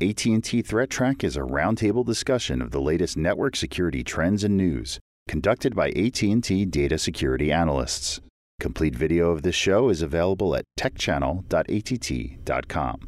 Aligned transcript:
AT&T 0.00 0.62
ThreatTraq 0.62 1.24
is 1.24 1.36
a 1.36 1.40
roundtable 1.40 2.06
discussion 2.06 2.62
of 2.62 2.70
the 2.70 2.80
latest 2.80 3.16
network 3.16 3.56
security 3.56 4.04
trends 4.04 4.44
and 4.44 4.56
news, 4.56 5.00
conducted 5.26 5.74
by 5.74 5.88
AT&T 5.88 6.66
data 6.66 6.96
security 6.96 7.50
analysts. 7.50 8.20
Complete 8.60 8.94
video 8.94 9.32
of 9.32 9.42
this 9.42 9.56
show 9.56 9.88
is 9.88 10.00
available 10.00 10.54
at 10.54 10.64
techchannel.att.com. 10.78 13.00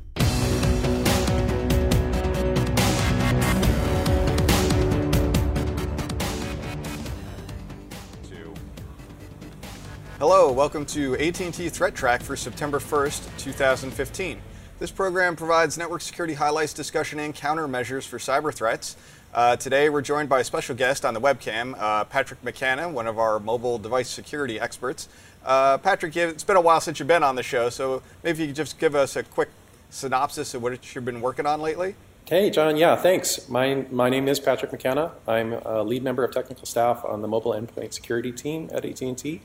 Hello, 10.18 10.50
welcome 10.50 10.84
to 10.86 11.14
AT&T 11.14 11.52
ThreatTraq 11.52 12.20
for 12.20 12.34
September 12.34 12.80
1st, 12.80 13.38
2015. 13.38 14.40
This 14.80 14.90
program 14.90 15.36
provides 15.36 15.76
network 15.76 16.00
security 16.00 16.32
highlights, 16.32 16.72
discussion, 16.72 17.18
and 17.18 17.34
countermeasures 17.34 18.06
for 18.06 18.16
cyber 18.16 18.50
threats. 18.52 18.96
Uh, 19.34 19.54
today, 19.54 19.90
we're 19.90 20.00
joined 20.00 20.30
by 20.30 20.40
a 20.40 20.44
special 20.44 20.74
guest 20.74 21.04
on 21.04 21.12
the 21.12 21.20
webcam, 21.20 21.74
uh, 21.78 22.04
Patrick 22.04 22.42
McCanna, 22.42 22.90
one 22.90 23.06
of 23.06 23.18
our 23.18 23.38
mobile 23.38 23.76
device 23.76 24.08
security 24.08 24.58
experts. 24.58 25.10
Uh, 25.44 25.76
Patrick, 25.76 26.16
it's 26.16 26.44
been 26.44 26.56
a 26.56 26.62
while 26.62 26.80
since 26.80 26.98
you've 26.98 27.06
been 27.06 27.22
on 27.22 27.36
the 27.36 27.42
show, 27.42 27.68
so 27.68 28.02
maybe 28.24 28.40
you 28.40 28.46
could 28.46 28.56
just 28.56 28.78
give 28.78 28.94
us 28.94 29.16
a 29.16 29.22
quick 29.22 29.50
synopsis 29.90 30.54
of 30.54 30.62
what 30.62 30.94
you've 30.94 31.04
been 31.04 31.20
working 31.20 31.44
on 31.44 31.60
lately. 31.60 31.94
Hey, 32.24 32.48
John. 32.48 32.78
Yeah, 32.78 32.96
thanks. 32.96 33.50
My, 33.50 33.84
my 33.90 34.08
name 34.08 34.28
is 34.28 34.40
Patrick 34.40 34.70
McCanna. 34.70 35.10
I'm 35.28 35.52
a 35.52 35.82
lead 35.82 36.02
member 36.02 36.24
of 36.24 36.32
technical 36.32 36.64
staff 36.64 37.04
on 37.04 37.20
the 37.20 37.28
mobile 37.28 37.52
endpoint 37.52 37.92
security 37.92 38.32
team 38.32 38.70
at 38.72 38.86
AT&T. 38.86 39.42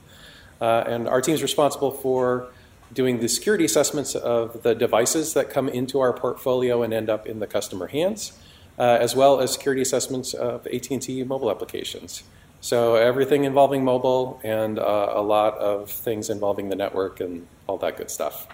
Uh, 0.61 0.83
and 0.87 1.09
our 1.09 1.19
team 1.19 1.35
is 1.35 1.41
responsible 1.41 1.91
for 1.91 2.53
doing 2.95 3.19
the 3.19 3.27
security 3.27 3.65
assessments 3.65 4.15
of 4.15 4.63
the 4.63 4.73
devices 4.73 5.33
that 5.33 5.49
come 5.49 5.69
into 5.69 5.99
our 5.99 6.13
portfolio 6.13 6.81
and 6.81 6.93
end 6.93 7.09
up 7.09 7.27
in 7.27 7.39
the 7.39 7.45
customer 7.45 7.87
hands, 7.87 8.31
uh, 8.79 8.97
as 8.99 9.15
well 9.15 9.39
as 9.39 9.51
security 9.51 9.81
assessments 9.81 10.33
of 10.33 10.65
AT&T 10.67 11.23
mobile 11.25 11.51
applications. 11.51 12.23
So 12.61 12.95
everything 12.95 13.43
involving 13.43 13.83
mobile 13.83 14.39
and 14.43 14.79
uh, 14.79 15.11
a 15.13 15.21
lot 15.21 15.55
of 15.57 15.91
things 15.91 16.29
involving 16.29 16.69
the 16.69 16.75
network 16.75 17.19
and 17.19 17.45
all 17.67 17.77
that 17.77 17.97
good 17.97 18.09
stuff. 18.09 18.47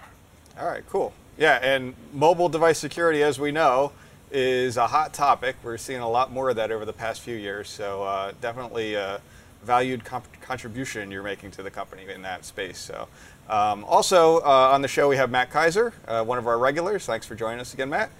All 0.60 0.66
right, 0.66 0.82
cool. 0.90 1.14
Yeah, 1.38 1.58
and 1.62 1.94
mobile 2.12 2.50
device 2.50 2.78
security, 2.78 3.22
as 3.22 3.40
we 3.40 3.52
know, 3.52 3.92
is 4.30 4.76
a 4.76 4.88
hot 4.88 5.14
topic. 5.14 5.56
We're 5.62 5.78
seeing 5.78 6.00
a 6.00 6.10
lot 6.10 6.30
more 6.30 6.50
of 6.50 6.56
that 6.56 6.70
over 6.70 6.84
the 6.84 6.92
past 6.92 7.20
few 7.22 7.36
years. 7.36 7.70
So 7.70 8.02
uh, 8.02 8.32
definitely 8.40 8.94
a 8.94 9.20
valued 9.62 10.04
comp- 10.04 10.40
contribution 10.40 11.10
you're 11.10 11.22
making 11.22 11.52
to 11.52 11.62
the 11.62 11.70
company 11.70 12.04
in 12.12 12.22
that 12.22 12.44
space. 12.44 12.78
So 12.78 13.08
um, 13.48 13.84
also 13.84 14.38
uh, 14.38 14.70
on 14.72 14.82
the 14.82 14.88
show 14.88 15.08
we 15.08 15.16
have 15.16 15.30
Matt 15.30 15.50
Kaiser, 15.50 15.92
uh, 16.06 16.24
one 16.24 16.38
of 16.38 16.46
our 16.46 16.58
regulars. 16.58 17.06
Thanks 17.06 17.26
for 17.26 17.34
joining 17.34 17.60
us 17.60 17.74
again, 17.74 17.90
Matt. 17.90 18.10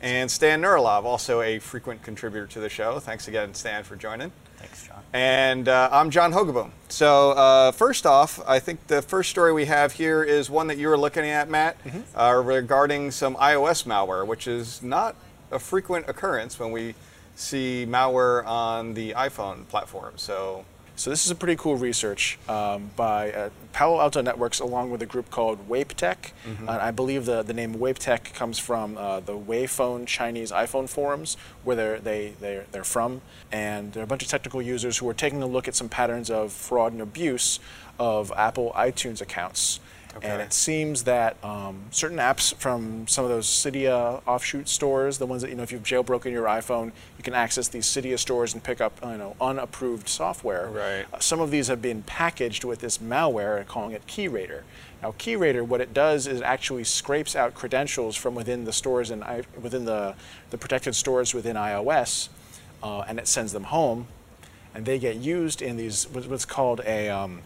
And 0.00 0.30
Stan 0.30 0.60
Nurilov, 0.60 1.04
also 1.04 1.42
a 1.42 1.60
frequent 1.60 2.02
contributor 2.02 2.46
to 2.48 2.60
the 2.60 2.68
show. 2.68 2.98
Thanks 2.98 3.28
again, 3.28 3.54
Stan, 3.54 3.84
for 3.84 3.94
joining. 3.94 4.32
Thanks, 4.56 4.86
John. 4.86 5.02
And 5.12 5.68
uh, 5.68 5.88
I'm 5.92 6.10
John 6.10 6.32
Hogoboom. 6.32 6.70
So 6.88 7.32
uh, 7.32 7.72
first 7.72 8.06
off, 8.06 8.40
I 8.46 8.58
think 8.58 8.86
the 8.88 9.02
first 9.02 9.30
story 9.30 9.52
we 9.52 9.66
have 9.66 9.92
here 9.92 10.24
is 10.24 10.50
one 10.50 10.66
that 10.68 10.78
you 10.78 10.88
were 10.88 10.98
looking 10.98 11.24
at, 11.24 11.48
Matt, 11.48 11.82
mm-hmm. 11.84 12.18
Uh, 12.18 12.34
regarding 12.42 13.10
some 13.10 13.36
iOS 13.36 13.84
malware, 13.84 14.26
which 14.26 14.46
is 14.48 14.82
not 14.82 15.14
a 15.50 15.58
frequent 15.58 16.08
occurrence 16.08 16.58
when 16.58 16.72
we 16.72 16.94
see 17.34 17.86
malware 17.88 18.44
on 18.46 18.94
the 18.94 19.12
iPhone 19.12 19.66
platform. 19.68 20.14
So 20.16 20.64
so 21.02 21.10
this 21.10 21.24
is 21.24 21.32
a 21.32 21.34
pretty 21.34 21.56
cool 21.56 21.74
research 21.74 22.38
um, 22.48 22.88
by 22.94 23.32
uh, 23.32 23.50
Palo 23.72 24.00
Alto 24.00 24.22
Networks 24.22 24.60
along 24.60 24.92
with 24.92 25.02
a 25.02 25.06
group 25.06 25.30
called 25.30 25.68
WeipTech. 25.68 26.30
Mm-hmm. 26.46 26.68
Uh, 26.68 26.78
I 26.80 26.92
believe 26.92 27.26
the, 27.26 27.42
the 27.42 27.52
name 27.52 27.74
WeipTech 27.74 28.34
comes 28.34 28.60
from 28.60 28.96
uh, 28.96 29.18
the 29.18 29.36
WeiPhone 29.36 30.06
Chinese 30.06 30.52
iPhone 30.52 30.88
forums 30.88 31.36
where 31.64 31.74
they're, 31.74 31.98
they, 31.98 32.34
they're, 32.38 32.66
they're 32.70 32.84
from. 32.84 33.20
And 33.50 33.92
there 33.92 34.00
are 34.00 34.04
a 34.04 34.06
bunch 34.06 34.22
of 34.22 34.28
technical 34.28 34.62
users 34.62 34.98
who 34.98 35.08
are 35.08 35.14
taking 35.14 35.42
a 35.42 35.46
look 35.46 35.66
at 35.66 35.74
some 35.74 35.88
patterns 35.88 36.30
of 36.30 36.52
fraud 36.52 36.92
and 36.92 37.02
abuse 37.02 37.58
of 37.98 38.32
Apple 38.36 38.72
iTunes 38.76 39.20
accounts. 39.20 39.80
Okay. 40.16 40.28
And 40.28 40.42
it 40.42 40.52
seems 40.52 41.04
that 41.04 41.42
um, 41.42 41.84
certain 41.90 42.18
apps 42.18 42.54
from 42.54 43.06
some 43.08 43.24
of 43.24 43.30
those 43.30 43.46
Cydia 43.46 44.20
offshoot 44.26 44.68
stores, 44.68 45.16
the 45.18 45.26
ones 45.26 45.40
that, 45.42 45.48
you 45.48 45.56
know, 45.56 45.62
if 45.62 45.72
you've 45.72 45.82
jailbroken 45.82 46.30
your 46.30 46.44
iPhone, 46.44 46.92
you 47.16 47.24
can 47.24 47.32
access 47.32 47.68
these 47.68 47.86
Cydia 47.86 48.18
stores 48.18 48.52
and 48.52 48.62
pick 48.62 48.80
up, 48.80 48.92
you 49.02 49.16
know, 49.16 49.36
unapproved 49.40 50.08
software. 50.08 50.68
Right. 50.68 51.06
Uh, 51.12 51.18
some 51.18 51.40
of 51.40 51.50
these 51.50 51.68
have 51.68 51.80
been 51.80 52.02
packaged 52.02 52.64
with 52.64 52.80
this 52.80 52.98
malware, 52.98 53.58
and 53.58 53.66
calling 53.66 53.92
it 53.92 54.06
KeyRaider. 54.06 54.62
Now, 55.02 55.12
KeyRaider, 55.12 55.66
what 55.66 55.80
it 55.80 55.94
does 55.94 56.26
is 56.26 56.40
it 56.40 56.44
actually 56.44 56.84
scrapes 56.84 57.34
out 57.34 57.54
credentials 57.54 58.14
from 58.14 58.34
within 58.34 58.64
the 58.64 58.72
stores 58.72 59.10
and 59.10 59.24
within 59.60 59.84
the, 59.84 60.14
the 60.50 60.58
protected 60.58 60.94
stores 60.94 61.34
within 61.34 61.56
iOS, 61.56 62.28
uh, 62.82 63.00
and 63.00 63.18
it 63.18 63.26
sends 63.26 63.52
them 63.52 63.64
home, 63.64 64.06
and 64.74 64.84
they 64.84 64.98
get 64.98 65.16
used 65.16 65.62
in 65.62 65.76
these 65.76 66.06
what's 66.08 66.44
called 66.44 66.82
a 66.86 67.08
um, 67.08 67.40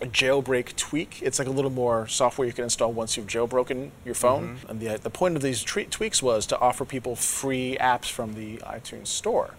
a 0.00 0.06
jailbreak 0.06 0.76
tweak. 0.76 1.20
It's 1.22 1.38
like 1.38 1.48
a 1.48 1.52
little 1.52 1.70
more 1.70 2.06
software 2.06 2.46
you 2.46 2.52
can 2.52 2.64
install 2.64 2.92
once 2.92 3.16
you've 3.16 3.26
jailbroken 3.26 3.90
your 4.04 4.14
phone. 4.14 4.56
Mm-hmm. 4.56 4.70
And 4.70 4.80
the, 4.80 4.98
the 4.98 5.10
point 5.10 5.36
of 5.36 5.42
these 5.42 5.62
tre- 5.62 5.84
tweaks 5.84 6.22
was 6.22 6.46
to 6.46 6.58
offer 6.58 6.84
people 6.84 7.16
free 7.16 7.76
apps 7.80 8.10
from 8.10 8.34
the 8.34 8.58
iTunes 8.58 9.08
store. 9.08 9.54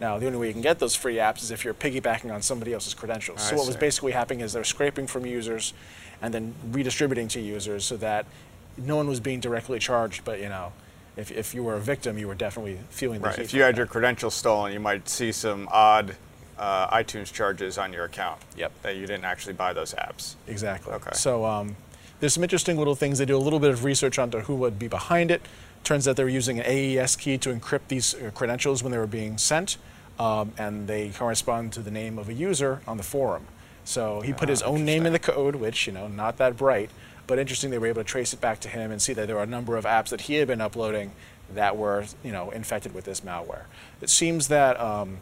Now, 0.00 0.18
the 0.18 0.26
only 0.26 0.38
way 0.38 0.48
you 0.48 0.52
can 0.52 0.62
get 0.62 0.80
those 0.80 0.96
free 0.96 1.16
apps 1.16 1.42
is 1.42 1.50
if 1.50 1.64
you're 1.64 1.74
piggybacking 1.74 2.32
on 2.34 2.42
somebody 2.42 2.72
else's 2.72 2.94
credentials. 2.94 3.40
I 3.40 3.50
so, 3.50 3.56
what 3.56 3.62
see. 3.62 3.68
was 3.68 3.76
basically 3.76 4.12
happening 4.12 4.40
is 4.40 4.52
they're 4.52 4.64
scraping 4.64 5.06
from 5.06 5.24
users 5.24 5.72
and 6.20 6.34
then 6.34 6.54
redistributing 6.72 7.28
to 7.28 7.40
users 7.40 7.84
so 7.84 7.96
that 7.98 8.26
no 8.76 8.96
one 8.96 9.06
was 9.06 9.20
being 9.20 9.40
directly 9.40 9.78
charged, 9.78 10.24
but 10.24 10.40
you 10.40 10.48
know, 10.48 10.72
if, 11.16 11.30
if 11.30 11.54
you 11.54 11.62
were 11.62 11.74
a 11.74 11.80
victim, 11.80 12.18
you 12.18 12.26
were 12.26 12.34
definitely 12.34 12.78
feeling 12.90 13.20
the 13.20 13.28
right. 13.28 13.36
heat. 13.36 13.44
If 13.44 13.54
you 13.54 13.62
had 13.62 13.74
that. 13.74 13.78
your 13.78 13.86
credentials 13.86 14.34
stolen, 14.34 14.72
you 14.72 14.80
might 14.80 15.08
see 15.08 15.30
some 15.30 15.68
odd 15.70 16.16
uh, 16.58 16.96
iTunes 16.96 17.32
charges 17.32 17.78
on 17.78 17.92
your 17.92 18.04
account. 18.04 18.40
Yep. 18.56 18.72
That 18.82 18.96
you 18.96 19.06
didn't 19.06 19.24
actually 19.24 19.54
buy 19.54 19.72
those 19.72 19.94
apps. 19.94 20.34
Exactly. 20.46 20.92
Okay. 20.94 21.10
So 21.12 21.44
um, 21.44 21.76
there's 22.20 22.34
some 22.34 22.42
interesting 22.42 22.78
little 22.78 22.94
things. 22.94 23.18
They 23.18 23.24
do 23.24 23.36
a 23.36 23.38
little 23.38 23.60
bit 23.60 23.70
of 23.70 23.84
research 23.84 24.18
onto 24.18 24.40
who 24.40 24.54
would 24.56 24.78
be 24.78 24.88
behind 24.88 25.30
it. 25.30 25.42
Turns 25.82 26.08
out 26.08 26.16
they 26.16 26.24
were 26.24 26.30
using 26.30 26.58
an 26.58 26.64
AES 26.66 27.16
key 27.16 27.36
to 27.38 27.54
encrypt 27.54 27.88
these 27.88 28.14
uh, 28.14 28.30
credentials 28.34 28.82
when 28.82 28.90
they 28.90 28.98
were 28.98 29.06
being 29.06 29.36
sent, 29.36 29.76
um, 30.18 30.52
and 30.56 30.88
they 30.88 31.10
correspond 31.10 31.72
to 31.74 31.80
the 31.80 31.90
name 31.90 32.18
of 32.18 32.28
a 32.28 32.32
user 32.32 32.80
on 32.86 32.96
the 32.96 33.02
forum. 33.02 33.46
So 33.84 34.22
he 34.22 34.32
put 34.32 34.48
his 34.48 34.62
ah, 34.62 34.66
own 34.66 34.86
name 34.86 35.04
in 35.04 35.12
the 35.12 35.18
code, 35.18 35.56
which 35.56 35.86
you 35.86 35.92
know, 35.92 36.08
not 36.08 36.38
that 36.38 36.56
bright, 36.56 36.88
but 37.26 37.38
interesting. 37.38 37.70
They 37.70 37.78
were 37.78 37.86
able 37.86 38.02
to 38.02 38.08
trace 38.08 38.32
it 38.32 38.40
back 38.40 38.60
to 38.60 38.68
him 38.68 38.90
and 38.90 39.02
see 39.02 39.12
that 39.12 39.26
there 39.26 39.36
were 39.36 39.42
a 39.42 39.46
number 39.46 39.76
of 39.76 39.84
apps 39.84 40.08
that 40.08 40.22
he 40.22 40.34
had 40.34 40.48
been 40.48 40.62
uploading 40.62 41.12
that 41.52 41.76
were 41.76 42.06
you 42.22 42.32
know 42.32 42.50
infected 42.50 42.94
with 42.94 43.04
this 43.04 43.20
malware. 43.20 43.64
It 44.00 44.08
seems 44.08 44.48
that 44.48 44.80
um, 44.80 45.18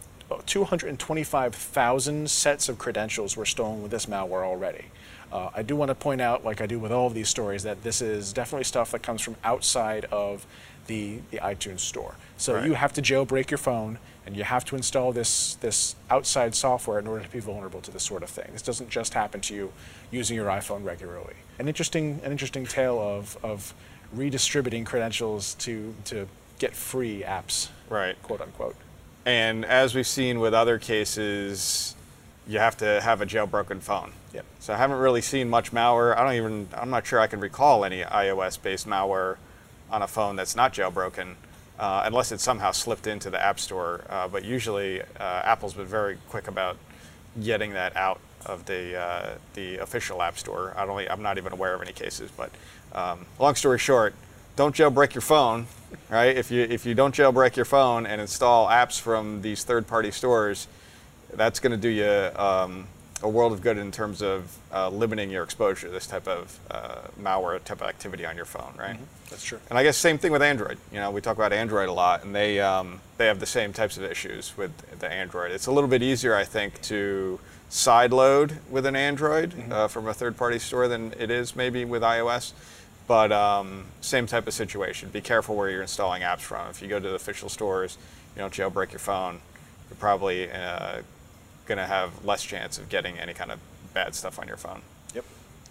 225,000 0.46 2.30
sets 2.30 2.68
of 2.68 2.78
credentials 2.78 3.36
were 3.36 3.46
stolen 3.46 3.82
with 3.82 3.90
this 3.90 4.06
malware 4.06 4.44
already. 4.44 4.86
Uh, 5.32 5.50
I 5.54 5.62
do 5.62 5.74
want 5.76 5.88
to 5.88 5.94
point 5.94 6.20
out, 6.20 6.44
like 6.44 6.60
I 6.60 6.66
do 6.66 6.78
with 6.78 6.92
all 6.92 7.06
of 7.06 7.14
these 7.14 7.28
stories, 7.28 7.62
that 7.62 7.82
this 7.82 8.02
is 8.02 8.32
definitely 8.32 8.64
stuff 8.64 8.90
that 8.90 9.02
comes 9.02 9.22
from 9.22 9.36
outside 9.44 10.04
of 10.06 10.46
the, 10.86 11.18
the 11.30 11.38
iTunes 11.38 11.80
store. 11.80 12.14
So 12.36 12.54
right. 12.54 12.66
you 12.66 12.74
have 12.74 12.92
to 12.94 13.02
jailbreak 13.02 13.50
your 13.50 13.58
phone 13.58 13.98
and 14.26 14.36
you 14.36 14.44
have 14.44 14.64
to 14.66 14.76
install 14.76 15.12
this, 15.12 15.54
this 15.56 15.96
outside 16.10 16.54
software 16.54 16.98
in 16.98 17.06
order 17.06 17.24
to 17.24 17.30
be 17.30 17.40
vulnerable 17.40 17.80
to 17.80 17.90
this 17.90 18.02
sort 18.02 18.22
of 18.22 18.30
thing. 18.30 18.48
This 18.52 18.62
doesn't 18.62 18.90
just 18.90 19.14
happen 19.14 19.40
to 19.42 19.54
you 19.54 19.72
using 20.10 20.36
your 20.36 20.46
iPhone 20.46 20.84
regularly. 20.84 21.34
An 21.58 21.66
interesting, 21.66 22.20
an 22.22 22.30
interesting 22.30 22.66
tale 22.66 23.00
of, 23.00 23.36
of 23.42 23.74
redistributing 24.12 24.84
credentials 24.84 25.54
to, 25.54 25.94
to 26.04 26.28
get 26.58 26.76
free 26.76 27.22
apps, 27.22 27.68
right. 27.88 28.20
quote 28.22 28.40
unquote. 28.40 28.76
And 29.24 29.64
as 29.64 29.94
we've 29.94 30.06
seen 30.06 30.40
with 30.40 30.52
other 30.54 30.78
cases, 30.78 31.94
you 32.46 32.58
have 32.58 32.76
to 32.78 33.00
have 33.00 33.20
a 33.20 33.26
jailbroken 33.26 33.80
phone. 33.80 34.12
Yep. 34.34 34.44
So 34.58 34.72
I 34.72 34.76
haven't 34.76 34.98
really 34.98 35.20
seen 35.20 35.48
much 35.48 35.72
malware. 35.72 36.16
I 36.16 36.24
don't 36.24 36.34
even, 36.34 36.68
I'm 36.74 36.90
not 36.90 37.06
sure 37.06 37.20
I 37.20 37.26
can 37.26 37.40
recall 37.40 37.84
any 37.84 38.02
iOS 38.02 38.60
based 38.60 38.88
malware 38.88 39.36
on 39.90 40.02
a 40.02 40.08
phone 40.08 40.36
that's 40.36 40.56
not 40.56 40.72
jailbroken, 40.72 41.34
uh, 41.78 42.02
unless 42.04 42.32
it 42.32 42.40
somehow 42.40 42.72
slipped 42.72 43.06
into 43.06 43.30
the 43.30 43.40
App 43.40 43.60
Store. 43.60 44.04
Uh, 44.08 44.26
but 44.26 44.44
usually, 44.44 45.02
uh, 45.02 45.04
Apple's 45.20 45.74
been 45.74 45.86
very 45.86 46.18
quick 46.28 46.48
about 46.48 46.76
getting 47.42 47.72
that 47.74 47.96
out 47.96 48.20
of 48.46 48.64
the 48.66 48.96
uh, 48.96 49.34
the 49.54 49.78
official 49.78 50.20
App 50.20 50.36
Store. 50.36 50.74
I 50.76 50.84
don't, 50.84 51.10
I'm 51.10 51.22
not 51.22 51.38
even 51.38 51.52
aware 51.52 51.74
of 51.74 51.82
any 51.82 51.92
cases. 51.92 52.30
But 52.36 52.50
um, 52.92 53.26
long 53.38 53.54
story 53.54 53.78
short, 53.78 54.14
don't 54.56 54.74
jailbreak 54.74 55.14
your 55.14 55.22
phone, 55.22 55.66
right? 56.10 56.36
If 56.36 56.50
you 56.50 56.62
if 56.62 56.86
you 56.86 56.94
don't 56.94 57.14
jailbreak 57.14 57.56
your 57.56 57.64
phone 57.64 58.06
and 58.06 58.20
install 58.20 58.68
apps 58.68 59.00
from 59.00 59.42
these 59.42 59.64
third-party 59.64 60.10
stores, 60.10 60.68
that's 61.32 61.60
going 61.60 61.72
to 61.72 61.76
do 61.76 61.88
you 61.88 62.40
um, 62.40 62.86
a 63.22 63.28
world 63.28 63.52
of 63.52 63.62
good 63.62 63.78
in 63.78 63.90
terms 63.92 64.20
of 64.20 64.56
uh, 64.72 64.88
limiting 64.88 65.30
your 65.30 65.44
exposure 65.44 65.86
to 65.86 65.92
this 65.92 66.06
type 66.06 66.26
of 66.26 66.58
uh, 66.70 67.02
malware 67.20 67.62
type 67.62 67.80
of 67.80 67.86
activity 67.86 68.26
on 68.26 68.36
your 68.36 68.44
phone, 68.44 68.74
right? 68.76 68.96
Mm-hmm. 68.96 69.04
That's 69.30 69.44
true. 69.44 69.60
And 69.70 69.78
I 69.78 69.82
guess 69.82 69.96
same 69.96 70.18
thing 70.18 70.32
with 70.32 70.42
Android. 70.42 70.78
You 70.92 70.98
know, 70.98 71.10
we 71.10 71.20
talk 71.20 71.36
about 71.36 71.52
Android 71.52 71.88
a 71.88 71.92
lot, 71.92 72.24
and 72.24 72.34
they 72.34 72.60
um, 72.60 73.00
they 73.16 73.26
have 73.26 73.40
the 73.40 73.46
same 73.46 73.72
types 73.72 73.96
of 73.96 74.04
issues 74.04 74.56
with 74.56 74.72
the 74.98 75.10
Android. 75.10 75.52
It's 75.52 75.66
a 75.66 75.72
little 75.72 75.88
bit 75.88 76.02
easier, 76.02 76.34
I 76.34 76.44
think, 76.44 76.80
to 76.82 77.40
sideload 77.70 78.58
with 78.68 78.84
an 78.84 78.96
Android 78.96 79.52
mm-hmm. 79.52 79.72
uh, 79.72 79.88
from 79.88 80.06
a 80.06 80.12
third-party 80.12 80.58
store 80.58 80.88
than 80.88 81.14
it 81.18 81.30
is 81.30 81.56
maybe 81.56 81.86
with 81.86 82.02
iOS 82.02 82.52
but 83.06 83.32
um, 83.32 83.84
same 84.00 84.26
type 84.26 84.46
of 84.46 84.54
situation. 84.54 85.08
Be 85.10 85.20
careful 85.20 85.56
where 85.56 85.70
you're 85.70 85.82
installing 85.82 86.22
apps 86.22 86.40
from. 86.40 86.68
If 86.70 86.82
you 86.82 86.88
go 86.88 86.98
to 86.98 87.08
the 87.08 87.14
official 87.14 87.48
stores, 87.48 87.98
you 88.34 88.40
don't 88.40 88.52
jailbreak 88.52 88.92
your 88.92 88.98
phone, 88.98 89.40
you're 89.88 89.96
probably 89.98 90.50
uh, 90.50 91.02
going 91.66 91.78
to 91.78 91.86
have 91.86 92.24
less 92.24 92.42
chance 92.42 92.78
of 92.78 92.88
getting 92.88 93.18
any 93.18 93.34
kind 93.34 93.50
of 93.50 93.58
bad 93.92 94.14
stuff 94.14 94.38
on 94.38 94.48
your 94.48 94.56
phone. 94.56 94.80
Yep. 95.14 95.24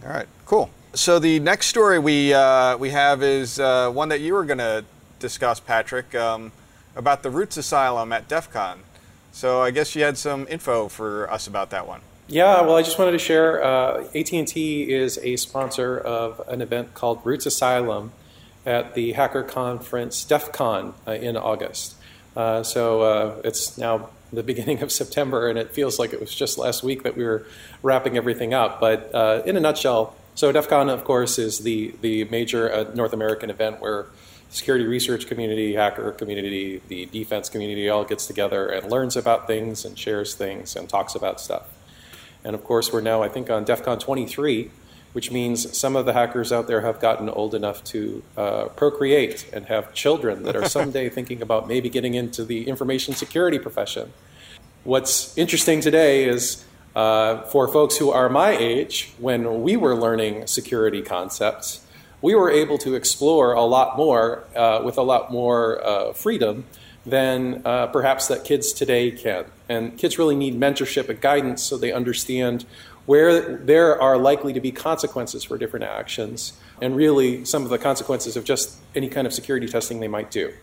All 0.06 0.12
right, 0.12 0.28
cool. 0.46 0.70
So 0.94 1.20
the 1.20 1.40
next 1.40 1.68
story 1.68 2.00
we 2.00 2.34
uh, 2.34 2.78
we 2.78 2.90
have 2.90 3.24
is 3.24 3.60
uh, 3.60 3.90
one 3.92 4.10
that 4.10 4.20
you 4.20 4.34
were 4.34 4.44
going 4.44 4.58
to 4.58 4.84
discuss, 5.20 5.60
Patrick, 5.60 6.14
um, 6.16 6.52
about 6.96 7.24
the 7.24 7.30
r00tz 7.30 7.58
Asylum 7.58 8.12
at 8.12 8.28
DEF 8.28 8.52
CON. 8.52 8.80
So 9.32 9.62
I 9.62 9.72
guess 9.72 9.96
you 9.96 10.04
had 10.04 10.18
some 10.18 10.46
info 10.50 10.90
for 10.90 11.32
us 11.32 11.48
about 11.48 11.70
that 11.70 11.88
one. 11.88 12.02
Yeah, 12.32 12.62
well, 12.62 12.78
I 12.78 12.82
just 12.82 12.98
wanted 12.98 13.12
to 13.12 13.20
share. 13.20 13.62
Uh, 13.62 14.06
AT&T 14.16 14.90
is 14.90 15.18
a 15.18 15.36
sponsor 15.36 15.98
of 15.98 16.42
an 16.48 16.62
event 16.62 16.94
called 16.94 17.26
r00tz 17.26 17.46
Asylum 17.48 18.14
at 18.66 18.96
the 18.96 19.12
Hacker 19.12 19.44
Conference 19.44 20.24
DEF 20.24 20.54
CON 20.54 20.94
uh, 21.06 21.12
in 21.12 21.36
August. 21.36 21.96
Uh, 22.34 22.64
so 22.64 23.02
uh, 23.02 23.42
it's 23.44 23.78
now 23.78 24.12
the 24.32 24.44
beginning 24.52 24.82
of 24.82 24.94
September, 24.94 25.50
and 25.50 25.60
it 25.60 25.72
feels 25.72 26.00
like 26.00 26.14
it 26.14 26.22
was 26.22 26.34
just 26.34 26.58
last 26.58 26.84
week 26.84 27.04
that 27.04 27.18
we 27.18 27.26
were 27.26 27.46
wrapping 27.84 28.16
everything 28.16 28.54
up. 28.54 28.80
But 28.80 29.14
uh, 29.14 29.42
in 29.46 29.58
a 29.58 29.60
nutshell, 29.60 30.16
so 30.34 30.54
DEF 30.54 30.70
CON, 30.70 30.88
of 30.88 31.04
course, 31.04 31.38
is 31.38 31.60
the, 31.60 31.94
the 32.00 32.24
major 32.24 32.72
uh, 32.72 32.86
North 32.96 33.12
American 33.12 33.50
event 33.50 33.82
where 33.82 34.06
security 34.52 34.86
research 34.86 35.28
community, 35.28 35.74
hacker 35.74 36.14
community, 36.14 36.82
the 36.88 37.08
defense 37.08 37.50
community 37.50 37.90
all 37.90 38.06
gets 38.06 38.26
together 38.26 38.70
and 38.70 38.90
learns 38.90 39.18
about 39.18 39.48
things 39.48 39.84
and 39.84 40.00
shares 40.00 40.34
things 40.34 40.78
and 40.78 40.88
talks 40.88 41.14
about 41.14 41.42
stuff. 41.42 41.68
And 42.44 42.56
of 42.56 42.64
course, 42.64 42.92
we're 42.92 43.02
now, 43.02 43.22
I 43.22 43.30
think, 43.30 43.50
on 43.50 43.64
DEF 43.64 43.84
CON 43.84 44.00
23, 44.00 44.72
which 45.14 45.32
means 45.32 45.78
some 45.78 45.96
of 45.96 46.06
the 46.06 46.14
hackers 46.14 46.52
out 46.52 46.68
there 46.68 46.82
have 46.82 47.00
gotten 47.00 47.30
old 47.30 47.54
enough 47.54 47.84
to 47.86 48.24
uh, 48.38 48.66
procreate 48.70 49.50
and 49.54 49.66
have 49.66 49.94
children 49.94 50.44
that 50.44 50.56
are 50.56 50.68
someday 50.68 51.10
thinking 51.18 51.42
about 51.42 51.68
maybe 51.68 51.90
getting 51.90 52.14
into 52.14 52.44
the 52.44 52.68
information 52.68 53.14
security 53.14 53.60
profession. 53.60 54.14
What's 54.84 55.38
interesting 55.38 55.82
today 55.82 56.24
is 56.24 56.66
uh, 56.96 57.44
for 57.44 57.68
folks 57.68 57.98
who 57.98 58.12
are 58.12 58.30
my 58.30 58.52
age, 58.52 59.14
when 59.20 59.62
we 59.62 59.78
were 59.78 59.96
learning 59.96 60.48
security 60.48 61.02
concepts, 61.02 61.86
we 62.22 62.36
were 62.36 62.52
able 62.52 62.78
to 62.80 62.96
explore 62.96 63.54
a 63.54 63.64
lot 63.64 63.98
more 63.98 64.44
uh, 64.56 64.82
with 64.84 64.98
a 64.98 65.02
lot 65.02 65.32
more 65.32 65.86
uh, 65.86 66.14
freedom 66.14 66.66
than 67.06 67.62
uh, 67.66 67.88
perhaps 67.88 68.28
that 68.28 68.44
kids 68.44 68.74
today 68.74 69.12
can. 69.12 69.46
And 69.68 69.98
kids 69.98 70.20
really 70.20 70.36
need 70.36 70.60
mentorship 70.60 71.10
and 71.10 71.20
guidance 71.20 71.64
so 71.64 71.78
they 71.78 71.92
understand 71.92 72.66
where 73.06 73.58
there 73.58 74.00
are 74.00 74.18
likely 74.18 74.54
to 74.54 74.60
be 74.60 74.72
consequences 74.72 75.44
for 75.44 75.58
different 75.58 75.86
actions 75.86 76.54
and 76.82 76.96
really 76.96 77.44
some 77.46 77.64
of 77.64 77.70
the 77.70 77.78
consequences 77.78 78.38
of 78.38 78.44
just 78.44 78.78
any 78.96 79.10
kind 79.10 79.26
of 79.26 79.34
security 79.34 79.68
testing 79.68 80.00
they 80.00 80.08
might 80.08 80.32
do. 80.32 80.54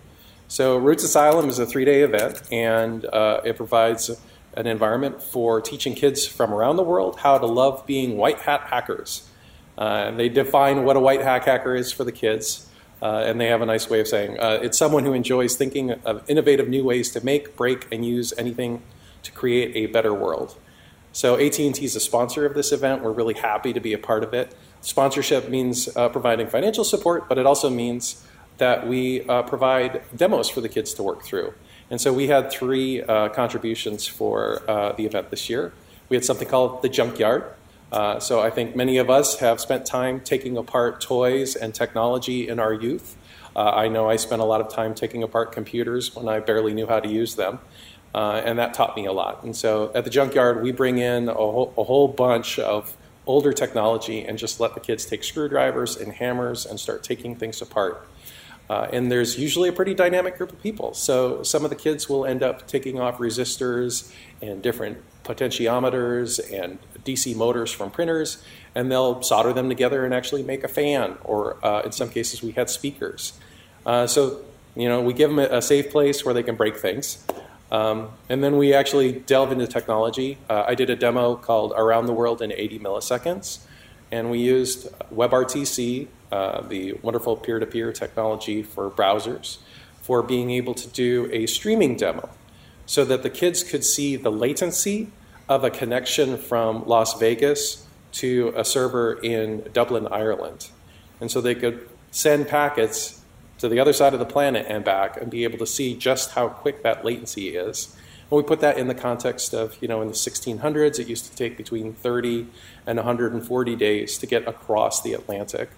So, 0.47 0.81
r00tz 0.81 1.05
Asylum 1.05 1.49
is 1.49 1.59
a 1.59 1.67
three 1.67 1.85
day 1.85 2.03
event 2.03 2.41
and 2.51 3.05
uh, 3.05 3.41
it 3.45 3.57
provides 3.57 4.11
an 4.55 4.67
environment 4.67 5.23
for 5.23 5.61
teaching 5.61 5.95
kids 5.95 6.27
from 6.27 6.55
around 6.55 6.77
the 6.77 6.83
world 6.83 7.19
how 7.21 7.39
to 7.39 7.47
love 7.47 7.87
being 7.87 8.17
white 8.17 8.41
hat 8.41 8.63
hackers. 8.63 9.29
Uh, 9.77 10.11
they 10.13 10.29
define 10.29 10.85
what 10.85 10.97
a 10.97 11.01
white 11.01 11.21
hat 11.21 11.45
hacker 11.45 11.77
is 11.77 11.93
for 11.93 12.05
the 12.05 12.13
kids. 12.13 12.68
Uh, 13.01 13.23
and 13.27 13.41
they 13.41 13.47
have 13.47 13.63
a 13.63 13.67
nice 13.67 13.89
way 13.89 14.01
of 14.01 14.09
saying 14.09 14.39
uh, 14.41 14.59
it's 14.61 14.77
someone 14.77 15.05
who 15.05 15.13
enjoys 15.13 15.55
thinking 15.55 15.93
of 16.05 16.29
innovative 16.29 16.69
new 16.69 16.83
ways 16.83 17.13
to 17.13 17.25
make, 17.25 17.57
break, 17.57 17.87
and 17.93 18.05
use 18.05 18.33
anything 18.37 18.83
to 19.23 19.31
create 19.31 19.77
a 19.77 19.87
better 19.87 20.13
world. 20.13 20.57
So 21.13 21.37
AT&T 21.37 21.85
is 21.85 21.97
a 21.97 22.01
sponsor 22.01 22.45
of 22.45 22.55
this 22.55 22.73
event. 22.73 23.03
We're 23.03 23.13
really 23.13 23.35
happy 23.35 23.73
to 23.73 23.81
be 23.81 23.93
a 23.93 23.99
part 23.99 24.23
of 24.23 24.35
it. 24.35 24.55
Sponsorship 24.81 25.49
means 25.49 25.89
uh, 25.97 26.09
providing 26.09 26.49
financial 26.49 26.85
support, 26.85 27.29
but 27.29 27.39
it 27.39 27.47
also 27.47 27.71
means 27.71 28.25
that 28.59 28.87
we 28.87 29.23
uh, 29.23 29.43
provide 29.43 30.03
demos 30.15 30.49
for 30.49 30.61
the 30.61 30.69
kids 30.69 30.93
to 30.95 31.03
work 31.03 31.23
through. 31.23 31.55
And 31.91 32.01
so 32.01 32.13
we 32.13 32.29
had 32.29 32.51
three 32.51 33.03
uh, 33.03 33.31
contributions 33.31 34.07
for 34.07 34.63
uh, 34.69 34.93
the 34.93 35.07
event 35.07 35.31
this 35.31 35.49
year. 35.49 35.73
We 36.09 36.17
had 36.17 36.25
something 36.25 36.49
called 36.49 36.83
the 36.83 36.89
Junkyard, 36.89 37.45
uh, 37.93 38.21
so 38.21 38.41
I 38.41 38.51
think 38.51 38.77
many 38.77 38.99
of 38.99 39.09
us 39.09 39.39
have 39.41 39.61
spent 39.61 39.87
time 39.87 40.21
taking 40.21 40.57
apart 40.57 41.01
toys 41.01 41.57
and 41.57 41.75
technology 41.75 42.49
in 42.49 42.59
our 42.59 42.73
youth. 42.73 43.17
Uh, 43.57 43.71
I 43.71 43.89
know 43.89 44.09
I 44.09 44.17
spent 44.17 44.43
a 44.43 44.45
lot 44.45 44.61
of 44.61 44.69
time 44.69 44.95
taking 44.95 45.23
apart 45.23 45.53
computers 45.53 46.15
when 46.15 46.29
I 46.29 46.41
barely 46.41 46.75
knew 46.75 46.87
how 46.87 47.01
to 47.01 47.09
use 47.09 47.35
them. 47.35 47.59
Uh, 48.15 48.41
and 48.45 48.59
that 48.59 48.75
taught 48.75 48.97
me 48.97 49.07
a 49.07 49.13
lot. 49.13 49.43
And 49.43 49.55
so 49.55 49.91
at 49.95 50.05
the 50.05 50.11
junkyard, 50.11 50.63
we 50.63 50.73
bring 50.73 50.99
in 50.99 51.29
a 51.29 51.35
whole, 51.35 51.75
a 51.77 51.85
whole 51.85 52.09
bunch 52.09 52.59
of 52.59 52.97
older 53.27 53.53
technology 53.53 54.25
and 54.25 54.39
just 54.39 54.61
let 54.61 54.75
the 54.75 54.81
kids 54.81 55.05
take 55.05 55.23
screwdrivers 55.23 55.97
and 55.97 56.15
hammers 56.15 56.65
and 56.65 56.81
start 56.81 57.03
taking 57.03 57.37
things 57.37 57.61
apart. 57.61 58.07
Uh, 58.71 58.87
and 58.93 59.11
there's 59.11 59.39
usually 59.39 59.69
a 59.69 59.73
pretty 59.73 59.95
dynamic 59.95 60.37
group 60.37 60.53
of 60.53 60.63
people. 60.63 60.95
So 60.95 61.43
some 61.43 61.65
of 61.65 61.71
the 61.71 61.77
kids 61.77 62.09
will 62.09 62.27
end 62.27 62.43
up 62.43 62.67
taking 62.67 62.99
off 63.01 63.19
resistors 63.19 64.13
and 64.43 64.63
different 64.63 64.99
potentiometers 65.29 66.41
and 66.53 66.79
DC 67.05 67.37
motors 67.37 67.71
from 67.71 67.91
printers, 67.91 68.43
and 68.75 68.91
they'll 68.91 69.23
solder 69.23 69.53
them 69.53 69.69
together 69.69 70.05
and 70.05 70.15
actually 70.15 70.43
make 70.43 70.65
a 70.65 70.69
fan, 70.69 71.19
or 71.23 71.65
uh, 71.65 71.83
in 71.83 71.93
some 71.93 72.09
cases, 72.09 72.43
we 72.43 72.53
had 72.53 72.71
speakers. 72.71 73.39
Uh, 73.85 74.07
so, 74.07 74.41
you 74.75 74.89
know, 74.89 75.01
we 75.01 75.13
give 75.13 75.31
them 75.31 75.39
a, 75.39 75.63
safe 75.63 75.91
place 75.91 76.25
where 76.25 76.35
they 76.35 76.43
can 76.43 76.57
break 76.57 76.77
things. 76.77 77.25
Um, 77.71 78.11
and 78.29 78.43
then 78.43 78.57
we 78.57 78.73
actually 78.73 79.13
delve 79.13 79.53
into 79.53 79.67
technology. 79.67 80.39
Uh, 80.49 80.65
I 80.67 80.75
did 80.75 80.89
a 80.89 80.97
demo 80.97 81.37
called 81.37 81.73
Around 81.77 82.07
the 82.07 82.15
World 82.15 82.41
in 82.41 82.51
80 82.53 82.79
Milliseconds, 82.79 83.61
and 84.11 84.31
we 84.31 84.39
used 84.39 84.89
WebRTC, 85.15 86.09
uh, 86.33 86.63
the 86.63 86.95
wonderful 87.03 87.37
peer 87.37 87.59
to 87.59 87.67
peer 87.67 87.93
technology 87.93 88.63
for 88.63 88.91
browsers, 88.91 89.59
for 90.01 90.23
being 90.23 90.51
able 90.51 90.75
to 90.75 90.89
do 90.89 91.29
a 91.31 91.47
streaming 91.47 91.97
demo 91.97 92.31
so 92.89 93.05
that 93.05 93.23
the 93.23 93.29
kids 93.29 93.63
could 93.63 93.85
see 93.85 94.17
the 94.17 94.33
latency 94.33 95.11
of 95.49 95.65
a 95.65 95.71
connection 95.71 96.37
from 96.37 96.87
Las 96.87 97.19
Vegas 97.19 97.87
to 98.13 98.53
a 98.57 98.65
server 98.65 99.15
in 99.15 99.69
Dublin, 99.73 100.07
Ireland. 100.11 100.69
And 101.21 101.31
so 101.31 101.41
they 101.41 101.55
could 101.55 101.89
send 102.11 102.49
packets 102.49 103.23
to 103.59 103.69
the 103.69 103.81
other 103.81 103.93
side 103.93 104.13
of 104.13 104.21
the 104.21 104.27
planet 104.27 104.67
and 104.69 104.85
back 104.85 105.17
and 105.21 105.31
be 105.31 105.45
able 105.45 105.59
to 105.59 105.67
see 105.67 105.97
just 105.97 106.33
how 106.33 106.49
quick 106.49 106.83
that 106.83 107.05
latency 107.05 107.57
is. 107.57 107.97
And 108.31 108.37
we 108.37 108.43
put 108.43 108.61
that 108.61 108.79
in 108.79 108.89
the 108.89 108.95
context 108.95 109.53
of, 109.55 109.77
you 109.81 109.89
know, 109.89 110.01
in 110.01 110.09
the 110.09 110.15
1600s, 110.15 110.99
it 110.99 111.09
used 111.09 111.31
to 111.31 111.37
take 111.37 111.57
between 111.57 111.95
30 111.95 112.47
and 112.87 112.97
140 112.97 113.77
days 113.77 114.19
to 114.19 114.27
get 114.27 114.47
across 114.47 115.03
the 115.03 115.15
Atlantic. 115.15 115.71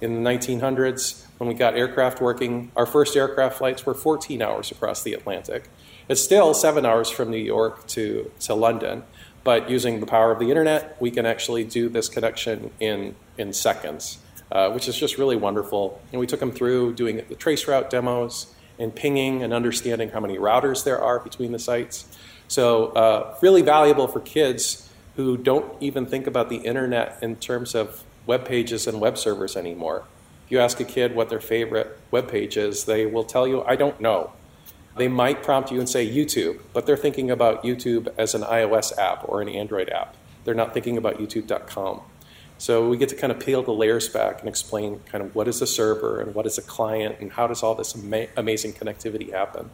In 0.00 0.22
the 0.22 0.30
1900s, 0.30 1.24
when 1.38 1.48
we 1.48 1.54
got 1.54 1.76
aircraft 1.76 2.20
working, 2.20 2.70
our 2.76 2.86
first 2.86 3.16
aircraft 3.16 3.58
flights 3.58 3.84
were 3.84 3.94
14 3.94 4.40
hours 4.40 4.70
across 4.70 5.02
the 5.02 5.12
Atlantic. 5.12 5.68
It's 6.08 6.22
still 6.22 6.54
seven 6.54 6.86
hours 6.86 7.10
from 7.10 7.30
New 7.30 7.36
York 7.36 7.86
to, 7.88 8.30
to 8.40 8.54
London, 8.54 9.02
but 9.44 9.70
using 9.70 10.00
the 10.00 10.06
power 10.06 10.32
of 10.32 10.38
the 10.38 10.48
internet, 10.48 10.96
we 11.00 11.10
can 11.10 11.26
actually 11.26 11.64
do 11.64 11.88
this 11.88 12.08
connection 12.08 12.70
in, 12.80 13.14
in 13.36 13.52
seconds, 13.52 14.18
uh, 14.52 14.70
which 14.70 14.88
is 14.88 14.96
just 14.96 15.18
really 15.18 15.36
wonderful. 15.36 16.00
And 16.12 16.20
we 16.20 16.26
took 16.26 16.40
them 16.40 16.52
through 16.52 16.94
doing 16.94 17.16
the 17.16 17.34
traceroute 17.34 17.90
demos 17.90 18.54
and 18.78 18.94
pinging 18.94 19.42
and 19.42 19.52
understanding 19.52 20.10
how 20.10 20.20
many 20.20 20.38
routers 20.38 20.84
there 20.84 21.00
are 21.00 21.18
between 21.18 21.52
the 21.52 21.58
sites. 21.58 22.04
So, 22.46 22.86
uh, 22.88 23.36
really 23.42 23.62
valuable 23.62 24.08
for 24.08 24.20
kids 24.20 24.88
who 25.16 25.36
don't 25.36 25.70
even 25.82 26.06
think 26.06 26.26
about 26.26 26.48
the 26.48 26.58
internet 26.58 27.18
in 27.22 27.36
terms 27.36 27.74
of 27.74 28.04
web 28.24 28.44
pages 28.44 28.86
and 28.86 29.00
web 29.00 29.18
servers 29.18 29.56
anymore. 29.56 30.04
If 30.46 30.52
you 30.52 30.60
ask 30.60 30.80
a 30.80 30.84
kid 30.84 31.14
what 31.14 31.28
their 31.28 31.40
favorite 31.40 31.98
web 32.10 32.28
page 32.30 32.56
is, 32.56 32.84
they 32.84 33.04
will 33.04 33.24
tell 33.24 33.46
you, 33.46 33.62
I 33.64 33.76
don't 33.76 34.00
know. 34.00 34.32
They 34.98 35.08
might 35.08 35.42
prompt 35.42 35.70
you 35.70 35.78
and 35.78 35.88
say 35.88 36.06
YouTube, 36.06 36.60
but 36.72 36.86
they're 36.86 36.96
thinking 36.96 37.30
about 37.30 37.62
YouTube 37.62 38.08
as 38.18 38.34
an 38.34 38.42
iOS 38.42 38.96
app 38.98 39.28
or 39.28 39.40
an 39.40 39.48
Android 39.48 39.88
app. 39.88 40.16
They're 40.44 40.54
not 40.54 40.74
thinking 40.74 40.96
about 40.96 41.18
YouTube.com. 41.18 42.00
So 42.58 42.88
we 42.88 42.96
get 42.96 43.08
to 43.10 43.14
kind 43.14 43.32
of 43.32 43.38
peel 43.38 43.62
the 43.62 43.72
layers 43.72 44.08
back 44.08 44.40
and 44.40 44.48
explain 44.48 45.00
kind 45.06 45.22
of 45.22 45.34
what 45.34 45.46
is 45.46 45.62
a 45.62 45.66
server 45.66 46.20
and 46.20 46.34
what 46.34 46.44
is 46.44 46.58
a 46.58 46.62
client 46.62 47.16
and 47.20 47.32
how 47.32 47.46
does 47.46 47.62
all 47.62 47.76
this 47.76 47.94
ama- 47.96 48.26
amazing 48.36 48.72
connectivity 48.72 49.32
happen. 49.32 49.70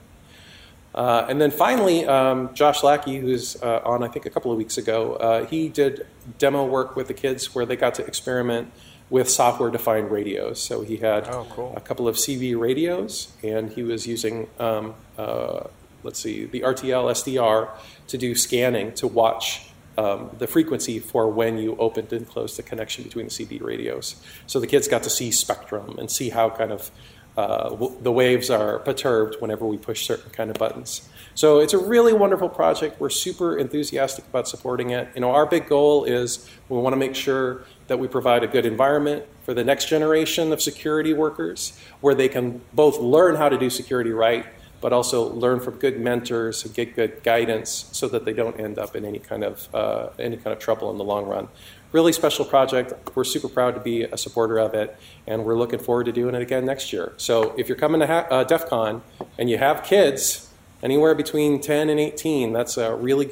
Uh, 0.95 1.27
and 1.29 1.41
then 1.41 1.51
finally, 1.51 2.07
um, 2.07 2.55
Josh 2.55 2.85
Lackey, 2.85 3.19
who's 3.19 3.61
uh, 3.63 3.81
on 3.85 4.05
I 4.05 4.09
think 4.09 4.27
a 4.27 4.31
couple 4.31 4.53
of 4.53 4.59
weeks 4.59 4.79
ago, 4.79 5.15
uh, 5.15 5.47
he 5.47 5.69
did 5.69 6.07
demo 6.39 6.65
work 6.65 6.95
with 6.95 7.09
the 7.09 7.15
kids 7.15 7.55
where 7.55 7.67
they 7.67 7.75
got 7.75 7.95
to 7.97 8.07
experiment 8.07 8.71
with 9.15 9.31
software 9.31 9.71
defined 9.71 10.11
radios. 10.11 10.61
So 10.61 10.81
he 10.81 10.97
had 10.97 11.29
oh, 11.29 11.47
cool. 11.51 11.73
a 11.77 11.81
couple 11.81 12.09
of 12.09 12.17
CB 12.17 12.59
radios, 12.59 13.29
and 13.45 13.71
he 13.71 13.85
was 13.85 14.09
using, 14.09 14.49
um, 14.59 14.97
uh, 15.17 15.69
let's 16.03 16.19
see, 16.19 16.47
the 16.47 16.63
RTL 16.63 17.05
SDR 17.13 17.69
to 18.09 18.19
do 18.19 18.35
scanning 18.35 18.93
to 18.95 19.07
watch 19.07 19.69
um, 19.97 20.31
the 20.41 20.49
frequency 20.49 20.99
for 20.99 21.29
when 21.29 21.59
you 21.59 21.77
opened 21.77 22.13
and 22.13 22.29
closed 22.29 22.59
the 22.59 22.65
connection 22.65 23.05
between 23.05 23.27
the 23.27 23.31
CB 23.31 23.63
radios. 23.63 24.17
So 24.49 24.59
the 24.59 24.67
kids 24.67 24.89
got 24.89 25.05
to 25.05 25.11
see 25.11 25.31
spectrum 25.31 25.97
and 25.97 26.11
see 26.11 26.31
how 26.31 26.51
kind 26.51 26.73
of 26.73 26.91
uh, 27.37 27.69
w- 27.69 27.97
the 28.03 28.11
waves 28.11 28.51
are 28.51 28.81
perturbed 28.81 29.37
whenever 29.39 29.65
we 29.65 29.77
push 29.79 30.09
certain 30.09 30.33
kind 30.33 30.51
of 30.51 30.59
buttons. 30.59 31.09
So 31.35 31.59
it's 31.59 31.73
a 31.73 31.79
really 31.79 32.13
wonderful 32.13 32.49
project. 32.49 33.01
We're 33.01 33.11
super 33.11 33.59
enthusiastic 33.59 34.25
about 34.27 34.47
supporting 34.47 34.91
it. 34.91 35.09
You 35.17 35.21
know, 35.21 35.33
our 35.33 35.47
big 35.47 35.69
goal 35.69 36.05
is 36.05 36.49
we 36.69 36.79
want 36.79 36.93
to 36.93 36.97
make 36.97 37.17
sure 37.17 37.65
that 37.89 37.99
we 37.99 38.07
provide 38.07 38.45
a 38.45 38.47
good 38.47 38.65
environment 38.65 39.25
for 39.43 39.53
the 39.53 39.65
next 39.65 39.87
generation 39.89 40.53
of 40.53 40.63
security 40.63 41.13
workers 41.13 41.79
where 42.01 42.15
they 42.15 42.29
can 42.29 42.61
both 42.73 42.99
learn 42.99 43.35
how 43.35 43.49
to 43.49 43.59
do 43.59 43.69
security 43.69 44.11
right, 44.11 44.47
but 44.81 44.93
also 44.93 45.33
learn 45.33 45.59
from 45.59 45.75
good 45.79 45.99
mentors 45.99 46.65
and 46.65 46.73
get 46.73 46.95
good 46.95 47.23
guidance 47.25 47.89
so 47.91 48.07
that 48.09 48.25
they 48.25 48.33
don't 48.33 48.59
end 48.61 48.79
up 48.79 48.95
in 48.95 49.05
any 49.05 49.19
kind 49.19 49.43
of 49.43 49.75
uh, 49.75 50.11
any 50.19 50.37
kind 50.37 50.53
of 50.53 50.61
trouble 50.61 50.91
in 50.91 50.99
the 50.99 51.05
long 51.05 51.27
run. 51.27 51.49
Really 51.91 52.13
special 52.13 52.45
project. 52.45 52.93
We're 53.17 53.25
super 53.25 53.49
proud 53.49 53.75
to 53.75 53.81
be 53.81 54.03
a 54.03 54.17
supporter 54.17 54.59
of 54.59 54.75
it, 54.75 54.97
and 55.27 55.45
we're 55.45 55.57
looking 55.57 55.79
forward 55.79 56.05
to 56.07 56.13
doing 56.13 56.35
it 56.35 56.43
again 56.43 56.65
next 56.65 56.93
year. 56.93 57.13
So 57.17 57.55
if 57.57 57.69
you're 57.69 57.79
coming 57.79 58.01
to 58.01 58.07
ha- 58.07 58.27
uh, 58.31 58.45
DEF 58.45 58.67
CON 58.67 59.03
and 59.39 59.49
you 59.49 59.59
have 59.59 59.85
kids, 59.85 60.44
anywhere 60.85 61.15
between 61.15 61.61
10 61.61 61.89
and 61.89 61.99
18, 61.99 62.53
that's 62.53 62.77
a 62.77 62.95
really 62.95 63.31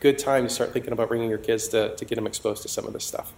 good 0.00 0.18
time 0.18 0.44
to 0.44 0.48
start 0.48 0.72
thinking 0.72 0.92
about 0.92 1.08
bringing 1.08 1.28
your 1.28 1.38
kids 1.38 1.68
to, 1.68 1.94
to 1.96 2.04
get 2.04 2.14
them 2.14 2.26
exposed 2.26 2.62
to 2.62 2.68
some 2.68 2.86
of 2.86 2.92
this 2.92 3.04
stuff. 3.04 3.32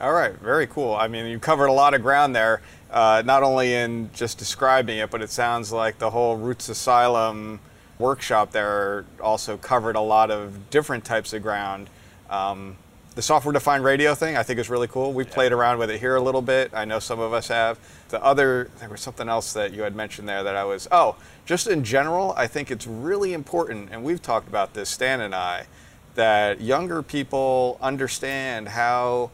All 0.00 0.12
right, 0.12 0.32
very 0.36 0.66
cool. 0.66 0.94
I 0.94 1.08
mean, 1.08 1.26
you 1.26 1.38
covered 1.38 1.66
a 1.66 1.72
lot 1.72 1.92
of 1.92 2.00
ground 2.00 2.34
there, 2.34 2.62
uh, 2.90 3.22
not 3.26 3.42
only 3.42 3.74
in 3.74 4.08
just 4.14 4.38
describing 4.38 4.98
it, 4.98 5.10
but 5.10 5.20
it 5.20 5.28
sounds 5.30 5.72
like 5.72 5.98
the 5.98 6.10
whole 6.10 6.38
r00tz 6.38 6.70
Asylum 6.70 7.60
workshop 7.98 8.52
there 8.52 9.04
also 9.20 9.58
covered 9.58 9.96
a 9.96 10.00
lot 10.00 10.30
of 10.30 10.70
different 10.70 11.04
types 11.04 11.34
of 11.34 11.42
ground. 11.42 11.90
Um, 12.30 12.78
the 13.14 13.22
software 13.22 13.52
defined 13.52 13.84
radio 13.84 14.14
thing 14.14 14.36
I 14.36 14.42
think 14.42 14.58
is 14.58 14.70
really 14.70 14.86
cool. 14.86 15.12
We 15.12 15.24
played 15.24 15.52
around 15.52 15.78
with 15.78 15.90
it 15.90 15.98
here 15.98 16.16
a 16.16 16.20
little 16.20 16.42
bit. 16.42 16.70
I 16.72 16.84
know 16.84 16.98
some 16.98 17.18
of 17.18 17.32
us 17.32 17.48
have. 17.48 17.78
The 18.08 18.22
other, 18.22 18.70
there 18.78 18.88
was 18.88 19.00
something 19.00 19.28
else 19.28 19.52
that 19.52 19.72
you 19.72 19.82
had 19.82 19.94
mentioned 19.96 20.28
there 20.28 20.42
that 20.42 20.56
I 20.56 20.64
was, 20.64 20.86
oh, 20.92 21.16
just 21.44 21.66
in 21.66 21.82
general, 21.84 22.32
I 22.36 22.46
think 22.46 22.70
it's 22.70 22.86
really 22.86 23.32
important, 23.32 23.90
and 23.90 24.04
we've 24.04 24.22
talked 24.22 24.48
about 24.48 24.74
this, 24.74 24.88
Stan 24.88 25.20
and 25.20 25.34
I, 25.34 25.66
that 26.14 26.60
younger 26.60 27.02
people 27.02 27.78
understand 27.80 28.68
how 28.68 29.30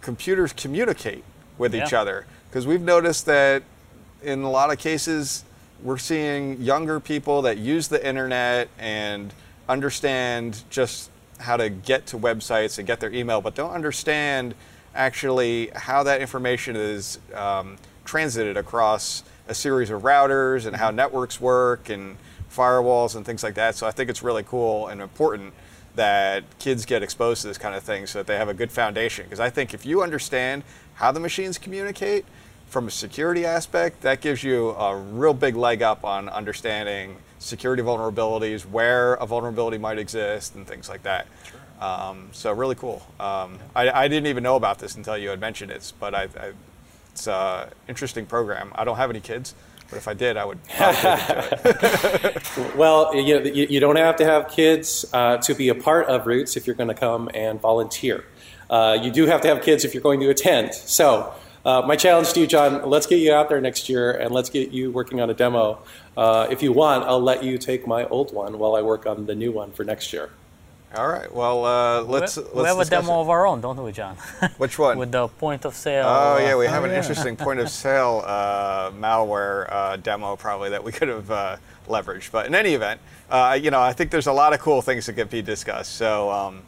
computers 0.00 0.52
communicate 0.52 1.24
with 1.58 1.74
each 1.74 1.92
other. 1.92 2.26
Because 2.48 2.66
we've 2.66 2.82
noticed 2.82 3.26
that 3.26 3.62
in 4.22 4.42
a 4.42 4.50
lot 4.50 4.72
of 4.72 4.78
cases, 4.78 5.44
we're 5.82 5.98
seeing 5.98 6.60
younger 6.60 7.00
people 7.00 7.42
that 7.42 7.58
use 7.58 7.88
the 7.88 8.04
internet 8.06 8.68
and 8.78 9.32
understand 9.68 10.62
just 10.70 11.09
how 11.40 11.56
to 11.56 11.70
get 11.70 12.06
to 12.06 12.18
websites 12.18 12.78
and 12.78 12.86
get 12.86 13.00
their 13.00 13.12
email, 13.12 13.40
but 13.40 13.54
don't 13.54 13.72
understand 13.72 14.54
actually 14.94 15.70
how 15.74 16.02
that 16.02 16.20
information 16.20 16.76
is 16.76 17.18
um, 17.34 17.76
transited 18.04 18.56
across 18.56 19.22
a 19.48 19.54
series 19.54 19.90
of 19.90 20.02
routers 20.02 20.66
and 20.66 20.76
how 20.76 20.90
networks 20.90 21.40
work 21.40 21.88
and 21.88 22.16
firewalls 22.54 23.16
and 23.16 23.24
things 23.24 23.42
like 23.42 23.54
that. 23.54 23.74
So 23.74 23.86
I 23.86 23.90
think 23.90 24.10
it's 24.10 24.22
really 24.22 24.42
cool 24.42 24.88
and 24.88 25.00
important 25.00 25.54
that 25.96 26.44
kids 26.58 26.84
get 26.84 27.02
exposed 27.02 27.42
to 27.42 27.48
this 27.48 27.58
kind 27.58 27.74
of 27.74 27.82
thing 27.82 28.06
so 28.06 28.20
that 28.20 28.26
they 28.26 28.36
have 28.36 28.48
a 28.48 28.54
good 28.54 28.70
foundation. 28.70 29.24
Because 29.24 29.40
I 29.40 29.50
think 29.50 29.74
if 29.74 29.84
you 29.84 30.02
understand 30.02 30.62
how 30.94 31.10
the 31.12 31.20
machines 31.20 31.58
communicate 31.58 32.24
from 32.70 32.86
a 32.86 32.90
security 32.90 33.44
aspect, 33.44 34.02
that 34.02 34.20
gives 34.20 34.42
you 34.42 34.70
a 34.70 34.96
real 34.96 35.34
big 35.34 35.56
leg 35.56 35.82
up 35.82 36.04
on 36.04 36.28
understanding 36.28 37.16
security 37.40 37.82
vulnerabilities, 37.82 38.64
where 38.64 39.14
a 39.14 39.26
vulnerability 39.26 39.76
might 39.76 39.98
exist, 39.98 40.54
and 40.54 40.66
things 40.66 40.88
like 40.88 41.02
that. 41.02 41.26
Um, 41.80 42.28
so 42.32 42.52
really 42.52 42.76
cool. 42.76 43.02
Um, 43.18 43.58
I, 43.74 43.90
I 43.90 44.08
didn't 44.08 44.28
even 44.28 44.42
know 44.42 44.56
about 44.56 44.78
this 44.78 44.94
until 44.94 45.18
you 45.18 45.30
had 45.30 45.40
mentioned 45.40 45.72
it, 45.72 45.92
but 45.98 46.14
I, 46.14 46.22
I, 46.22 46.52
it's 47.12 47.26
an 47.26 47.70
interesting 47.88 48.24
program. 48.24 48.70
I 48.74 48.84
don't 48.84 48.98
have 48.98 49.10
any 49.10 49.20
kids, 49.20 49.54
but 49.88 49.96
if 49.96 50.06
I 50.06 50.14
did, 50.14 50.36
I 50.36 50.44
would. 50.44 50.58
Well, 52.76 53.14
you, 53.14 53.40
you, 53.42 53.66
you 53.68 53.80
don't 53.80 53.96
have 53.96 54.16
to 54.16 54.24
have 54.24 54.48
kids 54.48 55.04
uh, 55.12 55.38
to 55.38 55.54
be 55.54 55.68
a 55.70 55.74
part 55.74 56.06
of 56.06 56.22
r00tz 56.22 56.56
if 56.56 56.66
you're 56.66 56.76
going 56.76 56.88
to 56.88 56.94
come 56.94 57.28
and 57.34 57.60
volunteer. 57.60 58.24
Uh, 58.68 58.96
you 59.02 59.10
do 59.10 59.26
have 59.26 59.40
to 59.40 59.48
have 59.48 59.62
kids 59.62 59.84
if 59.84 59.92
you're 59.92 60.02
going 60.02 60.20
to 60.20 60.30
attend. 60.30 60.74
So, 60.74 61.34
uh, 61.64 61.82
my 61.86 61.96
challenge 61.96 62.32
to 62.32 62.40
you, 62.40 62.46
John, 62.46 62.88
let's 62.88 63.06
get 63.06 63.20
you 63.20 63.32
out 63.32 63.48
there 63.48 63.60
next 63.60 63.88
year 63.88 64.12
and 64.12 64.32
let's 64.32 64.48
get 64.48 64.70
you 64.70 64.90
working 64.90 65.20
on 65.20 65.30
a 65.30 65.34
demo. 65.34 65.78
Uh, 66.16 66.46
if 66.50 66.62
you 66.62 66.72
want, 66.72 67.04
I'll 67.04 67.20
let 67.20 67.44
you 67.44 67.58
take 67.58 67.86
my 67.86 68.04
old 68.06 68.32
one 68.32 68.58
while 68.58 68.76
I 68.76 68.82
work 68.82 69.06
on 69.06 69.26
the 69.26 69.34
new 69.34 69.52
one 69.52 69.70
for 69.72 69.84
next 69.84 70.12
year. 70.12 70.30
All 70.94 71.06
right. 71.06 71.32
Well, 71.32 71.64
uh, 71.64 72.02
let's 72.02 72.36
we, 72.36 72.42
let's 72.42 72.54
we 72.54 72.64
have 72.64 72.80
a 72.80 72.84
demo 72.84 73.18
it. 73.18 73.20
of 73.20 73.28
our 73.30 73.46
own, 73.46 73.60
don't 73.60 73.80
we, 73.82 73.92
John? 73.92 74.16
Which 74.56 74.76
one? 74.76 74.98
With 74.98 75.12
the 75.12 75.28
point 75.28 75.64
of 75.64 75.74
sale. 75.74 76.04
Oh 76.06 76.34
uh, 76.34 76.38
yeah, 76.38 76.56
we 76.56 76.66
have 76.66 76.82
an 76.82 76.90
yeah. 76.90 76.96
interesting 77.00 77.36
point 77.36 77.60
of 77.60 77.70
sale 77.70 78.24
uh, 78.26 78.90
malware 78.90 79.70
uh, 79.70 79.96
demo 79.96 80.34
probably 80.34 80.70
that 80.70 80.82
we 80.82 80.90
could 80.96 81.06
have 81.06 81.30
uh, 81.30 81.56
leveraged. 81.86 82.32
But 82.32 82.46
in 82.46 82.56
any 82.56 82.74
event, 82.74 83.00
uh, 83.30 83.56
you 83.60 83.70
know, 83.70 83.80
I 83.80 83.92
think 83.92 84.10
there's 84.10 84.26
a 84.26 84.32
lot 84.32 84.52
of 84.52 84.58
cool 84.58 84.82
things 84.82 85.06
that 85.06 85.12
can 85.12 85.28
be 85.28 85.42
discussed. 85.42 85.94
So, 85.94 86.28
um, 86.30 86.62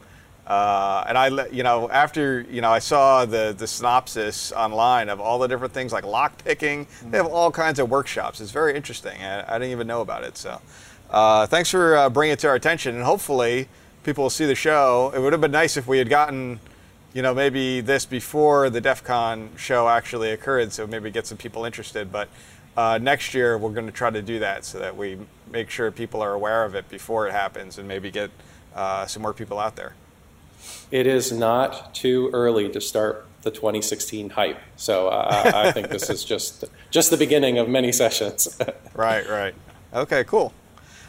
uh, 0.53 1.05
and 1.09 1.17
I, 1.17 1.47
you 1.49 1.63
know, 1.63 1.89
after 1.89 2.43
you 2.51 2.61
know, 2.61 2.71
I 2.71 2.79
saw 2.79 3.25
the 3.25 3.55
the 3.57 3.67
synopsis 3.67 4.53
online 4.53 5.09
of 5.09 5.19
all 5.19 5.39
the 5.39 5.49
different 5.49 5.73
things 5.73 5.93
like 5.93 6.05
lock 6.05 6.45
picking. 6.45 6.87
They 7.11 7.17
have 7.17 7.27
all 7.27 7.51
kinds 7.51 7.79
of 7.79 7.89
workshops. 7.89 8.39
It's 8.39 8.51
very 8.51 8.75
interesting. 8.75 9.23
I, 9.23 9.43
I 9.49 9.59
didn't 9.59 9.71
even 9.71 9.87
know 9.87 10.03
about 10.03 10.25
it. 10.25 10.37
So, 10.37 10.61
uh, 11.09 11.47
thanks 11.47 11.71
for 11.71 11.97
uh, 11.97 12.11
bringing 12.11 12.35
it 12.35 12.39
to 12.41 12.49
our 12.49 12.55
attention, 12.55 12.95
and 12.95 13.03
hopefully 13.03 13.69
people 14.05 14.25
will 14.25 14.31
see 14.31 14.45
the 14.45 14.55
show. 14.55 15.11
It 15.15 15.21
would 15.21 15.33
have 15.33 15.41
been 15.41 15.53
nice 15.53 15.79
if 15.79 15.87
we 15.87 15.97
had 15.97 16.11
gotten 16.11 16.61
you 17.15 17.23
know, 17.23 17.35
maybe 17.35 17.81
this 17.83 18.07
before 18.07 18.71
the 18.71 18.81
DEF 18.81 19.05
CON 19.05 19.51
show 19.57 19.87
actually 19.89 20.31
occurred, 20.31 20.73
so 20.73 20.87
maybe 20.87 21.11
get 21.11 21.27
some 21.27 21.37
people 21.37 21.65
interested. 21.67 22.11
But 22.11 22.29
uh, 22.75 22.99
next 23.01 23.35
year, 23.35 23.59
we're 23.59 23.73
going 23.73 23.87
to 23.87 23.93
try 23.93 24.11
to 24.11 24.23
do 24.23 24.39
that 24.39 24.65
so 24.65 24.79
that 24.79 24.97
we 24.97 25.19
make 25.51 25.69
sure 25.69 25.91
people 25.91 26.23
are 26.23 26.33
aware 26.33 26.65
of 26.65 26.75
it 26.75 26.89
before 26.89 27.29
it 27.29 27.33
happens 27.33 27.79
and 27.79 27.87
maybe 27.87 28.11
get 28.11 28.31
uh, 28.75 29.07
some 29.07 29.23
more 29.23 29.35
people 29.35 29.59
out 29.59 29.77
there. 29.77 29.95
It 30.91 31.07
is 31.07 31.33
not 31.33 31.95
too 31.95 32.31
early 32.33 32.69
to 32.71 32.81
start 32.81 33.27
the 33.43 33.51
2016 33.51 34.31
hype. 34.31 34.59
So 34.77 35.09
uh, 35.09 35.43
I 35.53 35.69
I 35.69 35.73
think 35.77 35.89
this 35.89 36.09
is 36.11 36.25
just 36.25 36.65
just 36.91 37.11
the 37.11 37.17
beginning 37.17 37.59
of 37.59 37.69
many 37.69 37.93
sessions. 37.93 38.59
Right, 38.95 39.27
right. 39.27 39.55
Okay, 39.95 40.23
cool. 40.25 40.53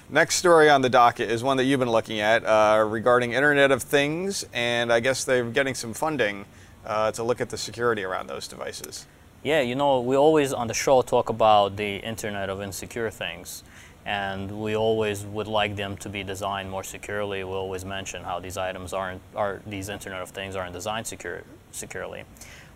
Next 0.09 0.35
story 0.35 0.69
on 0.69 0.81
the 0.81 0.89
docket 0.89 1.29
is 1.29 1.43
one 1.43 1.57
that 1.57 1.65
you've 1.65 1.81
been 1.81 1.91
looking 1.91 2.21
at 2.21 2.45
uh, 2.45 2.85
regarding 2.87 3.33
Internet 3.33 3.71
of 3.71 3.83
Things, 3.83 4.45
and 4.53 4.91
I 4.91 5.01
guess 5.01 5.25
they're 5.25 5.43
getting 5.43 5.75
some 5.75 5.93
funding 5.93 6.45
uh, 6.85 7.11
to 7.11 7.23
look 7.23 7.41
at 7.41 7.49
the 7.49 7.57
security 7.57 8.03
around 8.03 8.27
those 8.27 8.47
devices. 8.47 9.05
Yeah, 9.43 9.59
you 9.59 9.75
know, 9.75 9.99
we 9.99 10.15
always 10.15 10.53
on 10.53 10.67
the 10.67 10.73
show 10.73 11.01
talk 11.01 11.27
about 11.29 11.75
the 11.75 11.97
Internet 11.97 12.49
of 12.49 12.61
Insecure 12.61 13.09
Things, 13.09 13.63
and 14.05 14.51
we 14.61 14.75
always 14.75 15.25
would 15.25 15.47
like 15.47 15.75
them 15.75 15.95
to 15.97 16.09
be 16.09 16.23
designed 16.23 16.69
more 16.69 16.83
securely. 16.83 17.43
We 17.43 17.51
always 17.51 17.85
mention 17.85 18.23
how 18.23 18.39
these 18.39 18.57
items 18.57 18.93
aren't, 18.93 19.21
are 19.35 19.61
these 19.65 19.89
Internet 19.89 20.21
of 20.21 20.29
Things 20.29 20.55
aren't 20.55 20.73
designed 20.73 21.07
secure, 21.07 21.43
securely. 21.71 22.23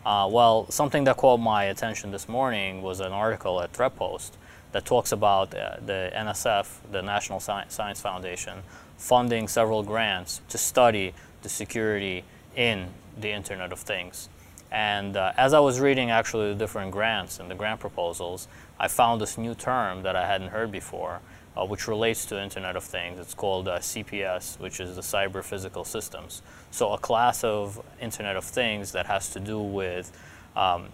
Uh, 0.05 0.27
well, 0.31 0.69
something 0.71 1.03
that 1.03 1.17
caught 1.17 1.39
my 1.39 1.65
attention 1.65 2.11
this 2.11 2.29
morning 2.29 2.81
was 2.81 3.01
an 3.01 3.11
article 3.11 3.61
at 3.61 3.73
ThreatPost 3.73 4.31
that 4.71 4.85
talks 4.85 5.11
about 5.11 5.53
uh, 5.53 5.77
the 5.85 6.11
NSF, 6.15 6.77
the 6.91 7.01
National 7.01 7.39
Sci- 7.39 7.65
Science 7.67 7.99
Foundation, 7.99 8.59
funding 8.97 9.47
several 9.47 9.83
grants 9.83 10.41
to 10.47 10.57
study 10.57 11.13
the 11.41 11.49
security 11.49 12.23
in 12.55 12.87
the 13.19 13.31
Internet 13.31 13.73
of 13.73 13.79
Things. 13.79 14.29
And 14.71 15.15
uh, 15.15 15.33
as 15.37 15.53
I 15.53 15.59
was 15.59 15.79
reading 15.79 16.11
actually 16.11 16.49
the 16.49 16.59
different 16.59 16.91
grants 16.91 17.39
and 17.39 17.49
the 17.49 17.55
grant 17.55 17.79
proposals, 17.79 18.47
I 18.79 18.87
found 18.87 19.21
this 19.21 19.37
new 19.37 19.55
term 19.55 20.03
that 20.03 20.15
I 20.15 20.27
hadn't 20.27 20.49
heard 20.49 20.71
before, 20.71 21.19
uh, 21.55 21.65
which 21.65 21.87
relates 21.87 22.25
to 22.27 22.41
Internet 22.41 22.75
of 22.75 22.83
Things. 22.83 23.19
It's 23.19 23.33
called 23.33 23.67
uh, 23.67 23.79
CPS, 23.79 24.59
which 24.59 24.79
is 24.79 24.95
the 24.95 25.01
Cyber 25.01 25.43
Physical 25.43 25.83
Systems. 25.83 26.41
So 26.71 26.93
a 26.93 26.97
class 26.97 27.43
of 27.43 27.81
Internet 27.99 28.35
of 28.35 28.43
Things 28.43 28.91
that 28.91 29.07
has 29.07 29.29
to 29.31 29.39
do 29.39 29.59
with 29.59 30.11
um, 30.55 30.89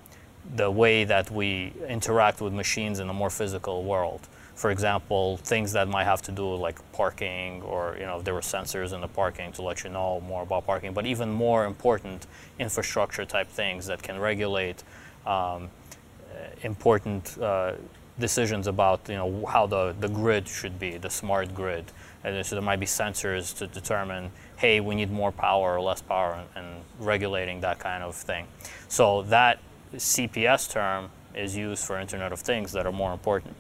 the 0.56 0.70
way 0.70 1.04
that 1.04 1.32
we 1.32 1.74
interact 1.88 2.42
with 2.42 2.54
machines 2.54 3.00
in 3.00 3.10
a 3.10 3.14
more 3.14 3.30
physical 3.30 3.84
world. 3.84 4.28
For 4.56 4.70
example, 4.70 5.38
things 5.38 5.72
that 5.74 5.88
might 5.88 6.04
have 6.04 6.22
to 6.24 6.32
do 6.32 6.52
with 6.52 6.62
like 6.62 6.80
parking, 6.94 7.62
or 7.64 7.96
you 8.00 8.06
know, 8.06 8.20
if 8.20 8.24
there 8.24 8.36
were 8.36 8.42
sensors 8.42 8.94
in 8.94 9.02
the 9.02 9.08
parking 9.08 9.52
to 9.54 9.62
let 9.64 9.84
you 9.84 9.90
know 9.90 10.22
more 10.22 10.44
about 10.44 10.66
parking. 10.66 10.94
But 10.94 11.06
even 11.06 11.32
more 11.32 11.66
important, 11.66 12.28
infrastructure 12.60 13.26
type 13.26 13.50
things 13.50 13.88
that 13.88 14.04
can 14.04 14.20
regulate 14.20 14.84
um, 15.26 15.70
important 16.64 17.38
uh, 17.42 17.74
decisions 18.20 18.68
about 18.68 19.08
you 19.10 19.16
know 19.16 19.46
how 19.46 19.66
the, 19.66 19.96
the 20.00 20.08
grid 20.10 20.48
should 20.48 20.80
be, 20.80 20.98
the 20.98 21.10
smart 21.10 21.54
grid. 21.54 21.86
And 22.26 22.46
so 22.46 22.56
there 22.56 22.64
might 22.64 22.80
be 22.80 22.86
sensors 22.86 23.54
to 23.58 23.68
determine, 23.68 24.32
hey, 24.56 24.80
we 24.80 24.96
need 24.96 25.12
more 25.12 25.34
power 25.34 25.76
or 25.76 25.82
less 25.82 26.02
power, 26.02 26.34
and, 26.34 26.48
and 26.56 26.84
regulating 26.98 27.60
that 27.62 27.80
kind 27.80 28.02
of 28.02 28.16
thing. 28.16 28.48
So 28.88 29.24
that 29.24 29.60
CPS 29.94 30.72
term 30.72 31.10
is 31.36 31.58
used 31.58 31.84
for 31.86 32.00
Internet 32.00 32.32
of 32.32 32.40
Things 32.40 32.72
that 32.72 32.86
are 32.86 32.92
more 32.94 33.12
important. 33.12 33.56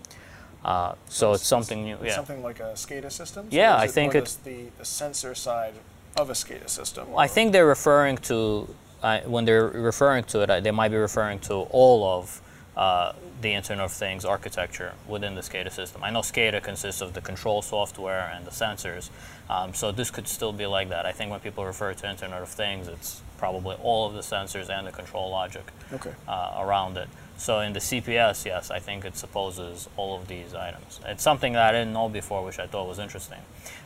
Uh, 0.63 0.95
so 1.09 1.33
it's 1.33 1.45
something 1.45 1.83
new. 1.83 1.97
Yeah. 2.01 2.15
Something 2.15 2.41
like 2.41 2.61
a 2.61 2.71
SCADA 2.73 3.11
system? 3.11 3.47
Yeah, 3.51 3.81
Or 3.81 3.83
is 3.85 3.91
I 3.91 3.93
think 3.93 4.15
it's- 4.15 4.35
the, 4.35 4.67
the 4.77 4.85
sensor 4.85 5.35
side 5.35 5.73
of 6.15 6.29
a 6.29 6.33
SCADA 6.33 6.69
system. 6.69 7.07
I 7.17 7.27
think 7.27 7.51
they're 7.51 7.65
referring 7.67 8.17
to, 8.29 8.73
uh, 9.01 9.19
when 9.21 9.43
they're 9.45 9.67
referring 9.67 10.23
to 10.25 10.41
it, 10.41 10.49
uh, 10.49 10.59
they 10.61 10.71
might 10.71 10.89
be 10.89 10.97
referring 10.97 11.39
to 11.39 11.53
all 11.71 12.05
of 12.05 12.41
uh, 12.75 13.13
the 13.41 13.53
Internet 13.53 13.85
of 13.85 13.91
Things 13.91 14.25
architecture 14.25 14.93
within 15.07 15.35
the 15.35 15.41
SCADA 15.41 15.71
system. 15.71 16.03
I 16.03 16.09
know 16.09 16.19
SCADA 16.21 16.63
consists 16.63 17.01
of 17.01 17.13
the 17.13 17.21
control 17.21 17.61
software 17.61 18.31
and 18.33 18.45
the 18.45 18.51
sensors, 18.51 19.09
um, 19.49 19.73
so 19.73 19.91
this 19.91 20.09
could 20.09 20.27
still 20.27 20.53
be 20.53 20.65
like 20.65 20.89
that. 20.89 21.05
I 21.05 21.11
think 21.11 21.29
when 21.31 21.39
people 21.39 21.65
refer 21.65 21.93
to 21.93 22.09
Internet 22.09 22.41
of 22.41 22.49
Things, 22.49 22.87
it's 22.87 23.21
probably 23.37 23.75
all 23.83 24.07
of 24.07 24.13
the 24.13 24.21
sensors 24.21 24.69
and 24.69 24.87
the 24.87 24.91
control 24.91 25.29
logic 25.29 25.63
Okay. 25.93 26.11
uh, 26.27 26.55
around 26.59 26.97
it. 26.97 27.09
So 27.35 27.59
in 27.59 27.73
the 27.73 27.79
CPS, 27.79 28.45
yes, 28.45 28.71
I 28.71 28.79
think 28.79 29.03
it 29.03 29.17
supposes 29.17 29.89
all 29.97 30.15
of 30.15 30.27
these 30.27 30.53
items. 30.53 31.01
It's 31.05 31.23
something 31.23 31.53
that 31.53 31.73
I 31.75 31.77
didn't 31.79 31.91
know 31.91 32.07
before, 32.07 32.43
which 32.45 32.59
I 32.59 32.67
thought 32.67 32.87
was 32.87 32.99
interesting. 32.99 33.39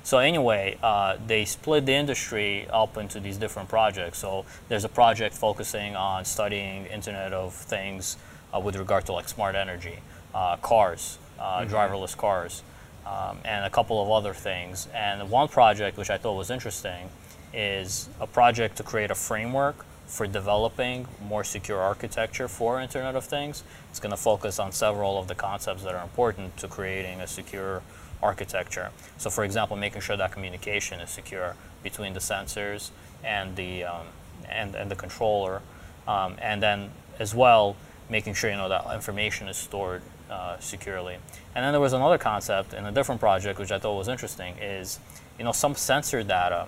So 0.04 0.20
anyway, 0.20 0.78
uh, 0.84 1.18
they 1.26 1.46
split 1.46 1.86
the 1.86 1.94
industry 1.94 2.68
up 2.70 2.98
into 2.98 3.20
these 3.20 3.38
different 3.38 3.70
projects. 3.70 4.20
So 4.20 4.46
there's 4.70 4.84
a 4.84 4.90
project 4.90 5.34
focusing 5.34 5.96
on 5.96 6.26
studying 6.26 6.86
Internet 6.86 7.34
of 7.34 7.54
Things 7.54 8.18
with 8.60 8.76
regard 8.76 9.06
to 9.06 9.14
like 9.14 9.30
smart 9.30 9.56
energy, 9.56 10.00
uh, 10.34 10.58
cars, 10.58 11.18
uh, 11.40 11.66
driverless 11.66 12.16
cars, 12.16 12.64
um, 13.06 13.38
and 13.46 13.66
a 13.66 13.70
couple 13.70 14.02
of 14.02 14.12
other 14.12 14.34
things. 14.34 14.88
And 14.94 15.30
one 15.30 15.48
project 15.48 15.98
which 15.98 16.10
I 16.10 16.18
thought 16.18 16.36
was 16.36 16.50
interesting 16.50 17.10
is 17.54 18.10
a 18.20 18.28
project 18.28 18.78
to 18.78 18.84
create 18.84 19.12
a 19.12 19.16
framework 19.16 19.86
for 20.06 20.26
developing 20.26 21.06
more 21.22 21.44
secure 21.44 21.80
architecture 21.80 22.48
for 22.48 22.82
Internet 22.82 23.16
of 23.16 23.26
Things. 23.26 23.64
It's 23.90 24.00
going 24.00 24.12
to 24.12 24.18
focus 24.18 24.58
on 24.58 24.72
several 24.72 25.18
of 25.18 25.28
the 25.28 25.36
concepts 25.36 25.84
that 25.84 25.94
are 25.94 26.04
important 26.04 26.56
to 26.58 26.68
creating 26.68 27.20
a 27.20 27.28
secure 27.28 27.82
architecture. 28.24 28.92
So, 29.18 29.30
for 29.30 29.44
example, 29.44 29.76
making 29.76 30.02
sure 30.02 30.18
that 30.18 30.32
communication 30.32 31.00
is 31.02 31.10
secure 31.10 31.56
between 31.84 32.14
the 32.14 32.20
sensors 32.20 32.92
and 33.24 33.56
the 33.56 33.84
um, 33.84 34.08
and, 34.50 34.76
and 34.76 34.90
the 34.90 34.96
controller, 34.96 35.62
um, 36.08 36.36
and 36.42 36.64
then 36.64 36.92
as 37.20 37.36
well 37.36 37.76
making 38.10 38.34
sure 38.34 38.50
you 38.50 38.56
know 38.56 38.70
that 38.70 38.86
information 38.94 39.48
is 39.48 39.58
stored 39.58 40.02
uh, 40.30 40.58
securely. 40.60 41.16
And 41.56 41.64
then 41.64 41.72
there 41.72 41.82
was 41.82 41.94
another 41.94 42.18
concept 42.18 42.74
in 42.74 42.86
a 42.86 42.92
different 42.92 43.20
project 43.22 43.60
which 43.60 43.72
I 43.72 43.80
thought 43.80 43.98
was 43.98 44.08
interesting 44.08 44.56
is 44.58 45.00
you 45.38 45.46
know 45.46 45.52
some 45.52 45.76
sensor 45.76 46.24
data 46.24 46.68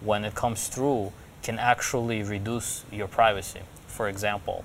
when 0.00 0.24
it 0.24 0.34
comes 0.34 0.68
through 0.68 1.12
can 1.42 1.58
actually 1.58 2.22
reduce 2.22 2.84
your 2.92 3.08
privacy. 3.08 3.60
For 3.86 4.08
example, 4.08 4.64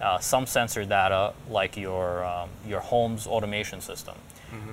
uh, 0.00 0.18
some 0.18 0.46
sensor 0.46 0.84
data, 0.84 1.32
like 1.48 1.76
your 1.76 2.24
um, 2.24 2.50
your 2.66 2.80
home's 2.80 3.26
automation 3.26 3.80
system, 3.80 4.14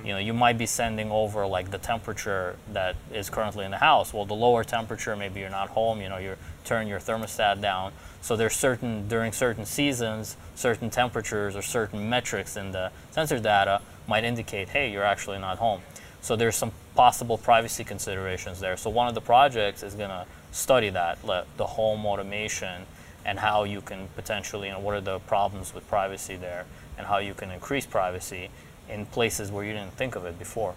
you 0.04 0.12
know, 0.12 0.18
you 0.18 0.32
might 0.32 0.58
be 0.58 0.66
sending 0.66 1.10
over 1.10 1.46
like 1.46 1.70
the 1.70 1.78
temperature 1.78 2.56
that 2.72 2.96
is 3.12 3.30
currently 3.30 3.64
in 3.64 3.70
the 3.70 3.78
house. 3.78 4.12
Well, 4.12 4.24
the 4.24 4.34
lower 4.34 4.64
temperature, 4.64 5.16
maybe 5.16 5.40
you're 5.40 5.50
not 5.50 5.70
home. 5.70 6.00
You 6.00 6.08
know, 6.08 6.18
you 6.18 6.36
turn 6.64 6.86
your 6.86 7.00
thermostat 7.00 7.60
down. 7.60 7.92
So 8.20 8.36
there's 8.36 8.54
certain 8.54 9.08
during 9.08 9.32
certain 9.32 9.64
seasons, 9.64 10.36
certain 10.54 10.90
temperatures 10.90 11.56
or 11.56 11.62
certain 11.62 12.08
metrics 12.08 12.56
in 12.56 12.72
the 12.72 12.90
sensor 13.10 13.38
data 13.38 13.80
might 14.06 14.24
indicate, 14.24 14.68
hey, 14.68 14.90
you're 14.90 15.04
actually 15.04 15.38
not 15.38 15.58
home. 15.58 15.82
So 16.20 16.36
there's 16.36 16.56
some 16.56 16.72
possible 16.94 17.36
privacy 17.36 17.82
considerations 17.82 18.60
there. 18.60 18.76
So 18.76 18.90
one 18.90 19.08
of 19.08 19.14
the 19.14 19.20
projects 19.20 19.82
is 19.82 19.94
going 19.94 20.10
to 20.10 20.26
study 20.52 20.90
that, 20.90 21.18
the 21.22 21.66
home 21.66 22.06
automation, 22.06 22.86
and 23.24 23.38
how 23.38 23.64
you 23.64 23.80
can 23.80 24.08
potentially, 24.14 24.68
you 24.68 24.74
know, 24.74 24.80
what 24.80 24.94
are 24.94 25.00
the 25.00 25.18
problems 25.20 25.74
with 25.74 25.88
privacy 25.88 26.36
there, 26.36 26.66
and 26.98 27.06
how 27.06 27.18
you 27.18 27.34
can 27.34 27.50
increase 27.50 27.86
privacy 27.86 28.50
in 28.88 29.06
places 29.06 29.50
where 29.50 29.64
you 29.64 29.72
didn't 29.72 29.94
think 29.94 30.14
of 30.16 30.26
it 30.26 30.38
before. 30.38 30.74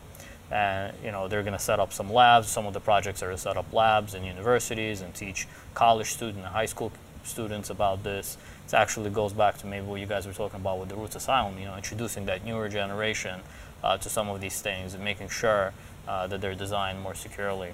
And 0.51 0.93
you 1.03 1.11
know, 1.11 1.27
they're 1.27 1.43
going 1.43 1.53
to 1.53 1.59
set 1.59 1.79
up 1.79 1.91
some 1.91 2.11
labs. 2.11 2.47
Some 2.49 2.65
of 2.65 2.73
the 2.73 2.79
projects 2.79 3.23
are 3.23 3.31
to 3.31 3.37
set 3.37 3.57
up 3.57 3.71
labs 3.73 4.13
in 4.13 4.23
universities 4.23 5.01
and 5.01 5.13
teach 5.13 5.47
college 5.73 6.11
students 6.11 6.37
and 6.37 6.47
high 6.47 6.67
school 6.67 6.91
students 7.23 7.69
about 7.69 8.03
this. 8.03 8.37
It 8.67 8.73
actually 8.73 9.09
goes 9.09 9.33
back 9.33 9.57
to 9.59 9.67
maybe 9.67 9.85
what 9.85 9.99
you 9.99 10.05
guys 10.05 10.27
were 10.27 10.33
talking 10.33 10.59
about 10.59 10.79
with 10.79 10.89
the 10.89 10.95
r00tz 10.95 11.15
Asylum. 11.15 11.57
You 11.57 11.65
know, 11.65 11.75
introducing 11.75 12.25
that 12.25 12.45
newer 12.45 12.69
generation 12.69 13.41
uh, 13.83 13.97
to 13.97 14.09
some 14.09 14.29
of 14.29 14.41
these 14.41 14.61
things 14.61 14.93
and 14.93 15.03
making 15.03 15.29
sure 15.29 15.73
uh, 16.07 16.27
that 16.27 16.41
they're 16.41 16.55
designed 16.55 17.01
more 17.01 17.15
securely 17.15 17.73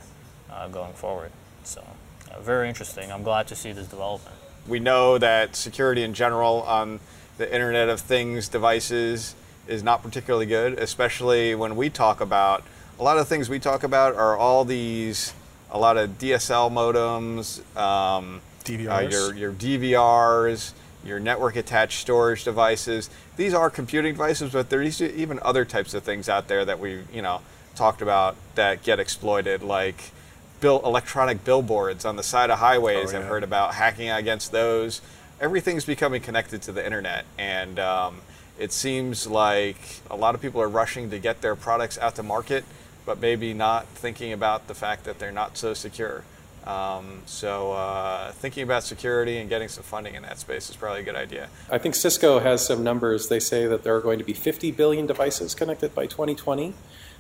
uh, 0.52 0.68
going 0.68 0.94
forward. 0.94 1.32
So, 1.64 1.84
uh, 2.32 2.40
very 2.42 2.68
interesting. 2.68 3.12
I'm 3.12 3.24
glad 3.24 3.48
to 3.48 3.56
see 3.56 3.72
this 3.72 3.88
development. 3.88 4.36
We 4.68 4.80
know 4.80 5.18
that 5.18 5.56
security 5.56 6.04
in 6.04 6.14
general 6.14 6.62
on 6.64 7.00
the 7.38 7.52
Internet 7.52 7.90
of 7.90 8.00
Things 8.00 8.48
devices 8.48 9.36
is 9.68 9.84
not 9.84 10.04
particularly 10.04 10.46
good, 10.46 10.78
especially 10.80 11.56
when 11.56 11.76
we 11.76 11.90
talk 11.90 12.22
about 12.22 12.64
a 13.00 13.04
lot 13.04 13.18
of 13.18 13.28
things 13.28 13.50
we 13.50 13.60
talk 13.60 13.84
about 13.84 14.16
are 14.16 14.38
all 14.38 14.64
these 14.64 15.34
a 15.72 15.80
lot 15.80 15.98
of 15.98 16.20
DSL 16.20 16.70
modems, 16.72 17.60
um, 17.76 18.42
uh, 18.70 19.00
your 19.00 19.34
your 19.34 19.52
DVRs, 19.52 20.74
your 21.04 21.20
network 21.20 21.56
attached 21.56 22.00
storage 22.00 22.44
devices. 22.44 23.10
These 23.38 23.54
are 23.54 23.70
computing 23.70 24.14
devices, 24.14 24.52
but 24.52 24.70
there's 24.70 25.02
even 25.02 25.40
other 25.42 25.66
types 25.66 25.94
of 25.94 26.04
things 26.04 26.30
out 26.30 26.48
there 26.48 26.64
that 26.66 26.80
we 26.80 27.04
you 27.12 27.22
know 27.22 27.42
talked 27.74 28.02
about 28.02 28.36
that 28.56 28.84
get 28.84 29.00
exploited, 29.00 29.64
like 29.64 30.12
bill, 30.60 30.82
electronic 30.86 31.44
billboards 31.44 32.06
on 32.06 32.18
the 32.18 32.24
side 32.24 32.50
of 32.50 32.60
highways. 32.60 33.14
Oh, 33.14 33.18
I've 33.18 33.26
heard 33.26 33.44
about 33.44 33.76
hacking 33.76 34.10
against 34.10 34.52
those. 34.52 35.02
Everything's 35.40 35.86
becoming 35.86 36.22
connected 36.22 36.62
to 36.64 36.72
the 36.72 36.86
internet, 36.86 37.26
and 37.38 37.80
um, 37.80 38.22
it 38.62 38.72
seems 38.72 39.26
like 39.26 40.02
a 40.12 40.16
lot 40.16 40.36
of 40.36 40.42
people 40.42 40.62
are 40.62 40.70
rushing 40.70 41.10
to 41.10 41.18
get 41.18 41.42
their 41.42 41.56
products 41.56 41.98
out 41.98 42.16
to 42.16 42.24
market, 42.24 42.64
but 43.08 43.20
maybe 43.20 43.56
not 43.56 43.88
thinking 43.88 44.32
about 44.32 44.68
the 44.68 44.76
fact 44.76 45.04
that 45.06 45.18
they're 45.18 45.32
not 45.32 45.58
so 45.58 45.74
secure. 45.74 46.24
Um, 46.68 47.24
so, 47.26 47.72
uh, 47.72 48.32
thinking 48.34 48.62
about 48.62 48.84
security 48.84 49.40
and 49.40 49.50
getting 49.50 49.68
some 49.68 49.84
funding 49.84 50.14
in 50.14 50.22
that 50.22 50.38
space 50.38 50.70
is 50.70 50.76
probably 50.76 51.02
a 51.02 51.04
good 51.04 51.16
idea. 51.16 51.50
I 51.72 51.80
think 51.80 51.96
Cisco 51.96 52.38
has 52.38 52.64
some 52.64 52.84
numbers. 52.84 53.30
They 53.30 53.40
say 53.40 53.66
that 53.66 53.84
there 53.84 53.96
are 53.96 54.00
going 54.00 54.20
to 54.20 54.26
be 54.26 54.34
50 54.34 54.70
billion 54.70 55.08
devices 55.08 55.56
connected 55.56 55.96
by 55.96 56.06
2020. 56.06 56.76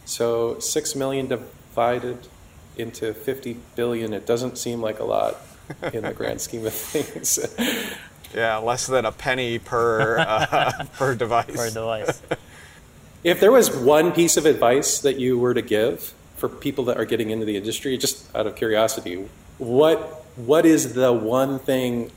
So 0.05 0.59
6 0.59 0.95
million 0.95 1.25
divided 1.25 2.27
into 2.77 3.15
50 3.15 3.57
billion, 3.75 4.13
it 4.13 4.27
doesn't 4.27 4.59
seem 4.59 4.79
like 4.79 4.99
a 4.99 5.05
lot 5.05 5.37
in 5.91 6.03
the 6.03 6.13
grand 6.13 6.39
scheme 6.41 6.67
of 6.67 6.73
things. 6.93 7.39
Yeah, 8.33 8.57
less 8.57 8.87
than 8.87 9.05
a 9.05 9.11
penny 9.11 9.59
per 9.59 10.19
uh, 10.19 10.85
per 10.97 11.15
device. 11.15 11.55
Per 11.55 11.69
device. 11.69 12.21
if 13.23 13.39
there 13.39 13.51
was 13.51 13.75
one 13.75 14.11
piece 14.11 14.37
of 14.37 14.45
advice 14.45 14.99
that 14.99 15.19
you 15.19 15.37
were 15.37 15.53
to 15.53 15.61
give 15.61 16.13
for 16.37 16.49
people 16.49 16.85
that 16.85 16.97
are 16.97 17.05
getting 17.05 17.29
into 17.29 17.45
the 17.45 17.57
industry, 17.57 17.97
just 17.97 18.33
out 18.35 18.47
of 18.47 18.55
curiosity, 18.55 19.27
what 19.57 20.25
what 20.35 20.65
is 20.65 20.93
the 20.93 21.11
one 21.11 21.59
thing 21.59 22.11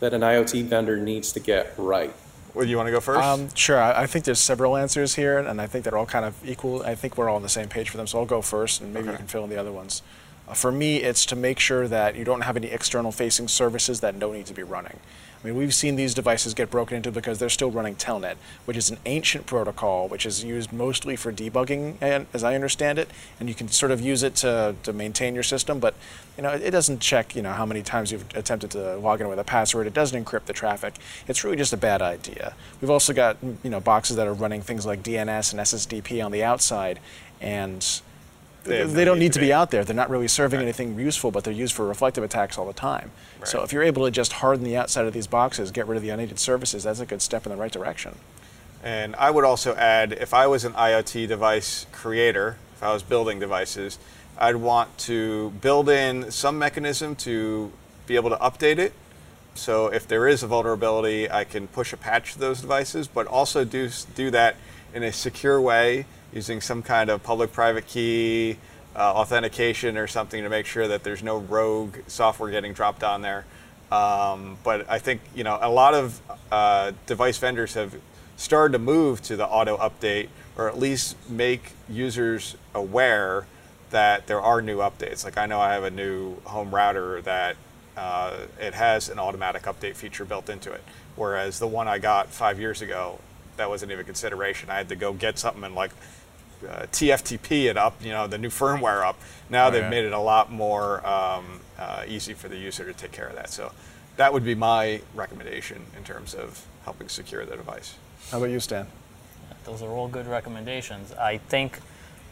that 0.00 0.12
an 0.14 0.20
IoT 0.20 0.64
vendor 0.64 0.96
needs 0.96 1.32
to 1.32 1.40
get 1.40 1.74
right? 1.76 2.12
Well, 2.54 2.66
you 2.66 2.78
want 2.78 2.86
to 2.86 2.90
go 2.90 3.00
first? 3.00 3.22
Um, 3.22 3.54
sure. 3.54 3.78
I, 3.78 4.04
I 4.04 4.06
think 4.06 4.24
there's 4.24 4.40
several 4.40 4.78
answers 4.78 5.14
here, 5.14 5.38
and 5.38 5.60
I 5.60 5.66
think 5.66 5.84
they're 5.84 5.98
all 5.98 6.06
kind 6.06 6.24
of 6.24 6.34
equal. 6.48 6.82
I 6.82 6.94
think 6.94 7.18
we're 7.18 7.28
all 7.28 7.36
on 7.36 7.42
the 7.42 7.50
same 7.50 7.68
page 7.68 7.90
for 7.90 7.98
them, 7.98 8.06
so 8.06 8.18
I'll 8.18 8.24
go 8.24 8.40
first, 8.40 8.80
and 8.80 8.94
maybe 8.94 9.08
you 9.08 9.16
can 9.16 9.26
fill 9.26 9.44
in 9.44 9.50
the 9.50 9.58
other 9.60 9.72
ones. 9.72 10.00
Uh, 10.48 10.54
for 10.54 10.72
me, 10.72 10.98
it's 11.02 11.26
to 11.26 11.36
make 11.36 11.58
sure 11.58 11.86
that 11.86 12.16
you 12.16 12.24
don't 12.24 12.42
have 12.42 12.56
any 12.56 12.68
external 12.68 13.12
facing 13.12 13.48
services 13.48 14.00
that 14.00 14.18
don't 14.18 14.32
need 14.32 14.46
to 14.46 14.54
be 14.54 14.62
running. 14.62 14.98
I 15.42 15.46
mean, 15.46 15.56
we've 15.56 15.74
seen 15.74 15.96
these 15.96 16.14
devices 16.14 16.54
get 16.54 16.70
broken 16.70 16.96
into 16.96 17.12
because 17.12 17.38
they're 17.38 17.48
still 17.48 17.70
running 17.70 17.94
Telnet, 17.94 18.36
which 18.64 18.76
is 18.76 18.90
an 18.90 18.98
ancient 19.06 19.46
protocol, 19.46 20.08
which 20.08 20.26
is 20.26 20.42
used 20.42 20.72
mostly 20.72 21.16
for 21.16 21.32
debugging, 21.32 21.96
as 22.32 22.42
I 22.42 22.54
understand 22.54 22.98
it, 22.98 23.10
and 23.38 23.48
you 23.48 23.54
can 23.54 23.68
sort 23.68 23.92
of 23.92 24.00
use 24.00 24.22
it 24.22 24.34
to, 24.36 24.74
to 24.82 24.92
maintain 24.92 25.34
your 25.34 25.42
system, 25.42 25.78
but 25.78 25.94
you 26.36 26.42
know, 26.42 26.50
it 26.50 26.70
doesn't 26.70 27.00
check, 27.00 27.34
you 27.34 27.42
know, 27.42 27.52
how 27.52 27.64
many 27.64 27.82
times 27.82 28.12
you've 28.12 28.24
attempted 28.34 28.70
to 28.72 28.96
log 28.96 29.20
in 29.20 29.28
with 29.28 29.38
a 29.38 29.44
password. 29.44 29.86
It 29.86 29.94
doesn't 29.94 30.22
encrypt 30.22 30.44
the 30.44 30.52
traffic. 30.52 30.96
It's 31.26 31.44
really 31.44 31.56
just 31.56 31.72
a 31.72 31.78
bad 31.78 32.02
idea. 32.02 32.54
We've 32.80 32.90
also 32.90 33.14
got, 33.14 33.38
you 33.62 33.70
know, 33.70 33.80
boxes 33.80 34.16
that 34.16 34.26
are 34.26 34.34
running 34.34 34.60
things 34.60 34.84
like 34.84 35.02
DNS 35.02 35.52
and 35.52 35.60
SSDP 35.60 36.24
on 36.24 36.32
the 36.32 36.44
outside, 36.44 37.00
and 37.40 38.00
They 38.66 38.84
they, 38.84 39.04
no 39.04 39.12
don't 39.12 39.18
need 39.18 39.32
to 39.34 39.40
be 39.40 39.46
be. 39.46 39.52
out 39.52 39.70
there. 39.70 39.84
They're 39.84 39.96
not 39.96 40.10
really 40.10 40.28
serving 40.28 40.60
anything 40.60 40.98
useful, 40.98 41.30
but 41.30 41.44
they're 41.44 41.52
used 41.52 41.74
for 41.74 41.86
reflective 41.86 42.24
attacks 42.24 42.58
all 42.58 42.66
the 42.66 42.72
time. 42.72 43.10
So 43.44 43.62
if 43.62 43.72
you're 43.72 43.82
able 43.82 44.04
to 44.04 44.10
just 44.10 44.32
harden 44.34 44.64
the 44.64 44.76
outside 44.76 45.06
of 45.06 45.12
these 45.12 45.26
boxes, 45.26 45.70
get 45.70 45.86
rid 45.86 45.96
of 45.96 46.02
the 46.02 46.10
unneeded 46.10 46.38
services, 46.38 46.84
that's 46.84 47.00
a 47.00 47.06
good 47.06 47.22
step 47.22 47.46
in 47.46 47.50
the 47.50 47.56
right 47.56 47.70
direction. 47.70 48.16
And 48.82 49.16
I 49.16 49.30
would 49.30 49.44
also 49.44 49.74
add 49.74 50.12
if 50.12 50.34
I 50.34 50.46
was 50.46 50.64
an 50.64 50.72
IoT 50.72 51.28
device 51.28 51.86
creator, 51.92 52.56
if 52.74 52.82
I 52.82 52.92
was 52.92 53.02
building 53.02 53.38
devices, 53.40 53.98
I'd 54.38 54.56
want 54.56 54.96
to 54.98 55.50
build 55.60 55.88
in 55.88 56.30
some 56.30 56.58
mechanism 56.58 57.16
to 57.16 57.72
be 58.06 58.16
able 58.16 58.30
to 58.30 58.36
update 58.36 58.78
it. 58.78 58.92
So 59.54 59.86
if 59.86 60.06
there 60.06 60.28
is 60.28 60.42
a 60.42 60.46
vulnerability, 60.46 61.30
I 61.30 61.44
can 61.44 61.68
push 61.68 61.92
a 61.92 61.96
patch 61.96 62.34
to 62.34 62.38
those 62.38 62.60
devices, 62.60 63.08
but 63.08 63.26
also 63.26 63.64
do, 63.64 63.88
do 64.14 64.30
that 64.30 64.56
in 64.92 65.02
a 65.02 65.12
secure 65.12 65.60
way 65.60 66.06
using 66.36 66.60
some 66.60 66.82
kind 66.82 67.08
of 67.08 67.22
public 67.22 67.50
private 67.50 67.86
key, 67.86 68.58
uh, 68.94 68.98
authentication, 68.98 69.96
or 69.96 70.06
something 70.06 70.42
to 70.42 70.50
make 70.50 70.66
sure 70.66 70.86
that 70.86 71.02
there's 71.02 71.22
no 71.22 71.38
rogue 71.38 71.96
software 72.08 72.50
getting 72.50 72.74
dropped 72.74 73.02
on 73.02 73.22
there. 73.22 73.46
Um, 73.90 74.58
but 74.62 74.88
I 74.88 74.98
think 74.98 75.22
you 75.34 75.44
know 75.44 75.58
a 75.60 75.70
lot 75.70 75.94
of 75.94 76.20
uh, 76.52 76.92
device 77.06 77.38
vendors 77.38 77.72
have 77.74 77.94
started 78.36 78.72
to 78.72 78.78
move 78.78 79.22
to 79.22 79.36
the 79.36 79.46
auto 79.46 79.78
update, 79.78 80.28
or 80.58 80.68
at 80.68 80.78
least 80.78 81.16
make 81.30 81.72
users 81.88 82.56
aware 82.74 83.46
that 83.88 84.26
there 84.26 84.42
are 84.42 84.60
new 84.60 84.78
updates. 84.78 85.24
Like 85.24 85.38
I 85.38 85.46
know 85.46 85.58
I 85.58 85.72
have 85.72 85.84
a 85.84 85.90
new 85.90 86.36
home 86.44 86.74
router 86.74 87.22
that 87.22 87.56
uh, 87.96 88.40
it 88.60 88.74
has 88.74 89.08
an 89.08 89.18
automatic 89.18 89.62
update 89.62 89.96
feature 89.96 90.26
built 90.26 90.50
into 90.50 90.70
it, 90.70 90.84
whereas 91.14 91.58
the 91.60 91.66
one 91.66 91.88
I 91.88 91.98
got 91.98 92.28
five 92.28 92.60
years 92.60 92.82
ago 92.82 93.20
that 93.56 93.68
wasn't 93.70 93.90
even 93.92 94.02
a 94.02 94.04
consideration. 94.04 94.70
I 94.70 94.76
had 94.76 94.88
to 94.90 94.96
go 94.96 95.12
get 95.12 95.38
something 95.38 95.64
and 95.64 95.74
like 95.74 95.92
uh, 96.68 96.86
TFTP 96.92 97.64
it 97.66 97.76
up, 97.76 98.02
you 98.02 98.10
know, 98.10 98.26
the 98.26 98.38
new 98.38 98.48
firmware 98.48 99.04
up. 99.04 99.18
Now 99.50 99.68
Oh, 99.68 99.70
they've 99.70 99.82
yeah. 99.82 99.90
made 99.90 100.04
it 100.04 100.12
a 100.12 100.18
lot 100.18 100.50
more 100.50 101.06
um, 101.06 101.60
uh, 101.78 102.04
easy 102.06 102.34
for 102.34 102.48
the 102.48 102.56
user 102.56 102.84
to 102.84 102.92
take 102.92 103.12
care 103.12 103.26
of 103.26 103.34
that. 103.36 103.50
So 103.50 103.72
that 104.16 104.32
would 104.32 104.44
be 104.44 104.54
my 104.54 105.00
recommendation 105.14 105.86
in 105.96 106.04
terms 106.04 106.34
of 106.34 106.66
helping 106.84 107.08
secure 107.08 107.44
the 107.44 107.56
device. 107.56 107.94
How 108.30 108.38
about 108.38 108.50
you, 108.50 108.60
Stan? 108.60 108.86
Those 109.64 109.82
are 109.82 109.90
all 109.90 110.08
good 110.08 110.26
recommendations. 110.26 111.12
I 111.12 111.38
think 111.38 111.80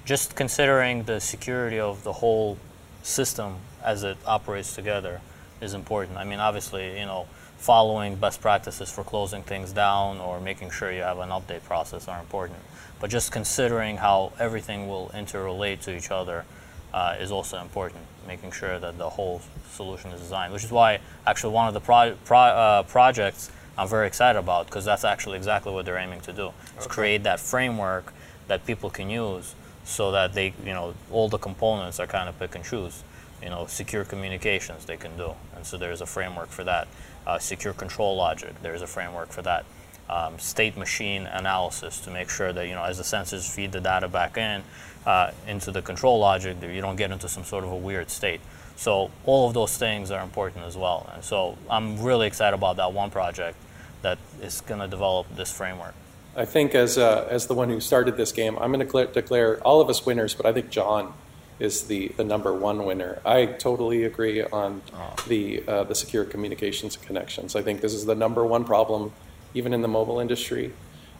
just 0.04 0.34
considering 0.36 1.04
the 1.04 1.20
security 1.20 1.78
of 1.78 2.04
the 2.04 2.12
whole 2.14 2.58
system 3.02 3.56
as 3.82 4.02
it 4.02 4.16
operates 4.26 4.74
together 4.74 5.20
is 5.60 5.74
important. 5.74 6.16
I 6.18 6.24
mean, 6.24 6.38
obviously, 6.40 6.98
you 6.98 7.06
know, 7.06 7.26
following 7.58 8.16
best 8.16 8.40
practices 8.40 8.90
for 8.90 9.04
closing 9.04 9.42
things 9.42 9.72
down 9.72 10.18
or 10.18 10.40
making 10.40 10.70
sure 10.70 10.92
you 10.92 11.02
have 11.02 11.18
an 11.18 11.30
update 11.30 11.62
process 11.64 12.08
are 12.08 12.20
important. 12.20 12.58
But 13.04 13.10
just 13.10 13.32
considering 13.32 13.98
how 13.98 14.32
everything 14.38 14.88
will 14.88 15.10
interrelate 15.12 15.82
to 15.82 15.94
each 15.94 16.10
other 16.10 16.46
uh, 16.94 17.16
is 17.20 17.30
also 17.30 17.60
important. 17.60 18.00
Making 18.26 18.50
sure 18.50 18.78
that 18.78 18.96
the 18.96 19.10
whole 19.10 19.42
solution 19.72 20.10
is 20.12 20.22
designed, 20.22 20.54
which 20.54 20.64
is 20.64 20.70
why 20.70 21.00
actually 21.26 21.52
one 21.52 21.68
of 21.68 21.74
the 21.74 21.80
pro- 21.80 22.16
pro- 22.24 22.38
uh, 22.38 22.82
projects 22.84 23.50
I'm 23.76 23.88
very 23.88 24.06
excited 24.06 24.38
about 24.38 24.68
because 24.68 24.86
that's 24.86 25.04
actually 25.04 25.36
exactly 25.36 25.70
what 25.70 25.84
they're 25.84 25.98
aiming 25.98 26.22
to 26.22 26.32
do. 26.32 26.52
Is 26.78 26.86
create 26.86 27.24
that 27.24 27.40
framework 27.40 28.14
that 28.48 28.64
people 28.64 28.88
can 28.88 29.10
use 29.10 29.54
so 29.84 30.10
that 30.12 30.32
they, 30.32 30.54
you 30.64 30.72
know, 30.72 30.94
all 31.10 31.28
the 31.28 31.36
components 31.36 32.00
are 32.00 32.06
kind 32.06 32.26
of 32.26 32.38
pick 32.38 32.54
and 32.54 32.64
choose. 32.64 33.04
You 33.42 33.50
know, 33.50 33.66
secure 33.66 34.06
communications 34.06 34.86
they 34.86 34.96
can 34.96 35.14
do, 35.18 35.34
and 35.54 35.66
so 35.66 35.76
there's 35.76 36.00
a 36.00 36.06
framework 36.06 36.48
for 36.48 36.64
that. 36.64 36.88
Uh, 37.26 37.38
secure 37.38 37.74
control 37.74 38.16
logic, 38.16 38.54
there's 38.62 38.80
a 38.80 38.86
framework 38.86 39.28
for 39.30 39.42
that. 39.42 39.66
Um, 40.06 40.38
state 40.38 40.76
machine 40.76 41.26
analysis 41.26 41.98
to 42.00 42.10
make 42.10 42.28
sure 42.28 42.52
that 42.52 42.68
you 42.68 42.74
know 42.74 42.84
as 42.84 42.98
the 42.98 43.04
sensors 43.04 43.50
feed 43.50 43.72
the 43.72 43.80
data 43.80 44.06
back 44.06 44.36
in 44.36 44.62
uh, 45.06 45.30
into 45.46 45.70
the 45.70 45.80
control 45.80 46.18
logic, 46.18 46.60
that 46.60 46.74
you 46.74 46.82
don't 46.82 46.96
get 46.96 47.10
into 47.10 47.28
some 47.28 47.44
sort 47.44 47.64
of 47.64 47.70
a 47.70 47.76
weird 47.76 48.10
state. 48.10 48.40
So 48.76 49.10
all 49.24 49.48
of 49.48 49.54
those 49.54 49.76
things 49.76 50.10
are 50.10 50.22
important 50.22 50.64
as 50.64 50.76
well. 50.76 51.10
And 51.14 51.24
so 51.24 51.56
I'm 51.70 52.02
really 52.02 52.26
excited 52.26 52.54
about 52.54 52.76
that 52.76 52.92
one 52.92 53.10
project 53.10 53.56
that 54.02 54.18
is 54.42 54.60
going 54.60 54.80
to 54.80 54.88
develop 54.88 55.26
this 55.36 55.50
framework. 55.50 55.94
I 56.36 56.44
think 56.44 56.74
as 56.74 56.98
uh, 56.98 57.26
as 57.30 57.46
the 57.46 57.54
one 57.54 57.68
who 57.68 57.80
started 57.80 58.16
this 58.16 58.32
game, 58.32 58.58
I'm 58.58 58.72
going 58.72 58.86
to 58.86 59.06
declare 59.06 59.60
all 59.60 59.80
of 59.80 59.88
us 59.88 60.04
winners, 60.04 60.34
but 60.34 60.46
I 60.46 60.52
think 60.52 60.68
John 60.68 61.14
is 61.60 61.84
the, 61.84 62.08
the 62.16 62.24
number 62.24 62.52
one 62.52 62.84
winner. 62.84 63.20
I 63.24 63.46
totally 63.46 64.02
agree 64.02 64.42
on 64.42 64.82
the 65.28 65.62
uh, 65.68 65.84
the 65.84 65.94
secure 65.94 66.24
communications 66.24 66.96
and 66.96 67.06
connections. 67.06 67.54
I 67.54 67.62
think 67.62 67.80
this 67.80 67.94
is 67.94 68.04
the 68.04 68.16
number 68.16 68.44
one 68.44 68.64
problem, 68.64 69.12
even 69.54 69.72
in 69.72 69.82
the 69.82 69.88
mobile 69.88 70.20
industry. 70.20 70.72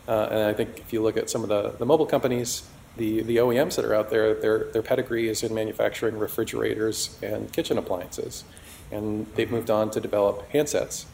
Uh, 0.06 0.28
and 0.30 0.42
I 0.42 0.52
think 0.52 0.78
if 0.78 0.92
you 0.92 1.02
look 1.02 1.16
at 1.16 1.30
some 1.30 1.42
of 1.42 1.48
the, 1.48 1.70
the 1.78 1.86
mobile 1.86 2.06
companies, 2.06 2.68
the, 2.96 3.22
the 3.22 3.38
OEMs 3.38 3.76
that 3.76 3.84
are 3.84 3.94
out 3.94 4.10
there, 4.10 4.34
their 4.34 4.64
their 4.72 4.82
pedigree 4.82 5.28
is 5.28 5.42
in 5.42 5.54
manufacturing 5.54 6.18
refrigerators 6.18 7.18
and 7.22 7.52
kitchen 7.52 7.78
appliances, 7.78 8.44
and 8.92 9.26
they've 9.34 9.50
moved 9.50 9.70
on 9.70 9.90
to 9.92 10.00
develop 10.00 10.50
handsets. 10.52 11.06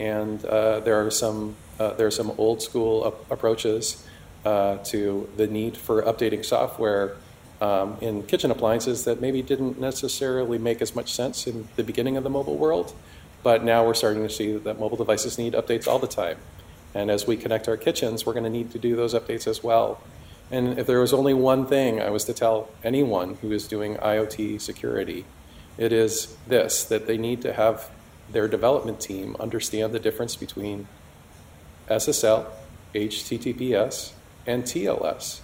And 0.00 0.44
uh, 0.44 0.80
there 0.80 1.04
are 1.04 1.10
some 1.10 1.56
uh, 1.78 1.92
there 1.92 2.06
are 2.06 2.12
some 2.12 2.32
old 2.38 2.62
school 2.62 3.06
ap- 3.06 3.30
approaches 3.30 4.04
uh, 4.44 4.78
to 4.84 5.28
the 5.36 5.46
need 5.46 5.76
for 5.76 6.02
updating 6.02 6.44
software 6.44 7.16
um, 7.60 7.96
in 8.00 8.22
kitchen 8.22 8.50
appliances 8.50 9.04
that 9.04 9.20
maybe 9.20 9.42
didn't 9.42 9.80
necessarily 9.80 10.58
make 10.58 10.80
as 10.80 10.94
much 10.94 11.12
sense 11.12 11.46
in 11.46 11.68
the 11.76 11.84
beginning 11.84 12.16
of 12.16 12.24
the 12.24 12.30
mobile 12.30 12.56
world, 12.56 12.94
but 13.42 13.64
now 13.64 13.84
we're 13.84 13.94
starting 13.94 14.22
to 14.22 14.32
see 14.32 14.56
that 14.56 14.78
mobile 14.78 14.96
devices 14.96 15.38
need 15.38 15.54
updates 15.54 15.88
all 15.88 15.98
the 15.98 16.06
time, 16.06 16.38
and 16.98 17.12
as 17.12 17.28
we 17.28 17.36
connect 17.36 17.68
our 17.68 17.76
kitchens, 17.76 18.26
we're 18.26 18.32
going 18.32 18.44
to 18.44 18.50
need 18.50 18.72
to 18.72 18.78
do 18.78 18.96
those 18.96 19.14
updates 19.14 19.46
as 19.46 19.62
well. 19.62 20.02
And 20.50 20.80
if 20.80 20.86
there 20.88 20.98
was 20.98 21.12
only 21.12 21.32
one 21.32 21.64
thing 21.64 22.02
I 22.02 22.10
was 22.10 22.24
to 22.24 22.34
tell 22.34 22.70
anyone 22.82 23.36
who 23.36 23.52
is 23.52 23.68
doing 23.68 23.94
IoT 23.98 24.60
security, 24.60 25.24
it 25.76 25.92
is 25.92 26.36
this 26.48 26.82
that 26.82 27.06
they 27.06 27.16
need 27.16 27.40
to 27.42 27.52
have 27.52 27.88
their 28.32 28.48
development 28.48 29.00
team 29.00 29.36
understand 29.38 29.92
the 29.92 30.00
difference 30.00 30.34
between 30.34 30.88
SSL, 31.88 32.46
HTTPS, 32.92 34.12
and 34.44 34.64
TLS. 34.64 35.38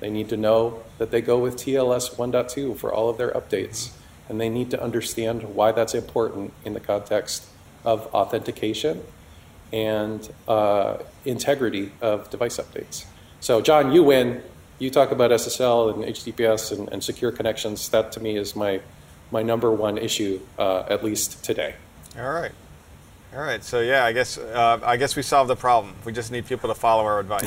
They 0.00 0.10
need 0.10 0.28
to 0.30 0.36
know 0.36 0.82
that 0.98 1.12
they 1.12 1.20
go 1.20 1.38
with 1.38 1.54
TLS 1.56 2.16
1.2 2.16 2.76
for 2.76 2.92
all 2.92 3.08
of 3.08 3.16
their 3.16 3.30
updates, 3.30 3.92
and 4.28 4.40
they 4.40 4.48
need 4.48 4.72
to 4.72 4.82
understand 4.82 5.54
why 5.54 5.70
that's 5.70 5.94
important 5.94 6.52
in 6.64 6.74
the 6.74 6.80
context 6.80 7.46
of 7.84 8.12
authentication 8.12 9.02
and 9.72 10.28
uh, 10.48 10.98
integrity 11.24 11.92
of 12.00 12.30
device 12.30 12.58
updates. 12.58 13.04
So, 13.40 13.60
John, 13.60 13.92
you 13.92 14.02
win. 14.02 14.42
You 14.78 14.90
talk 14.90 15.10
about 15.10 15.30
SSL 15.30 15.94
and 15.94 16.04
HTTPS 16.04 16.76
and, 16.76 16.88
and 16.92 17.02
secure 17.02 17.32
connections. 17.32 17.88
That 17.88 18.12
to 18.12 18.20
me 18.20 18.36
is 18.36 18.54
my, 18.54 18.80
my 19.30 19.42
number 19.42 19.72
one 19.72 19.98
issue, 19.98 20.40
uh, 20.58 20.84
at 20.88 21.02
least 21.02 21.42
today. 21.44 21.74
All 22.18 22.30
right. 22.30 22.52
All 23.34 23.42
right. 23.42 23.62
So 23.62 23.80
yeah, 23.80 24.04
I 24.04 24.12
guess 24.12 24.38
uh, 24.38 24.80
I 24.82 24.96
guess 24.96 25.16
we 25.16 25.22
solved 25.22 25.50
the 25.50 25.56
problem. 25.56 25.94
We 26.04 26.12
just 26.12 26.30
need 26.30 26.46
people 26.46 26.68
to 26.68 26.74
follow 26.74 27.04
our 27.04 27.20
advice. 27.20 27.44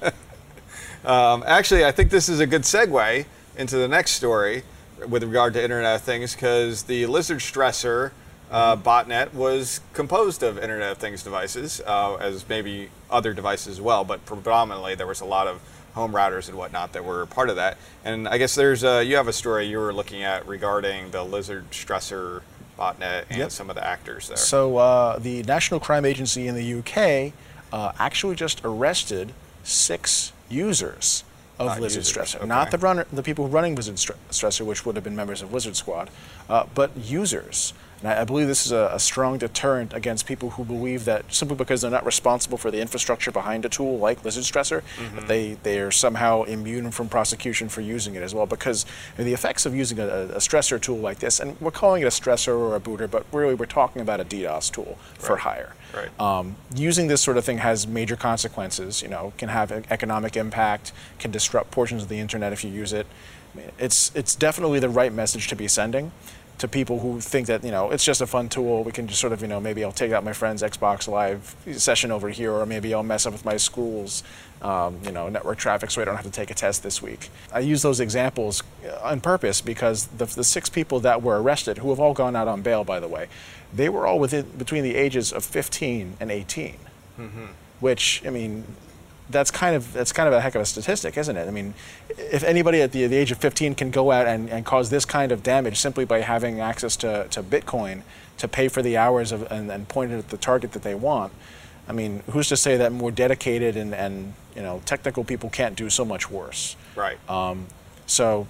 um, 1.04 1.44
actually, 1.46 1.84
I 1.84 1.92
think 1.92 2.10
this 2.10 2.28
is 2.28 2.40
a 2.40 2.46
good 2.46 2.62
segue 2.62 3.26
into 3.56 3.76
the 3.76 3.86
next 3.86 4.12
story 4.12 4.64
with 5.08 5.22
regard 5.22 5.54
to 5.54 5.62
Internet 5.62 5.96
of 5.96 6.02
Things 6.02 6.34
because 6.34 6.84
the 6.84 7.06
Lizard 7.06 7.38
Stressor 7.38 8.12
uh, 8.52 8.76
botnet 8.76 9.32
was 9.32 9.80
composed 9.94 10.42
of 10.42 10.58
Internet 10.58 10.92
of 10.92 10.98
Things 10.98 11.22
devices, 11.22 11.80
uh, 11.86 12.16
as 12.16 12.46
maybe 12.48 12.90
other 13.10 13.32
devices 13.32 13.66
as 13.68 13.80
well, 13.80 14.04
but 14.04 14.24
predominantly 14.26 14.94
there 14.94 15.06
was 15.06 15.20
a 15.22 15.24
lot 15.24 15.46
of 15.46 15.60
home 15.94 16.12
routers 16.12 16.48
and 16.48 16.56
whatnot 16.56 16.92
that 16.92 17.04
were 17.04 17.24
part 17.26 17.48
of 17.50 17.56
that. 17.56 17.76
And 18.04 18.28
I 18.28 18.38
guess 18.38 18.54
there's 18.54 18.84
a, 18.84 19.02
you 19.02 19.16
have 19.16 19.28
a 19.28 19.32
story 19.32 19.66
you 19.66 19.78
were 19.78 19.92
looking 19.92 20.22
at 20.22 20.46
regarding 20.46 21.10
the 21.10 21.22
Lizard 21.24 21.70
Stressor 21.70 22.42
botnet 22.78 23.24
and 23.30 23.38
Yep. 23.38 23.50
some 23.50 23.68
of 23.70 23.76
the 23.76 23.86
actors 23.86 24.28
there. 24.28 24.36
So 24.36 24.76
uh, 24.76 25.18
the 25.18 25.42
National 25.44 25.80
Crime 25.80 26.04
Agency 26.04 26.46
in 26.46 26.54
the 26.54 26.78
UK 26.78 27.32
uh, 27.72 27.92
actually 27.98 28.36
just 28.36 28.60
arrested 28.64 29.32
six 29.64 30.32
users 30.50 31.24
of 31.58 31.66
Not 31.66 31.80
Lizard 31.80 32.00
users, 32.00 32.16
Stressor, 32.34 32.36
okay. 32.36 32.46
not 32.46 32.70
the 32.70 32.78
runner, 32.78 33.06
the 33.12 33.22
people 33.22 33.48
running 33.48 33.74
Lizard 33.76 33.98
Str- 33.98 34.12
Stressor, 34.30 34.64
which 34.64 34.84
would 34.84 34.96
have 34.96 35.04
been 35.04 35.16
members 35.16 35.42
of 35.42 35.52
Lizard 35.52 35.76
Squad, 35.76 36.10
uh, 36.48 36.64
but 36.74 36.90
users. 36.96 37.72
And 38.02 38.12
I, 38.12 38.22
I 38.22 38.24
believe 38.24 38.48
this 38.48 38.66
is 38.66 38.72
a, 38.72 38.90
a 38.92 38.98
strong 38.98 39.38
deterrent 39.38 39.94
against 39.94 40.26
people 40.26 40.50
who 40.50 40.64
believe 40.64 41.04
that 41.04 41.32
simply 41.32 41.56
because 41.56 41.82
they're 41.82 41.90
not 41.90 42.04
responsible 42.04 42.58
for 42.58 42.70
the 42.70 42.80
infrastructure 42.80 43.30
behind 43.30 43.64
a 43.64 43.68
tool 43.68 43.98
like 43.98 44.24
Lizard 44.24 44.44
Stressor, 44.44 44.82
that 45.14 45.28
they, 45.28 45.54
they 45.62 45.78
are 45.78 45.90
somehow 45.90 46.42
immune 46.42 46.90
from 46.90 47.08
prosecution 47.08 47.68
for 47.68 47.80
using 47.80 48.14
it 48.14 48.22
as 48.22 48.34
well. 48.34 48.46
Because 48.46 48.84
the 49.16 49.32
effects 49.32 49.64
of 49.66 49.74
using 49.74 49.98
a, 49.98 50.06
a 50.06 50.38
stressor 50.38 50.80
tool 50.80 50.98
like 50.98 51.20
this, 51.20 51.40
and 51.40 51.60
we're 51.60 51.70
calling 51.70 52.02
it 52.02 52.06
a 52.06 52.08
stressor 52.08 52.58
or 52.58 52.74
a 52.74 52.80
booter, 52.80 53.06
but 53.06 53.24
really 53.32 53.54
we're 53.54 53.66
talking 53.66 54.02
about 54.02 54.20
a 54.20 54.24
DDoS 54.24 54.72
tool 54.72 54.98
for 55.14 55.38
hire. 55.38 55.74
Right. 55.94 56.20
Um, 56.20 56.56
using 56.74 57.06
this 57.08 57.20
sort 57.20 57.36
of 57.36 57.44
thing 57.44 57.58
has 57.58 57.86
major 57.86 58.16
consequences. 58.16 59.02
You 59.02 59.08
know, 59.08 59.32
can 59.36 59.48
have 59.48 59.70
economic 59.90 60.36
impact, 60.36 60.92
can 61.18 61.30
disrupt 61.30 61.70
portions 61.70 62.02
of 62.02 62.08
the 62.08 62.18
internet 62.18 62.52
if 62.52 62.64
you 62.64 62.70
use 62.70 62.92
it. 62.92 63.06
I 63.54 63.58
mean, 63.58 63.70
It's 63.78 64.10
it's 64.14 64.34
definitely 64.34 64.80
the 64.80 64.88
right 64.88 65.12
message 65.12 65.48
to 65.48 65.56
be 65.56 65.68
sending 65.68 66.10
to 66.62 66.68
people 66.68 66.98
who 66.98 67.20
think 67.20 67.46
that 67.48 67.62
you 67.62 67.70
know 67.70 67.90
it's 67.90 68.04
just 68.04 68.20
a 68.20 68.26
fun 68.26 68.48
tool. 68.48 68.82
We 68.82 68.92
can 68.92 69.06
just 69.06 69.20
sort 69.20 69.32
of 69.32 69.42
you 69.42 69.48
know 69.48 69.60
maybe 69.60 69.84
I'll 69.84 69.92
take 69.92 70.12
out 70.12 70.24
my 70.24 70.32
friend's 70.32 70.62
Xbox 70.62 71.06
Live 71.06 71.54
session 71.76 72.10
over 72.10 72.30
here, 72.30 72.52
or 72.52 72.64
maybe 72.66 72.94
I'll 72.94 73.02
mess 73.02 73.26
up 73.26 73.32
with 73.32 73.44
my 73.44 73.56
school's 73.56 74.22
um, 74.62 74.98
you 75.04 75.12
know 75.12 75.28
network 75.28 75.58
traffic 75.58 75.90
so 75.90 76.00
I 76.00 76.04
don't 76.04 76.16
have 76.16 76.24
to 76.24 76.30
take 76.30 76.50
a 76.50 76.54
test 76.54 76.82
this 76.82 77.02
week. 77.02 77.30
I 77.52 77.60
use 77.60 77.82
those 77.82 78.00
examples 78.00 78.62
uh, 78.86 78.98
on 79.02 79.20
purpose 79.20 79.60
because 79.60 80.06
the, 80.06 80.24
the 80.24 80.44
six 80.44 80.68
people 80.68 81.00
that 81.00 81.22
were 81.22 81.40
arrested, 81.40 81.78
who 81.78 81.90
have 81.90 82.00
all 82.00 82.14
gone 82.14 82.34
out 82.34 82.48
on 82.48 82.62
bail 82.62 82.84
by 82.84 82.98
the 82.98 83.08
way, 83.08 83.28
they 83.74 83.88
were 83.88 84.06
all 84.06 84.18
within 84.18 84.46
between 84.56 84.82
the 84.82 84.94
ages 84.94 85.32
of 85.32 85.44
15 85.44 86.16
and 86.18 86.30
18 86.30 86.76
which 87.80 88.22
I 88.26 88.30
mean, 88.30 88.64
that's 89.32 89.50
kind 89.50 89.74
of 89.74 89.92
that's 89.92 90.12
kind 90.12 90.28
of 90.28 90.34
a 90.34 90.40
heck 90.40 90.54
of 90.54 90.62
a 90.62 90.66
statistic, 90.66 91.16
isn't 91.16 91.36
it? 91.36 91.48
I 91.48 91.50
mean, 91.50 91.74
if 92.10 92.44
anybody 92.44 92.82
at 92.82 92.92
the, 92.92 93.06
the 93.06 93.16
age 93.16 93.32
of 93.32 93.38
15 93.38 93.74
can 93.74 93.90
go 93.90 94.12
out 94.12 94.26
and, 94.26 94.48
and 94.50 94.64
cause 94.64 94.90
this 94.90 95.04
kind 95.04 95.32
of 95.32 95.42
damage 95.42 95.78
simply 95.78 96.04
by 96.04 96.20
having 96.20 96.60
access 96.60 96.96
to, 96.96 97.26
to 97.28 97.42
Bitcoin 97.42 98.02
to 98.38 98.48
pay 98.48 98.68
for 98.68 98.82
the 98.82 98.96
hours 98.96 99.32
of, 99.32 99.50
and, 99.50 99.70
and 99.70 99.88
point 99.88 100.12
it 100.12 100.18
at 100.18 100.28
the 100.28 100.36
target 100.36 100.72
that 100.72 100.82
they 100.82 100.94
want, 100.94 101.32
I 101.88 101.92
mean, 101.92 102.22
who's 102.30 102.48
to 102.48 102.56
say 102.56 102.76
that 102.76 102.92
more 102.92 103.10
dedicated 103.10 103.76
and, 103.76 103.94
and 103.94 104.34
you 104.54 104.62
know 104.62 104.82
technical 104.84 105.24
people 105.24 105.50
can't 105.50 105.76
do 105.76 105.90
so 105.90 106.04
much 106.04 106.30
worse? 106.30 106.76
right. 106.94 107.18
Um, 107.28 107.66
so 108.06 108.46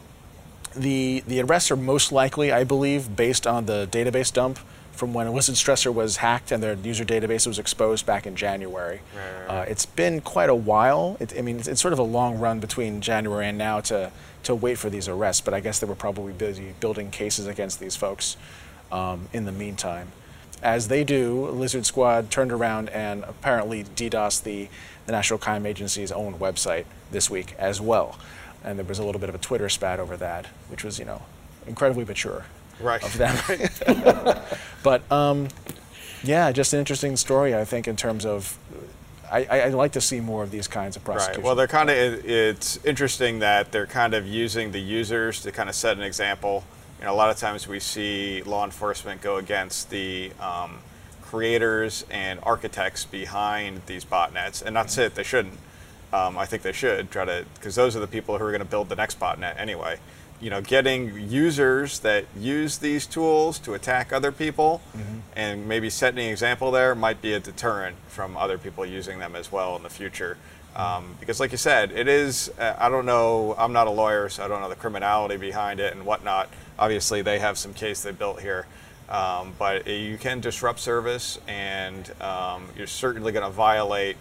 the 0.75 1.23
the 1.27 1.41
arrests 1.41 1.71
are 1.71 1.77
most 1.77 2.13
likely, 2.13 2.53
I 2.53 2.65
believe, 2.65 3.17
based 3.17 3.47
on 3.47 3.67
the 3.67 3.89
database 3.91 4.33
dump 4.33 4.59
from 4.93 5.15
when 5.15 5.33
Lizard 5.33 5.57
Stressor 5.57 5.93
was 5.93 6.19
hacked 6.19 6.53
and 6.53 6.63
their 6.63 6.75
user 6.75 7.05
database 7.05 7.47
was 7.47 7.59
exposed 7.59 8.07
back 8.07 8.27
in 8.27 8.37
January. 8.37 9.01
Uh, 9.49 9.65
it's 9.67 9.87
been 9.87 10.21
quite 10.21 10.51
a 10.51 10.55
while. 10.55 11.17
It, 11.19 11.35
I 11.37 11.43
mean, 11.43 11.59
it's, 11.59 11.67
it's 11.67 11.81
sort 11.81 11.93
of 11.93 11.99
a 11.99 12.05
long 12.05 12.39
run 12.39 12.61
between 12.61 13.01
January 13.01 13.47
and 13.49 13.59
now 13.59 13.81
to 13.81 14.13
to 14.45 14.55
wait 14.55 14.77
for 14.77 14.91
these 14.91 15.09
arrests. 15.09 15.41
But 15.41 15.55
I 15.55 15.61
guess 15.61 15.79
they 15.79 15.87
were 15.87 15.95
probably 15.95 16.33
busy 16.33 16.75
building 16.81 17.11
cases 17.11 17.47
against 17.47 17.81
these 17.81 17.97
folks 17.97 18.37
um, 18.91 19.29
in 19.33 19.45
the 19.45 19.53
meantime. 19.53 20.09
as 20.63 20.89
they 20.89 21.05
do, 21.05 21.47
Lizard 21.49 21.85
Squad 21.87 22.31
turned 22.31 22.53
around 22.53 22.89
and 22.91 23.25
apparently 23.25 23.85
DDoS 23.85 24.43
the, 24.43 24.69
the 25.07 25.13
National 25.13 25.39
Crime 25.39 25.67
Agency's 25.67 26.13
own 26.13 26.35
website 26.39 26.85
this 27.11 27.29
week 27.29 27.55
as 27.59 27.81
well. 27.81 28.19
And 28.65 28.79
there 28.79 28.87
was 28.87 28.99
a 29.01 29.05
little 29.05 29.21
bit 29.21 29.29
of 29.29 29.35
a 29.35 29.39
Twitter 29.39 29.69
spat 29.69 29.99
over 29.99 30.17
that, 30.19 30.47
which 30.69 30.85
was, 30.85 30.99
you 30.99 31.05
know, 31.05 31.23
incredibly 31.67 32.05
mature 32.05 32.45
Right. 32.83 33.03
of 33.03 33.17
them. 33.17 34.43
but 34.83 35.11
um, 35.11 35.49
yeah, 36.23 36.53
just 36.53 36.73
an 36.73 36.79
interesting 36.79 37.17
story, 37.17 37.55
I 37.55 37.65
think, 37.65 37.89
in 37.89 37.97
terms 37.97 38.25
of. 38.27 38.59
I, 39.31 39.45
I, 39.45 39.65
I'd 39.65 39.75
like 39.75 39.93
to 39.93 40.01
see 40.01 40.21
more 40.21 40.43
of 40.43 40.51
these 40.51 40.69
kinds 40.69 40.95
of 40.95 41.05
prosecutions. 41.05 41.39
Right. 41.39 41.45
Well, 41.45 41.55
they're 41.55 41.67
kind 41.67 41.89
of. 41.91 41.97
It, 41.97 42.25
it's 42.25 42.85
interesting 42.85 43.39
that 43.39 43.73
they're 43.73 43.87
kind 43.87 44.15
of 44.15 44.27
using 44.27 44.73
the 44.73 44.79
users 44.81 45.41
to 45.43 45.53
kind 45.53 45.69
of 45.69 45.75
set 45.75 45.97
an 45.97 46.03
example. 46.03 46.65
You 46.99 47.07
know, 47.07 47.15
a 47.15 47.17
lot 47.17 47.31
of 47.31 47.37
times 47.37 47.67
we 47.67 47.81
see 47.81 48.43
law 48.43 48.65
enforcement 48.65 49.23
go 49.23 49.37
against 49.37 49.91
the 49.91 50.33
um, 50.41 50.79
creators 51.23 52.05
and 52.11 52.39
architects 52.43 53.05
behind 53.07 53.81
these 53.87 54.05
botnets, 54.05 54.63
and 54.63 54.77
that's 54.77 54.99
it. 54.99 55.15
They 55.15 55.23
shouldn't. 55.23 55.59
Um, 56.13 56.37
I 56.37 56.45
think 56.45 56.63
they 56.63 56.73
should 56.73 57.11
try 57.11 57.25
to, 57.25 57.47
because 57.55 57.75
those 57.75 57.97
are 57.97 58.01
the 58.01 58.07
people 58.07 58.37
who 58.37 58.45
are 58.45 58.51
going 58.51 58.61
to 58.61 58.67
build 58.67 58.91
the 58.91 58.97
next 58.97 59.19
botnet 59.19 59.59
anyway. 59.59 59.99
You 60.43 60.51
know, 60.51 60.61
getting 60.61 61.31
users 61.31 62.01
that 62.01 62.25
use 62.37 62.79
these 62.79 63.07
tools 63.07 63.61
to 63.61 63.75
attack 63.75 64.13
other 64.13 64.33
people, 64.33 64.81
and 65.37 65.69
maybe 65.69 65.89
setting 65.89 66.25
an 66.27 66.33
example 66.33 66.73
there 66.73 66.97
might 66.97 67.23
be 67.23 67.33
a 67.33 67.39
deterrent 67.39 67.97
from 68.09 68.37
other 68.37 68.59
people 68.59 68.85
using 68.85 69.21
them 69.21 69.37
as 69.37 69.53
well 69.53 69.77
in 69.77 69.85
the 69.85 69.89
future. 69.89 70.37
Um, 70.75 71.15
because, 71.21 71.39
like 71.39 71.53
you 71.53 71.59
said, 71.59 71.93
it 71.93 72.09
is. 72.09 72.51
Uh, 72.59 72.75
I 72.77 72.89
don't 72.89 73.07
know. 73.07 73.55
I'm 73.57 73.73
not 73.73 73.87
a 73.87 73.91
lawyer, 73.91 74.29
so 74.29 74.45
I 74.45 74.49
don't 74.49 74.61
know 74.61 74.69
the 74.69 74.75
criminality 74.75 75.37
behind 75.37 75.79
it 75.79 75.95
and 75.95 76.05
whatnot. 76.05 76.49
Obviously, 76.77 77.23
they 77.23 77.39
have 77.39 77.57
some 77.57 77.73
case 77.73 78.03
they 78.03 78.11
built 78.11 78.41
here, 78.41 78.67
um, 79.11 79.53
but 79.61 79.87
you 79.87 80.19
can 80.19 80.41
disrupt 80.41 80.81
service, 80.81 81.39
and 81.47 82.11
um, 82.21 82.67
you're 82.77 82.89
certainly 82.89 83.31
going 83.31 83.45
to 83.45 83.51
violate, 83.51 84.17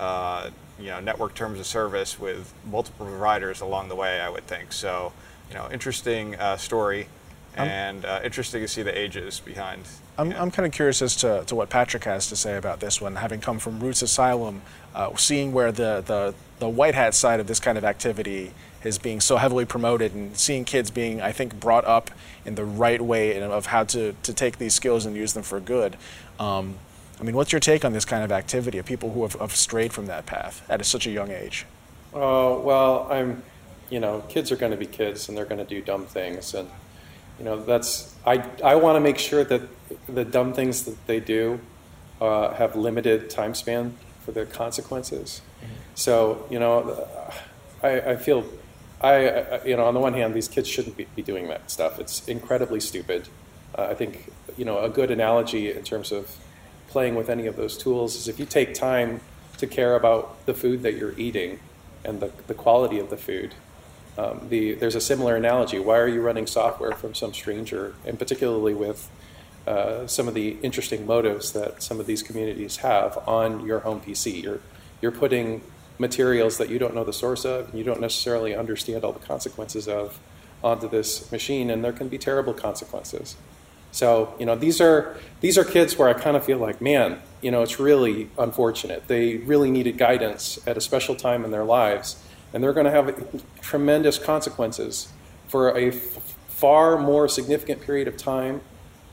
uh, 0.00 0.50
you 0.80 0.86
know, 0.86 0.98
network 0.98 1.34
terms 1.34 1.60
of 1.60 1.66
service 1.66 2.18
with 2.18 2.52
multiple 2.64 3.06
providers 3.06 3.60
along 3.60 3.88
the 3.88 3.94
way. 3.94 4.20
I 4.20 4.28
would 4.30 4.48
think 4.48 4.72
so. 4.72 5.12
You 5.50 5.56
know, 5.56 5.68
interesting 5.70 6.36
uh, 6.36 6.56
story, 6.56 7.08
and 7.56 8.04
uh, 8.04 8.20
interesting 8.22 8.62
to 8.62 8.68
see 8.68 8.82
the 8.82 8.96
ages 8.96 9.40
behind. 9.40 9.82
I'm, 10.16 10.30
yeah. 10.30 10.40
I'm 10.40 10.50
kind 10.50 10.66
of 10.66 10.72
curious 10.72 11.02
as 11.02 11.16
to, 11.16 11.44
to 11.46 11.54
what 11.54 11.70
Patrick 11.70 12.04
has 12.04 12.28
to 12.28 12.36
say 12.36 12.56
about 12.56 12.80
this 12.80 13.00
one, 13.00 13.16
having 13.16 13.40
come 13.40 13.58
from 13.58 13.80
r00tz 13.80 14.02
Asylum, 14.02 14.62
uh, 14.94 15.14
seeing 15.16 15.52
where 15.52 15.72
the, 15.72 16.02
the, 16.06 16.34
the 16.58 16.68
white 16.68 16.94
hat 16.94 17.14
side 17.14 17.40
of 17.40 17.46
this 17.46 17.58
kind 17.58 17.76
of 17.78 17.84
activity 17.84 18.52
is 18.84 18.98
being 18.98 19.20
so 19.20 19.36
heavily 19.36 19.64
promoted 19.64 20.14
and 20.14 20.36
seeing 20.36 20.64
kids 20.64 20.90
being, 20.90 21.20
I 21.20 21.32
think, 21.32 21.58
brought 21.58 21.84
up 21.84 22.10
in 22.44 22.54
the 22.54 22.64
right 22.64 23.00
way 23.00 23.36
and 23.38 23.52
of 23.52 23.66
how 23.66 23.84
to, 23.84 24.14
to 24.22 24.32
take 24.32 24.58
these 24.58 24.74
skills 24.74 25.04
and 25.04 25.16
use 25.16 25.32
them 25.32 25.42
for 25.42 25.60
good. 25.60 25.96
Um, 26.38 26.76
I 27.18 27.22
mean, 27.22 27.36
what's 27.36 27.52
your 27.52 27.60
take 27.60 27.84
on 27.84 27.92
this 27.92 28.06
kind 28.06 28.24
of 28.24 28.32
activity 28.32 28.78
of 28.78 28.86
people 28.86 29.12
who 29.12 29.22
have, 29.22 29.34
have 29.34 29.54
strayed 29.54 29.92
from 29.92 30.06
that 30.06 30.24
path 30.24 30.64
at 30.70 30.84
such 30.86 31.06
a 31.06 31.10
young 31.10 31.30
age? 31.30 31.66
Oh, 32.14 32.60
well, 32.60 33.06
I'm, 33.10 33.42
you 33.90 34.00
know, 34.00 34.22
kids 34.28 34.50
are 34.52 34.56
going 34.56 34.72
to 34.72 34.78
be 34.78 34.86
kids 34.86 35.28
and 35.28 35.36
they're 35.36 35.44
going 35.44 35.58
to 35.58 35.64
do 35.64 35.82
dumb 35.82 36.06
things. 36.06 36.54
And, 36.54 36.70
you 37.38 37.44
know, 37.44 37.62
that's, 37.62 38.14
I, 38.24 38.44
I 38.62 38.76
want 38.76 38.96
to 38.96 39.00
make 39.00 39.18
sure 39.18 39.44
that 39.44 39.62
the 40.08 40.24
dumb 40.24 40.52
things 40.52 40.84
that 40.84 41.06
they 41.06 41.20
do 41.20 41.60
uh, 42.20 42.54
have 42.54 42.76
limited 42.76 43.30
time 43.30 43.54
span 43.54 43.96
for 44.24 44.32
the 44.32 44.46
consequences. 44.46 45.40
So, 45.94 46.46
you 46.50 46.58
know, 46.58 47.06
I, 47.82 48.00
I 48.00 48.16
feel, 48.16 48.44
I, 49.00 49.28
I, 49.28 49.64
you 49.64 49.76
know, 49.76 49.84
on 49.84 49.94
the 49.94 50.00
one 50.00 50.14
hand, 50.14 50.34
these 50.34 50.48
kids 50.48 50.68
shouldn't 50.68 50.96
be, 50.96 51.06
be 51.16 51.22
doing 51.22 51.48
that 51.48 51.70
stuff. 51.70 51.98
It's 51.98 52.26
incredibly 52.28 52.80
stupid. 52.80 53.28
Uh, 53.76 53.88
I 53.90 53.94
think, 53.94 54.32
you 54.56 54.64
know, 54.64 54.82
a 54.82 54.88
good 54.88 55.10
analogy 55.10 55.70
in 55.70 55.82
terms 55.82 56.12
of 56.12 56.36
playing 56.88 57.14
with 57.14 57.28
any 57.28 57.46
of 57.46 57.56
those 57.56 57.76
tools 57.76 58.16
is 58.16 58.28
if 58.28 58.38
you 58.38 58.46
take 58.46 58.74
time 58.74 59.20
to 59.58 59.66
care 59.66 59.94
about 59.94 60.44
the 60.46 60.54
food 60.54 60.82
that 60.82 60.94
you're 60.94 61.18
eating 61.18 61.60
and 62.04 62.20
the, 62.20 62.32
the 62.46 62.54
quality 62.54 62.98
of 62.98 63.10
the 63.10 63.16
food. 63.16 63.54
Um, 64.18 64.48
the, 64.48 64.74
there's 64.74 64.94
a 64.94 65.00
similar 65.00 65.36
analogy. 65.36 65.78
Why 65.78 65.98
are 65.98 66.08
you 66.08 66.20
running 66.20 66.46
software 66.46 66.92
from 66.92 67.14
some 67.14 67.32
stranger, 67.32 67.94
and 68.04 68.18
particularly 68.18 68.74
with 68.74 69.08
uh, 69.66 70.06
some 70.06 70.28
of 70.28 70.34
the 70.34 70.56
interesting 70.62 71.06
motives 71.06 71.52
that 71.52 71.82
some 71.82 72.00
of 72.00 72.06
these 72.06 72.22
communities 72.22 72.78
have 72.78 73.18
on 73.26 73.66
your 73.66 73.80
home 73.80 74.00
PC? 74.00 74.42
You're, 74.42 74.60
you're 75.00 75.12
putting 75.12 75.62
materials 75.98 76.58
that 76.58 76.68
you 76.70 76.78
don't 76.78 76.94
know 76.94 77.04
the 77.04 77.12
source 77.12 77.44
of, 77.44 77.68
and 77.68 77.78
you 77.78 77.84
don't 77.84 78.00
necessarily 78.00 78.54
understand 78.54 79.04
all 79.04 79.12
the 79.12 79.24
consequences 79.24 79.86
of 79.86 80.18
onto 80.62 80.88
this 80.88 81.30
machine, 81.30 81.70
and 81.70 81.84
there 81.84 81.92
can 81.92 82.08
be 82.08 82.18
terrible 82.18 82.52
consequences. 82.52 83.36
So, 83.92 84.34
you 84.38 84.46
know, 84.46 84.54
these 84.54 84.80
are 84.80 85.16
these 85.40 85.58
are 85.58 85.64
kids 85.64 85.98
where 85.98 86.08
I 86.08 86.12
kind 86.12 86.36
of 86.36 86.44
feel 86.44 86.58
like, 86.58 86.80
man, 86.80 87.20
you 87.40 87.50
know, 87.50 87.62
it's 87.62 87.80
really 87.80 88.30
unfortunate. 88.38 89.08
They 89.08 89.38
really 89.38 89.70
needed 89.70 89.98
guidance 89.98 90.60
at 90.66 90.76
a 90.76 90.80
special 90.80 91.16
time 91.16 91.44
in 91.44 91.50
their 91.50 91.64
lives, 91.64 92.22
and 92.52 92.62
they're 92.62 92.72
going 92.72 92.86
to 92.86 92.92
have 92.92 93.42
tremendous 93.60 94.18
consequences 94.18 95.08
for 95.48 95.76
a 95.76 95.88
f- 95.88 96.36
far 96.48 96.98
more 96.98 97.28
significant 97.28 97.80
period 97.80 98.08
of 98.08 98.16
time 98.16 98.60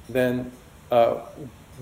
than 0.10 0.52
uh, 0.92 1.16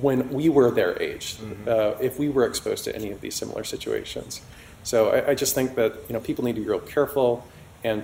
when 0.01 0.29
we 0.29 0.49
were 0.49 0.71
their 0.71 1.01
age, 1.01 1.37
uh, 1.67 1.95
if 2.01 2.19
we 2.19 2.29
were 2.29 2.45
exposed 2.45 2.83
to 2.83 2.95
any 2.95 3.11
of 3.11 3.21
these 3.21 3.35
similar 3.35 3.63
situations. 3.63 4.41
So 4.83 5.09
I, 5.09 5.31
I 5.31 5.35
just 5.35 5.55
think 5.55 5.75
that 5.75 5.93
you 6.07 6.13
know 6.13 6.19
people 6.19 6.43
need 6.43 6.55
to 6.55 6.61
be 6.61 6.67
real 6.67 6.79
careful, 6.79 7.45
and 7.83 8.03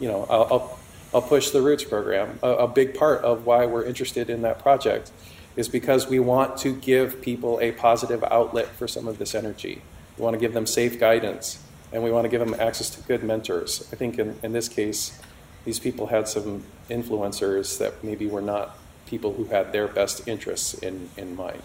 you 0.00 0.08
know 0.08 0.26
I'll, 0.30 0.48
I'll, 0.50 0.78
I'll 1.14 1.22
push 1.22 1.50
the 1.50 1.60
r00tz 1.60 1.88
program. 1.88 2.38
A, 2.42 2.48
a 2.48 2.68
big 2.68 2.94
part 2.94 3.22
of 3.22 3.46
why 3.46 3.66
we're 3.66 3.84
interested 3.84 4.30
in 4.30 4.42
that 4.42 4.58
project 4.58 5.12
is 5.56 5.68
because 5.68 6.08
we 6.08 6.18
want 6.18 6.56
to 6.58 6.74
give 6.74 7.20
people 7.20 7.58
a 7.60 7.72
positive 7.72 8.24
outlet 8.24 8.68
for 8.68 8.88
some 8.88 9.06
of 9.08 9.18
this 9.18 9.34
energy. 9.34 9.82
We 10.16 10.24
want 10.24 10.34
to 10.34 10.40
give 10.40 10.54
them 10.54 10.66
safe 10.66 10.98
guidance, 10.98 11.62
and 11.92 12.02
we 12.02 12.10
want 12.10 12.24
to 12.24 12.28
give 12.28 12.40
them 12.40 12.54
access 12.58 12.90
to 12.90 13.02
good 13.02 13.22
mentors. 13.22 13.88
I 13.92 13.96
think 13.96 14.18
in, 14.18 14.38
in 14.42 14.52
this 14.52 14.68
case, 14.68 15.18
these 15.64 15.78
people 15.78 16.06
had 16.06 16.28
some 16.28 16.64
influencers 16.88 17.78
that 17.78 18.02
maybe 18.02 18.26
were 18.26 18.40
not 18.40 18.76
people 19.06 19.34
who 19.34 19.44
had 19.44 19.72
their 19.72 19.88
best 19.88 20.26
interests 20.28 20.74
in, 20.74 21.10
in 21.16 21.36
mind. 21.36 21.62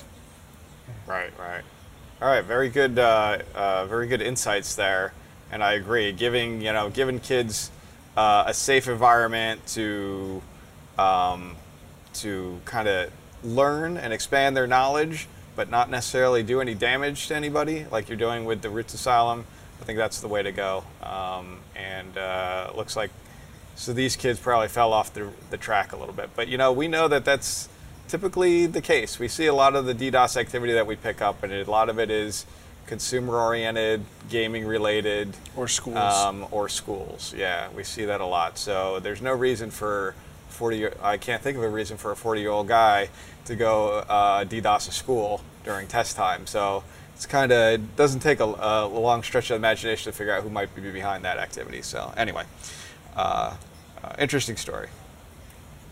Right, 1.08 1.32
right. 1.40 1.64
All 2.22 2.28
right, 2.28 2.44
very 2.44 2.70
good, 2.70 2.98
uh, 2.98 3.40
uh, 3.54 3.86
very 3.86 4.08
good 4.08 4.22
insights 4.22 4.76
there, 4.76 5.14
and 5.52 5.64
I 5.64 5.74
agree. 5.74 6.12
Giving 6.12 6.62
you 6.62 6.72
know, 6.72 6.90
giving 6.90 7.20
kids 7.20 7.72
uh, 8.16 8.46
a 8.48 8.54
safe 8.54 8.88
environment 8.88 9.66
to 9.68 10.42
um, 10.98 11.56
to 12.14 12.60
kind 12.64 12.88
of 12.88 13.12
learn 13.44 13.98
and 13.98 14.14
expand 14.14 14.56
their 14.56 14.66
knowledge, 14.66 15.28
but 15.56 15.70
not 15.70 15.90
necessarily 15.90 16.42
do 16.42 16.62
any 16.62 16.74
damage 16.74 17.28
to 17.28 17.36
anybody, 17.36 17.86
like 17.92 18.08
you're 18.08 18.18
doing 18.18 18.46
with 18.46 18.62
the 18.62 18.70
r00tz 18.70 18.94
Asylum. 18.94 19.46
I 19.82 19.86
think 19.86 19.98
that's 19.98 20.22
the 20.22 20.28
way 20.28 20.42
to 20.44 20.52
go. 20.52 20.84
Um, 21.04 21.60
and 21.76 22.18
uh, 22.18 22.72
looks 22.76 22.96
like 22.96 23.12
so 23.76 23.92
these 23.94 24.16
kids 24.16 24.40
probably 24.40 24.70
fell 24.70 24.94
off 24.94 25.14
the, 25.14 25.30
the 25.50 25.58
track 25.58 25.92
a 25.92 25.98
little 25.98 26.14
bit. 26.14 26.30
But 26.36 26.48
you 26.48 26.58
know, 26.58 26.72
we 26.72 26.88
know 26.88 27.08
that 27.08 27.26
that's 27.26 27.68
typically 28.08 28.66
the 28.68 28.82
case. 28.82 29.20
We 29.20 29.28
see 29.28 29.48
a 29.48 29.54
lot 29.54 29.76
of 29.76 29.86
the 29.86 29.94
DDoS 29.94 30.38
activity 30.38 30.74
that 30.74 30.88
we 30.88 30.96
pick 30.96 31.22
up, 31.22 31.44
and 31.44 31.52
a 31.52 31.64
lot 31.70 31.90
of 31.90 32.00
it 32.00 32.10
is 32.10 32.46
consumer-oriented, 32.88 34.04
gaming-related, 34.30 35.36
Or 35.56 35.68
schools. 35.68 35.98
um, 35.98 36.46
or 36.52 36.70
schools. 36.70 37.34
Yeah, 37.36 37.68
we 37.76 37.84
see 37.84 38.06
that 38.06 38.22
a 38.22 38.26
lot. 38.26 38.58
So 38.58 39.00
there's 39.00 39.22
no 39.22 39.34
reason 39.34 39.72
for 39.72 40.14
40. 40.50 40.88
I 41.02 41.18
can't 41.18 41.42
think 41.42 41.58
of 41.58 41.64
a 41.64 41.70
reason 41.70 41.98
for 41.98 42.12
a 42.12 42.16
40-year-old 42.16 42.68
guy 42.68 43.10
to 43.46 43.56
go 43.56 44.00
uh, 44.08 44.46
DDoS 44.46 44.88
a 44.90 44.92
school 44.92 45.42
during 45.64 45.88
test 45.88 46.16
time. 46.16 46.46
So 46.48 46.84
it's 47.16 47.26
kind 47.26 47.52
of 47.52 47.74
it 47.74 47.96
doesn't 47.96 48.20
take 48.20 48.42
a, 48.42 48.44
a 48.44 48.88
long 48.88 49.24
stretch 49.24 49.50
of 49.50 49.56
imagination 49.56 50.12
to 50.12 50.18
figure 50.18 50.34
out 50.34 50.44
who 50.44 50.50
might 50.50 50.74
be 50.76 50.92
behind 50.92 51.24
that 51.24 51.38
activity. 51.38 51.82
So 51.82 52.14
anyway, 52.18 52.44
uh, 53.16 53.56
uh, 54.04 54.14
interesting 54.20 54.58
story. 54.58 54.90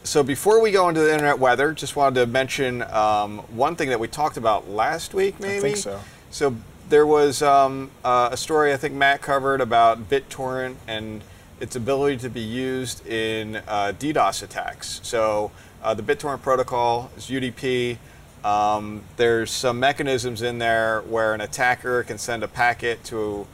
So 0.04 0.22
before 0.22 0.62
we 0.62 0.72
go 0.72 0.90
into 0.90 1.00
the 1.00 1.14
internet 1.14 1.40
weather, 1.40 1.72
just 1.72 1.96
wanted 1.96 2.20
to 2.20 2.28
mention 2.28 2.82
um, 2.84 3.40
one 3.56 3.78
thing 3.78 3.88
that 3.88 4.02
we 4.02 4.10
talked 4.10 4.36
about 4.36 4.70
last 4.70 5.14
week, 5.14 5.40
maybe. 5.40 5.62
think 5.62 5.78
so. 5.78 6.02
So 6.30 6.58
there 6.90 7.08
was 7.08 7.42
um, 7.42 7.90
uh, 8.04 8.30
a 8.34 8.38
story 8.38 8.74
I 8.74 8.78
think 8.78 8.94
Matt 8.94 9.22
covered 9.22 9.62
about 9.62 10.10
BitTorrent 10.10 10.76
and 10.88 11.24
its 11.62 11.78
ability 11.78 12.18
to 12.18 12.30
be 12.30 12.42
used 12.42 13.08
in 13.08 13.58
uh, 13.66 13.94
DDoS 13.98 14.44
attacks. 14.44 15.00
So 15.04 15.52
uh, 15.82 15.94
the 15.94 16.04
BitTorrent 16.04 16.42
protocol 16.42 17.10
is 17.16 17.28
UDP. 17.28 17.98
Um, 18.44 19.04
there's 19.16 19.52
some 19.52 19.80
mechanisms 19.80 20.42
in 20.42 20.58
there 20.58 21.02
where 21.02 21.34
an 21.34 21.42
attacker 21.42 22.04
can 22.04 22.18
send 22.18 22.44
a 22.44 22.48
packet 22.48 23.04
to 23.06 23.48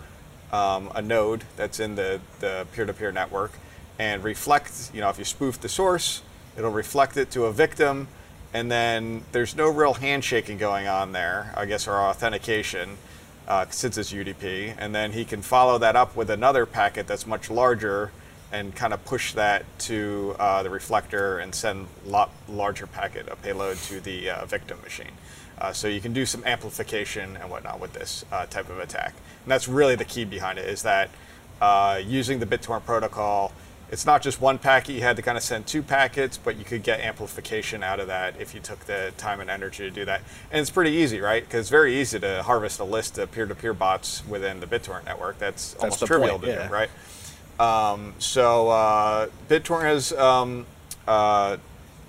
um, 0.51 0.91
a 0.95 1.01
node 1.01 1.43
that's 1.55 1.79
in 1.79 1.95
the, 1.95 2.19
the 2.39 2.65
peer-to-peer 2.73 3.11
network 3.11 3.51
and 3.99 4.23
reflect, 4.23 4.91
you 4.93 5.01
know, 5.01 5.09
if 5.09 5.19
you 5.19 5.25
spoof 5.25 5.59
the 5.59 5.69
source, 5.69 6.23
it'll 6.57 6.71
reflect 6.71 7.17
it 7.17 7.29
to 7.31 7.45
a 7.45 7.51
victim, 7.51 8.07
and 8.53 8.71
then 8.71 9.23
there's 9.31 9.55
no 9.55 9.69
real 9.69 9.93
handshaking 9.93 10.57
going 10.57 10.87
on 10.87 11.11
there, 11.11 11.53
I 11.55 11.65
guess, 11.65 11.87
or 11.87 11.97
authentication, 11.97 12.97
uh, 13.47 13.65
since 13.69 13.97
it's 13.97 14.11
UDP, 14.11 14.75
and 14.77 14.95
then 14.95 15.11
he 15.11 15.25
can 15.25 15.41
follow 15.41 15.77
that 15.77 15.95
up 15.95 16.15
with 16.15 16.29
another 16.29 16.65
packet 16.65 17.05
that's 17.07 17.27
much 17.27 17.51
larger 17.51 18.11
and 18.51 18.75
kind 18.75 18.93
of 18.93 19.03
push 19.05 19.33
that 19.33 19.63
to 19.79 20.35
uh, 20.39 20.63
the 20.63 20.69
reflector 20.69 21.39
and 21.39 21.53
send 21.53 21.87
a 22.05 22.09
lot 22.09 22.31
larger 22.47 22.87
packet 22.87 23.27
of 23.29 23.41
payload 23.41 23.77
to 23.77 23.99
the 23.99 24.29
uh, 24.29 24.45
victim 24.45 24.79
machine. 24.81 25.11
Uh, 25.59 25.73
so 25.73 25.87
you 25.87 25.99
can 25.99 26.13
do 26.13 26.25
some 26.25 26.43
amplification 26.45 27.37
and 27.37 27.49
whatnot 27.51 27.79
with 27.79 27.93
this 27.93 28.25
uh, 28.31 28.45
type 28.45 28.69
of 28.69 28.79
attack. 28.79 29.13
And 29.43 29.51
that's 29.51 29.67
really 29.67 29.95
the 29.95 30.05
key 30.05 30.25
behind 30.25 30.57
it 30.57 30.67
is 30.67 30.83
that 30.83 31.09
uh, 31.61 32.01
using 32.03 32.39
the 32.39 32.45
BitTorrent 32.45 32.85
protocol, 32.85 33.51
it's 33.91 34.05
not 34.05 34.21
just 34.21 34.39
one 34.39 34.57
packet, 34.57 34.93
you 34.93 35.01
had 35.01 35.15
to 35.15 35.21
kind 35.21 35.37
of 35.37 35.43
send 35.43 35.67
two 35.67 35.81
packets, 35.81 36.37
but 36.37 36.57
you 36.57 36.63
could 36.63 36.83
get 36.83 37.01
amplification 37.01 37.83
out 37.83 37.99
of 37.99 38.07
that 38.07 38.39
if 38.39 38.53
you 38.53 38.61
took 38.61 38.79
the 38.85 39.11
time 39.17 39.41
and 39.41 39.49
energy 39.49 39.83
to 39.83 39.89
do 39.91 40.05
that. 40.05 40.21
And 40.51 40.61
it's 40.61 40.69
pretty 40.69 40.91
easy, 40.91 41.19
right? 41.19 41.43
Because 41.43 41.61
it's 41.61 41.69
very 41.69 41.99
easy 41.99 42.19
to 42.19 42.43
harvest 42.43 42.79
a 42.79 42.83
list 42.83 43.17
of 43.17 43.31
peer-to-peer 43.31 43.73
bots 43.73 44.25
within 44.27 44.59
the 44.59 44.67
BitTorrent 44.67 45.05
network. 45.05 45.39
That's, 45.39 45.73
That's 45.73 45.83
almost 45.83 46.05
trivial 46.05 46.39
point, 46.39 46.43
to 46.43 46.49
yeah. 46.49 46.67
do, 46.67 46.73
right? 46.73 46.89
Um, 47.59 48.13
so 48.19 48.69
uh, 48.69 49.27
BitTorrent 49.49 49.83
has, 49.83 50.13
um, 50.13 50.65
uh, 51.07 51.57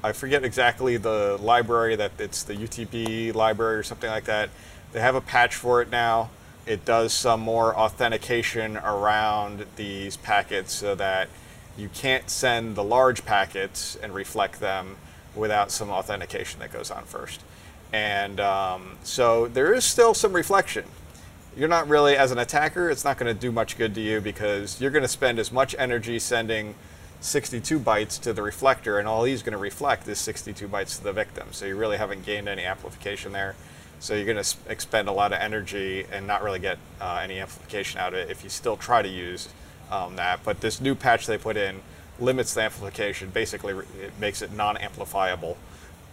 I 0.03 0.13
forget 0.13 0.45
exactly 0.45 0.97
the 0.97 1.39
library 1.43 1.97
that 1.97 2.13
it's 2.19 2.45
the 2.45 2.55
UTP 2.55 3.35
library 3.35 3.77
or 3.77 3.83
something 3.83 4.09
like 4.09 4.25
that. 4.25 4.51
They 4.93 5.01
have 5.01 5.17
a 5.17 5.21
patch 5.21 5.57
for 5.57 5.83
it 5.83 5.91
now. 5.91 6.31
It 6.67 6.85
does 6.85 7.13
some 7.13 7.41
more 7.41 7.77
authentication 7.77 8.77
around 8.77 9.67
these 9.77 10.17
packets 10.17 10.73
so 10.73 10.95
that 10.95 11.29
you 11.77 11.89
can't 11.89 12.31
send 12.31 12.77
the 12.77 12.85
large 12.85 13.25
packets 13.25 13.97
and 14.01 14.15
reflect 14.15 14.61
them 14.61 14.97
without 15.35 15.73
some 15.73 15.91
authentication 15.91 16.61
that 16.61 16.73
goes 16.73 16.91
on 16.91 17.05
first. 17.05 17.41
And 17.93 18.39
um, 18.39 18.99
so 19.03 19.49
there 19.49 19.75
is 19.75 19.85
still 19.85 20.15
some 20.15 20.33
reflection 20.33 20.85
you're 21.57 21.69
not 21.69 21.89
really 21.89 22.17
as 22.17 22.31
an 22.31 22.39
attacker 22.39 22.91
it's 22.91 23.05
not 23.05 23.19
going 23.19 23.33
to 23.33 23.39
do 23.39 23.51
much 23.51 23.77
good 23.77 23.95
to 23.95 24.01
you 24.01 24.21
because 24.21 24.81
you're 24.81 24.91
going 24.91 25.03
to 25.03 25.09
spend 25.09 25.39
as 25.39 25.51
much 25.51 25.75
energy 25.79 26.19
sending 26.19 26.75
62 27.21 27.79
bytes 27.79 28.21
to 28.21 28.33
the 28.33 28.43
reflector 28.43 28.99
and 28.99 29.07
all 29.07 29.25
he's 29.25 29.43
going 29.43 29.53
to 29.53 29.59
reflect 29.59 30.09
is 30.09 30.19
62 30.19 30.67
bytes 30.69 30.97
to 30.99 31.05
the 31.05 31.13
victim. 31.13 31.49
So 31.51 31.67
you 31.67 31.77
really 31.77 31.99
haven't 31.99 32.25
gained 32.25 32.49
any 32.49 32.65
amplification 32.65 33.33
there. 33.33 33.55
So 33.99 34.15
you're 34.15 34.25
going 34.25 34.43
to 34.43 34.57
expend 34.69 35.09
a 35.09 35.13
lot 35.13 35.33
of 35.33 35.41
energy 35.41 36.07
and 36.11 36.27
not 36.27 36.43
really 36.43 36.59
get 36.59 36.79
uh, 37.01 37.21
any 37.23 37.39
amplification 37.39 38.01
out 38.01 38.15
of 38.15 38.21
it 38.21 38.31
if 38.31 38.43
you 38.43 38.49
still 38.49 38.79
try 38.79 39.03
to 39.03 39.09
use 39.09 39.51
um, 39.91 40.17
that. 40.17 40.41
But 40.43 40.63
this 40.63 40.81
new 40.81 40.95
patch 40.95 41.27
they 41.27 41.37
put 41.37 41.59
in 41.59 41.83
limits 42.19 42.55
the 42.55 42.63
amplification 42.63 43.31
basically 43.31 43.75
it 44.01 44.13
makes 44.19 44.41
it 44.41 44.53
non-amplifiable. 44.53 45.59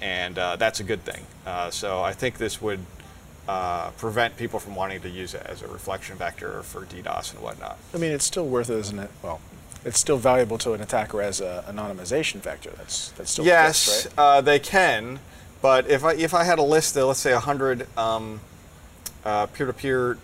And 0.02 0.38
uh, 0.38 0.58
that's 0.58 0.82
a 0.82 0.84
good 0.84 1.04
thing. 1.04 1.26
Uh, 1.46 1.72
so 1.72 2.02
i 2.02 2.12
think 2.14 2.38
this 2.38 2.62
would 2.62 2.80
uh, 3.48 3.92
prevent 3.92 4.36
people 4.38 4.60
from 4.60 4.76
wanting 4.76 5.02
to 5.02 5.10
use 5.10 5.34
it 5.34 5.44
as 5.46 5.62
a 5.62 5.68
reflection 5.68 6.18
vector 6.18 6.62
for 6.64 6.82
DDoS 6.82 7.34
and 7.34 7.42
whatnot. 7.42 7.78
I 7.94 7.98
mean, 7.98 8.12
it's 8.12 8.26
still 8.26 8.46
worth 8.46 8.70
it, 8.70 8.78
isn't 8.78 9.00
it? 9.00 9.10
Well, 9.24 9.40
it's 9.86 10.00
still 10.00 10.18
valuable 10.18 10.58
to 10.60 10.74
an 10.74 10.82
attacker 10.82 11.22
as 11.22 11.40
an 11.40 11.64
anonymization 11.64 12.42
vector. 12.42 12.72
That's 12.78 13.10
that's 13.12 13.32
still 13.32 13.46
yes, 13.46 13.88
exists, 13.88 14.14
uh, 14.18 14.42
they 14.42 14.60
can, 14.60 15.20
but 15.62 15.90
if 15.90 16.04
I 16.04 16.14
if 16.16 16.34
I 16.34 16.44
had 16.44 16.60
a 16.60 16.64
list 16.64 16.98
of 16.98 17.08
let's 17.08 17.20
say 17.20 17.34
hundred 17.34 17.88
um, 17.98 18.42
uh, 19.24 19.46
peer-to-peer 19.48 20.18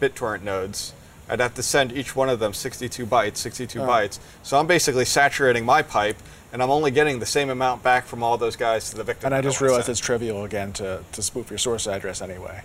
BitTorrent 0.00 0.42
nodes, 0.42 0.92
I'd 1.28 1.40
have 1.40 1.54
to 1.54 1.62
send 1.62 1.92
each 1.92 2.14
one 2.14 2.28
of 2.28 2.38
them 2.38 2.52
62 2.54 3.04
bytes, 3.06 3.38
62 3.38 3.82
Oh. 3.82 3.86
bytes. 3.86 4.18
So 4.42 4.58
I'm 4.58 4.66
basically 4.66 5.04
saturating 5.04 5.64
my 5.64 5.82
pipe, 5.82 6.16
and 6.52 6.62
I'm 6.62 6.70
only 6.70 6.90
getting 6.92 7.18
the 7.18 7.26
same 7.26 7.50
amount 7.50 7.82
back 7.82 8.06
from 8.06 8.22
all 8.22 8.38
those 8.38 8.54
guys 8.56 8.90
to 8.90 8.96
the 8.96 9.02
victim. 9.04 9.26
And 9.26 9.34
I 9.34 9.40
just 9.40 9.60
realized 9.60 9.88
it's 9.88 9.98
trivial 10.00 10.44
again 10.44 10.72
to, 10.74 11.02
to 11.12 11.22
spoof 11.22 11.50
your 11.50 11.58
source 11.58 11.86
address 11.88 12.22
anyway. 12.22 12.62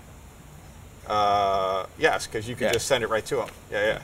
Uh, 1.08 1.86
yes, 1.98 2.28
because 2.28 2.48
you 2.48 2.56
can 2.56 2.68
Yeah. 2.68 2.74
just 2.74 2.88
send 2.88 3.04
it 3.04 3.08
right 3.08 3.26
to 3.26 3.38
them. 3.38 3.50
Yeah, 3.72 3.86
yeah. 3.86 4.00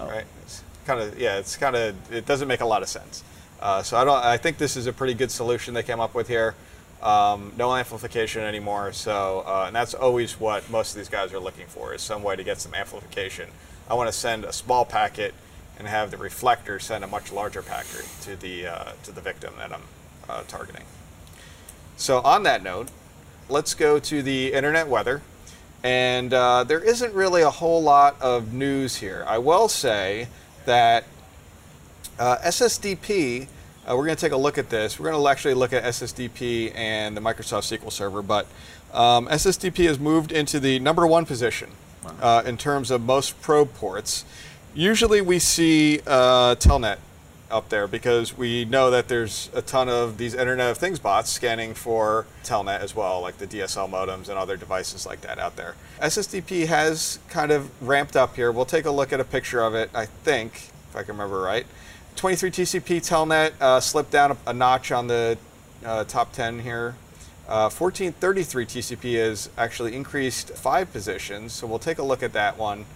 Oh. 0.00 0.06
Right. 0.06 0.24
It's 0.44 0.62
kind 0.86 1.00
of 1.00 1.18
yeah. 1.18 1.38
It's 1.38 1.56
kind 1.56 1.74
of 1.76 2.12
it 2.12 2.26
doesn't 2.26 2.48
make 2.48 2.60
a 2.60 2.66
lot 2.66 2.82
of 2.82 2.88
sense. 2.88 3.24
Uh, 3.60 3.82
so 3.82 3.96
I 3.96 4.04
don't. 4.04 4.22
I 4.24 4.36
think 4.36 4.58
this 4.58 4.76
is 4.76 4.86
a 4.86 4.92
pretty 4.92 5.14
good 5.14 5.30
solution 5.30 5.74
they 5.74 5.82
came 5.82 6.00
up 6.00 6.14
with 6.14 6.28
here. 6.28 6.54
Um, 7.02 7.52
no 7.56 7.74
amplification 7.74 8.42
anymore. 8.42 8.92
So 8.92 9.42
uh, 9.46 9.64
and 9.66 9.74
that's 9.74 9.94
always 9.94 10.38
what 10.38 10.68
most 10.70 10.90
of 10.92 10.96
these 10.98 11.08
guys 11.08 11.32
are 11.32 11.40
looking 11.40 11.66
for 11.66 11.94
is 11.94 12.02
some 12.02 12.22
way 12.22 12.36
to 12.36 12.44
get 12.44 12.60
some 12.60 12.74
amplification. 12.74 13.48
I 13.88 13.94
want 13.94 14.08
to 14.08 14.12
send 14.12 14.44
a 14.44 14.52
small 14.52 14.84
packet 14.84 15.34
and 15.78 15.88
have 15.88 16.10
the 16.10 16.16
reflector 16.16 16.78
send 16.78 17.04
a 17.04 17.06
much 17.06 17.32
larger 17.32 17.62
packet 17.62 18.06
to 18.22 18.36
the 18.36 18.66
uh, 18.66 18.92
to 19.04 19.12
the 19.12 19.20
victim 19.20 19.54
that 19.58 19.72
I'm 19.72 19.82
uh, 20.28 20.42
targeting. 20.48 20.84
So 21.96 22.20
on 22.20 22.42
that 22.44 22.62
note, 22.62 22.88
let's 23.48 23.74
go 23.74 23.98
to 23.98 24.22
the 24.22 24.52
internet 24.52 24.88
weather. 24.88 25.22
And 25.84 26.32
uh, 26.32 26.64
there 26.64 26.78
isn't 26.78 27.12
really 27.12 27.42
a 27.42 27.50
whole 27.50 27.82
lot 27.82 28.20
of 28.20 28.52
news 28.52 28.96
here. 28.96 29.24
I 29.26 29.38
will 29.38 29.68
say 29.68 30.28
that 30.64 31.04
uh, 32.18 32.38
SSDP, 32.38 33.48
uh, 33.88 33.96
we're 33.96 34.06
going 34.06 34.16
to 34.16 34.20
take 34.20 34.32
a 34.32 34.36
look 34.36 34.58
at 34.58 34.70
this. 34.70 35.00
We're 35.00 35.10
going 35.10 35.20
to 35.20 35.28
actually 35.28 35.54
look 35.54 35.72
at 35.72 35.82
SSDP 35.82 36.72
and 36.76 37.16
the 37.16 37.20
Microsoft 37.20 37.76
SQL 37.76 37.90
Server, 37.90 38.22
but 38.22 38.46
um, 38.92 39.26
SSDP 39.26 39.86
has 39.86 39.98
moved 39.98 40.30
into 40.30 40.60
the 40.60 40.78
number 40.78 41.04
one 41.04 41.26
position 41.26 41.70
uh, 42.20 42.42
in 42.44 42.56
terms 42.56 42.90
of 42.90 43.00
most 43.00 43.40
probe 43.40 43.74
ports. 43.74 44.24
Usually 44.74 45.20
we 45.20 45.38
see 45.38 46.00
uh, 46.06 46.54
Telnet 46.56 46.98
up 47.50 47.68
there 47.68 47.86
because 47.86 48.36
we 48.36 48.64
know 48.64 48.90
that 48.90 49.08
there's 49.08 49.50
a 49.52 49.60
ton 49.60 49.88
of 49.88 50.16
these 50.16 50.34
Internet 50.34 50.70
of 50.70 50.78
Things 50.78 50.98
bots 50.98 51.30
scanning 51.30 51.74
for 51.74 52.26
Telnet 52.42 52.80
as 52.80 52.96
well, 52.96 53.20
like 53.20 53.36
the 53.38 53.46
DSL 53.46 53.90
modems 53.90 54.28
and 54.28 54.38
other 54.38 54.56
devices 54.56 55.04
like 55.06 55.20
that 55.20 55.38
out 55.38 55.56
there. 55.56 55.74
SSDP 56.00 56.66
has 56.66 57.18
kind 57.28 57.52
of 57.52 57.70
ramped 57.86 58.16
up 58.16 58.34
here. 58.34 58.50
We'll 58.50 58.64
take 58.64 58.86
a 58.86 58.90
look 58.90 59.12
at 59.12 59.20
a 59.20 59.24
picture 59.24 59.60
of 59.60 59.74
it, 59.74 59.90
I 59.94 60.06
think, 60.06 60.70
if 60.88 60.96
I 60.96 61.02
can 61.02 61.14
remember 61.14 61.40
right. 61.40 61.66
23 62.16 62.50
TCP 62.50 63.06
Telnet 63.06 63.52
uh, 63.60 63.80
slipped 63.80 64.10
down 64.10 64.32
a, 64.32 64.36
a 64.48 64.52
notch 64.52 64.90
on 64.90 65.06
the 65.06 65.38
uh, 65.84 66.04
top 66.04 66.32
10 66.32 66.60
here. 66.60 66.94
Uh, 67.48 67.68
1433 67.68 68.66
TCP 68.66 69.18
has 69.18 69.50
actually 69.58 69.94
increased 69.94 70.50
five 70.50 70.92
positions, 70.92 71.52
so 71.52 71.66
we'll 71.66 71.78
take 71.78 71.98
a 71.98 72.02
look 72.02 72.22
at 72.22 72.32
that 72.32 72.56
one. 72.56 72.86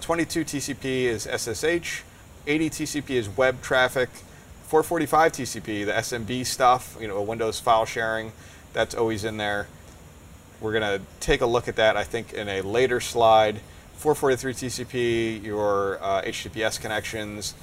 22 0.00 0.44
TCP 0.44 1.04
is 1.04 1.24
SSH. 1.24 2.02
80 2.46 2.70
TCP 2.70 3.10
is 3.10 3.28
web 3.28 3.60
traffic. 3.62 4.08
445 4.66 5.32
TCP, 5.32 5.86
the 5.86 5.92
SMB 5.92 6.44
stuff, 6.44 6.96
you 7.00 7.06
know, 7.06 7.22
Windows 7.22 7.60
file 7.60 7.84
sharing, 7.84 8.32
that's 8.72 8.96
always 8.96 9.24
in 9.24 9.36
there. 9.36 9.68
We're 10.60 10.72
going 10.72 10.98
to 10.98 11.06
take 11.20 11.40
a 11.40 11.46
look 11.46 11.68
at 11.68 11.76
that, 11.76 11.96
I 11.96 12.02
think, 12.02 12.32
in 12.32 12.48
a 12.48 12.62
later 12.62 12.98
slide. 12.98 13.60
443 13.96 14.54
TCP, 14.54 15.44
your 15.44 16.02
uh, 16.02 16.22
HTTPS 16.22 16.80
connections. 16.80 17.54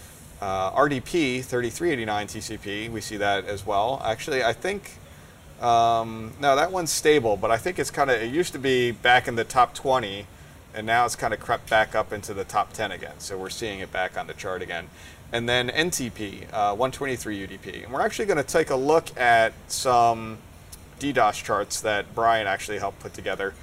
Uh, 0.41 0.71
RDP, 0.71 1.43
3389 1.43 2.27
TCP, 2.27 2.89
we 2.89 3.01
see 3.01 3.17
that 3.17 3.45
as 3.45 3.65
well. 3.65 4.01
Actually, 4.05 4.43
I 4.43 4.53
think, 4.53 4.97
um, 5.63 6.33
no, 6.41 6.55
that 6.55 6.71
one's 6.71 6.91
stable, 6.91 7.37
but 7.37 7.49
I 7.49 7.57
think 7.57 7.79
it's 7.79 7.89
kind 7.89 8.11
of, 8.11 8.21
it 8.21 8.33
used 8.33 8.51
to 8.53 8.59
be 8.59 8.91
back 8.91 9.27
in 9.27 9.35
the 9.35 9.45
top 9.45 9.73
20, 9.73 10.27
and 10.73 10.85
now 10.85 11.05
it's 11.05 11.15
kind 11.15 11.33
of 11.33 11.39
crept 11.39 11.69
back 11.69 11.95
up 11.95 12.11
into 12.11 12.33
the 12.33 12.43
top 12.43 12.73
10 12.73 12.91
again. 12.91 13.19
So 13.19 13.37
we're 13.37 13.49
seeing 13.49 13.79
it 13.79 13.91
back 13.91 14.17
on 14.17 14.27
the 14.27 14.33
chart 14.33 14.61
again. 14.61 14.89
And 15.31 15.47
then 15.47 15.69
NTP, 15.69 16.53
uh, 16.53 16.75
123 16.75 17.47
UDP. 17.47 17.83
And 17.85 17.93
we're 17.93 18.01
actually 18.01 18.25
going 18.25 18.37
to 18.37 18.43
take 18.43 18.69
a 18.69 18.75
look 18.75 19.17
at 19.17 19.53
some 19.67 20.37
DDoS 20.99 21.43
charts 21.43 21.81
that 21.81 22.13
Brian 22.13 22.45
actually 22.45 22.79
helped 22.79 22.99
put 22.99 23.13
together, 23.13 23.53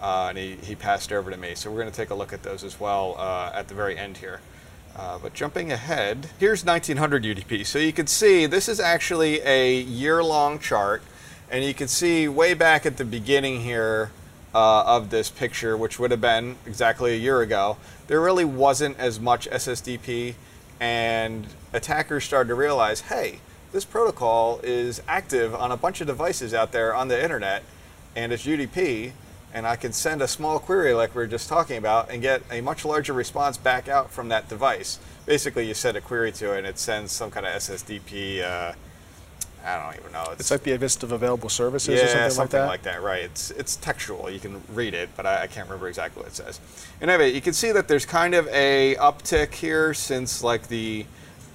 uh, 0.00 0.26
and 0.30 0.38
he, 0.38 0.56
he 0.56 0.74
passed 0.74 1.12
over 1.12 1.30
to 1.30 1.36
me. 1.36 1.54
So 1.54 1.70
we're 1.70 1.80
going 1.80 1.90
to 1.90 1.96
take 1.96 2.10
a 2.10 2.14
look 2.14 2.32
at 2.32 2.42
those 2.42 2.64
as 2.64 2.80
well 2.80 3.16
uh, 3.18 3.52
at 3.54 3.68
the 3.68 3.74
very 3.74 3.98
end 3.98 4.16
here. 4.16 4.40
Uh, 4.96 5.18
but 5.18 5.34
jumping 5.34 5.70
ahead, 5.70 6.30
here's 6.38 6.64
1900 6.64 7.22
UDP. 7.22 7.64
So 7.64 7.78
you 7.78 7.92
can 7.92 8.06
see 8.06 8.46
this 8.46 8.68
is 8.68 8.80
actually 8.80 9.40
a 9.42 9.80
year-long 9.80 10.58
chart, 10.58 11.02
and 11.50 11.64
you 11.64 11.74
can 11.74 11.88
see 11.88 12.28
way 12.28 12.54
back 12.54 12.86
at 12.86 12.96
the 12.96 13.04
beginning 13.04 13.60
here 13.60 14.12
uh, 14.54 14.84
of 14.84 15.10
this 15.10 15.30
picture, 15.30 15.76
which 15.76 15.98
would 15.98 16.10
have 16.10 16.20
been 16.20 16.56
exactly 16.64 17.14
a 17.14 17.16
year 17.16 17.40
ago, 17.40 17.76
there 18.06 18.20
really 18.20 18.44
wasn't 18.44 18.98
as 18.98 19.18
much 19.20 19.48
SSDP, 19.50 20.34
and 20.78 21.46
attackers 21.72 22.24
started 22.24 22.48
to 22.48 22.54
realize, 22.54 23.02
hey, 23.02 23.40
this 23.72 23.84
protocol 23.84 24.60
is 24.62 25.02
active 25.06 25.54
on 25.54 25.70
a 25.70 25.76
bunch 25.76 26.00
of 26.00 26.06
devices 26.06 26.54
out 26.54 26.72
there 26.72 26.94
on 26.94 27.08
the 27.08 27.22
internet, 27.22 27.62
and 28.16 28.32
it's 28.32 28.46
UDP, 28.46 29.12
and 29.52 29.66
I 29.66 29.74
can 29.74 29.92
send 29.92 30.22
a 30.22 30.28
small 30.28 30.60
query 30.60 30.94
like 30.94 31.14
we 31.14 31.22
were 31.22 31.26
just 31.26 31.48
talking 31.48 31.76
about 31.76 32.10
and 32.10 32.22
get 32.22 32.42
a 32.50 32.60
much 32.60 32.84
larger 32.84 33.12
response 33.12 33.56
back 33.56 33.88
out 33.88 34.10
from 34.10 34.28
that 34.28 34.48
device. 34.48 35.00
Basically, 35.26 35.66
you 35.66 35.74
send 35.74 35.96
a 35.96 36.00
query 36.00 36.30
to 36.32 36.54
it, 36.54 36.58
and 36.58 36.66
it 36.66 36.78
sends 36.78 37.10
some 37.10 37.30
kind 37.30 37.46
of 37.46 37.52
SSDP. 37.54 38.42
Uh, 38.42 38.74
I 39.64 39.82
don't 39.82 40.00
even 40.00 40.12
know. 40.12 40.24
It's 40.32 40.50
like 40.50 40.62
the 40.62 40.76
list 40.78 41.02
of 41.02 41.12
available 41.12 41.48
services 41.48 42.00
yeah, 42.00 42.26
or 42.26 42.30
something, 42.30 42.60
like 42.60 42.82
that. 42.82 43.02
right? 43.02 43.22
It's 43.22 43.50
it's 43.50 43.76
textual. 43.76 44.30
You 44.30 44.40
can 44.40 44.62
read 44.72 44.94
it, 44.94 45.10
but 45.16 45.26
I, 45.26 45.42
I 45.42 45.46
can't 45.46 45.66
remember 45.68 45.88
exactly 45.88 46.22
what 46.22 46.32
it 46.32 46.34
says. 46.34 46.60
Anyway, 47.00 47.32
you 47.32 47.40
can 47.40 47.52
see 47.52 47.72
that 47.72 47.86
there's 47.86 48.06
kind 48.06 48.34
of 48.34 48.48
a 48.48 48.96
uptick 48.96 49.54
here 49.54 49.92
since 49.92 50.42
like 50.42 50.68
the 50.68 51.04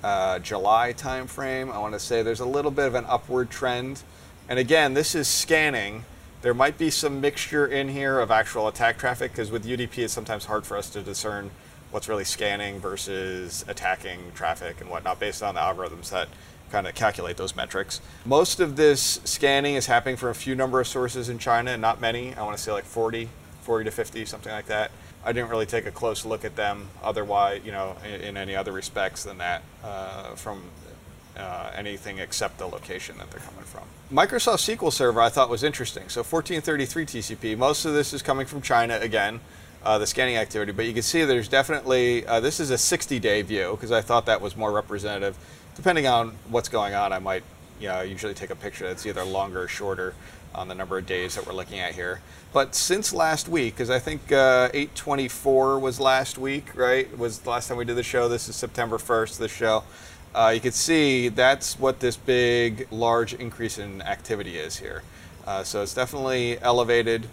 uh, 0.04 0.40
July 0.40 0.94
timeframe. 0.96 1.72
I 1.72 1.80
want 1.80 1.94
to 1.94 2.00
say 2.00 2.22
there's 2.22 2.40
a 2.40 2.46
little 2.46 2.72
bit 2.72 2.86
of 2.86 2.96
an 2.96 3.06
upward 3.08 3.50
trend, 3.50 4.04
and 4.48 4.60
again, 4.60 4.94
this 4.94 5.16
is 5.16 5.28
scanning. 5.28 6.06
There 6.42 6.54
might 6.54 6.78
be 6.78 6.92
some 6.92 7.22
mixture 7.22 7.66
in 7.66 7.90
here 7.90 8.20
of 8.20 8.30
actual 8.30 8.68
attack 8.68 9.00
traffic 9.00 9.32
because 9.32 9.50
with 9.50 9.66
UDP, 9.66 9.98
it's 9.98 10.14
sometimes 10.14 10.46
hard 10.46 10.64
for 10.64 10.78
us 10.78 10.92
to 10.92 11.02
discern 11.02 11.50
what's 11.90 12.08
really 12.08 12.26
scanning 12.26 12.80
versus 12.80 13.66
attacking 13.68 14.20
traffic 14.36 14.82
and 14.82 14.90
whatnot 14.90 15.20
based 15.20 15.42
on 15.42 15.56
the 15.56 15.62
algorithms 15.62 16.10
that 16.10 16.28
kind 16.76 16.88
of 16.88 16.94
calculate 16.94 17.38
those 17.38 17.56
metrics. 17.56 18.02
Most 18.26 18.60
of 18.60 18.76
this 18.76 19.22
scanning 19.24 19.76
is 19.76 19.86
happening 19.86 20.18
from 20.18 20.30
a 20.30 20.34
few 20.34 20.56
number 20.56 20.82
of 20.82 20.88
sources 20.88 21.30
in 21.30 21.40
China, 21.40 21.78
not 21.78 22.02
many. 22.02 22.36
I 22.36 22.44
want 22.44 22.58
to 22.58 22.62
say 22.62 22.74
like 22.74 22.84
40, 22.84 23.30
40 23.62 23.86
to 23.86 23.92
50, 23.92 24.26
something 24.26 24.52
like 24.52 24.66
that. 24.66 24.92
I 25.24 25.32
didn't 25.32 25.50
really 25.50 25.66
take 25.66 25.86
a 25.86 25.92
close 25.92 26.26
look 26.26 26.44
at 26.44 26.58
them 26.58 26.90
otherwise, 27.02 27.62
you 27.64 27.72
know, 27.72 27.96
in, 28.04 28.20
in 28.20 28.38
any 28.38 28.58
other 28.58 28.74
respects 28.74 29.24
than 29.24 29.38
that 29.38 29.64
uh, 29.86 30.36
from 30.36 30.64
uh, 31.38 31.72
anything 31.74 32.20
except 32.20 32.58
the 32.58 32.68
location 32.68 33.18
that 33.20 33.32
they're 33.32 33.40
coming 33.40 33.64
from. 33.64 33.84
Microsoft 34.12 34.76
SQL 34.76 34.92
Server 34.92 35.22
I 35.22 35.30
thought 35.30 35.50
was 35.50 35.64
interesting. 35.64 36.10
So 36.10 36.24
1433 36.24 37.06
TCP, 37.06 37.58
most 37.58 37.86
of 37.86 37.94
this 37.94 38.12
is 38.12 38.22
coming 38.22 38.46
from 38.46 38.62
China 38.62 39.00
again, 39.02 39.40
uh, 39.86 39.98
the 39.98 40.08
scanning 40.08 40.36
activity, 40.36 40.74
but 40.74 40.86
you 40.86 40.94
can 40.94 41.04
see 41.04 41.24
there's 41.24 41.48
definitely, 41.48 42.26
uh, 42.26 42.42
this 42.42 42.60
is 42.60 42.70
a 42.70 42.78
60 42.78 43.18
day 43.20 43.42
view 43.44 43.72
because 43.72 43.94
I 43.94 44.02
thought 44.02 44.26
that 44.26 44.42
was 44.42 44.58
more 44.58 44.74
representative. 44.74 45.38
Depending 45.76 46.08
on 46.08 46.34
what's 46.50 46.70
going 46.70 46.94
on, 46.94 47.12
I 47.12 47.20
might 47.20 47.44
you 47.80 47.90
know, 47.90 48.02
usually 48.02 48.34
take 48.34 48.50
a 48.50 48.56
picture 48.56 48.88
that's 48.88 49.06
either 49.06 49.24
longer 49.24 49.64
or 49.64 49.68
shorter 49.68 50.14
on 50.54 50.70
the 50.70 50.76
number 50.76 50.98
of 50.98 51.06
days 51.06 51.36
that 51.36 51.46
we're 51.46 51.54
looking 51.54 51.80
at 51.80 51.94
here. 51.94 52.22
But 52.54 52.74
since 52.74 53.14
last 53.14 53.50
week, 53.50 53.76
because 53.76 53.90
I 53.90 54.00
think 54.00 54.32
uh, 54.32 54.70
824 54.74 55.80
was 55.80 56.00
last 56.00 56.38
week, 56.38 56.74
right? 56.76 57.16
Was 57.18 57.40
the 57.40 57.50
last 57.50 57.68
time 57.68 57.78
we 57.78 57.84
did 57.84 57.98
the 57.98 58.04
show. 58.04 58.30
This 58.30 58.48
is 58.48 58.56
September 58.56 58.98
1st, 58.98 59.38
this 59.38 59.54
show. 59.54 59.84
Uh, 60.34 60.52
you 60.56 60.62
can 60.62 60.72
see 60.72 61.28
that's 61.28 61.78
what 61.78 62.00
this 62.00 62.16
big, 62.16 62.88
large 62.92 63.34
increase 63.34 63.78
in 63.78 64.02
activity 64.02 64.58
is 64.58 64.78
here. 64.78 65.04
Uh, 65.46 65.64
so 65.64 65.84
it's 65.84 65.94
definitely 65.94 66.58
elevated. 66.62 67.28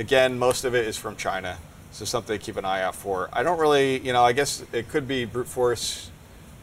Again, 0.00 0.36
most 0.38 0.64
of 0.64 0.74
it 0.74 0.86
is 0.86 0.96
from 0.96 1.14
China, 1.14 1.58
so 1.92 2.04
something 2.04 2.36
to 2.36 2.44
keep 2.44 2.56
an 2.56 2.64
eye 2.64 2.82
out 2.82 2.96
for. 2.96 3.28
I 3.32 3.44
don't 3.44 3.58
really, 3.58 4.00
you 4.00 4.12
know, 4.12 4.24
I 4.24 4.32
guess 4.32 4.64
it 4.72 4.88
could 4.88 5.06
be 5.06 5.24
brute 5.24 5.46
force 5.46 6.10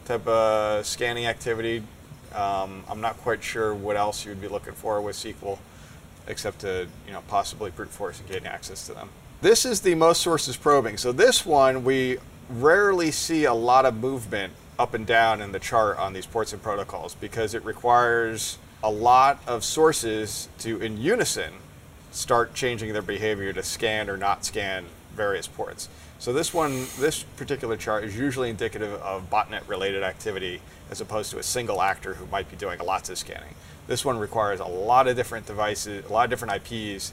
type 0.04 0.26
of 0.26 0.86
scanning 0.86 1.26
activity. 1.26 1.82
Um, 2.34 2.84
I'm 2.88 3.00
not 3.00 3.16
quite 3.18 3.42
sure 3.42 3.74
what 3.74 3.96
else 3.96 4.24
you 4.24 4.30
would 4.30 4.40
be 4.40 4.48
looking 4.48 4.72
for 4.72 5.00
with 5.00 5.16
SQL, 5.16 5.58
except 6.26 6.60
to, 6.60 6.86
you 7.06 7.12
know, 7.12 7.22
possibly 7.28 7.70
brute 7.70 7.90
force 7.90 8.18
and 8.20 8.28
getting 8.28 8.46
access 8.46 8.86
to 8.86 8.94
them. 8.94 9.10
This 9.42 9.64
is 9.64 9.80
the 9.80 9.94
most 9.94 10.22
sources 10.22 10.56
probing. 10.56 10.96
So 10.96 11.12
this 11.12 11.44
one, 11.44 11.84
we 11.84 12.18
rarely 12.48 13.10
see 13.10 13.44
a 13.44 13.54
lot 13.54 13.84
of 13.84 13.96
movement 13.96 14.52
up 14.78 14.94
and 14.94 15.06
down 15.06 15.40
in 15.40 15.52
the 15.52 15.58
chart 15.58 15.98
on 15.98 16.12
these 16.12 16.26
ports 16.26 16.52
and 16.52 16.62
protocols 16.62 17.14
because 17.14 17.54
it 17.54 17.64
requires 17.64 18.58
a 18.82 18.90
lot 18.90 19.40
of 19.46 19.64
sources 19.64 20.48
to, 20.58 20.80
in 20.80 20.96
unison, 20.96 21.52
start 22.10 22.54
changing 22.54 22.92
their 22.92 23.02
behavior 23.02 23.52
to 23.52 23.62
scan 23.62 24.10
or 24.10 24.16
not 24.16 24.44
scan 24.44 24.86
various 25.14 25.46
ports. 25.46 25.88
So 26.22 26.32
this 26.32 26.54
one, 26.54 26.86
this 27.00 27.24
particular 27.24 27.76
chart 27.76 28.04
is 28.04 28.16
usually 28.16 28.48
indicative 28.48 28.92
of 29.02 29.28
botnet 29.28 29.66
related 29.66 30.04
activity 30.04 30.60
as 30.88 31.00
opposed 31.00 31.32
to 31.32 31.38
a 31.38 31.42
single 31.42 31.82
actor 31.82 32.14
who 32.14 32.26
might 32.26 32.48
be 32.48 32.56
doing 32.56 32.78
lots 32.78 33.10
of 33.10 33.18
scanning. 33.18 33.56
This 33.88 34.04
one 34.04 34.18
requires 34.18 34.60
a 34.60 34.64
lot 34.64 35.08
of 35.08 35.16
different 35.16 35.46
devices, 35.46 36.08
a 36.08 36.12
lot 36.12 36.22
of 36.22 36.30
different 36.30 36.54
IPs 36.54 37.12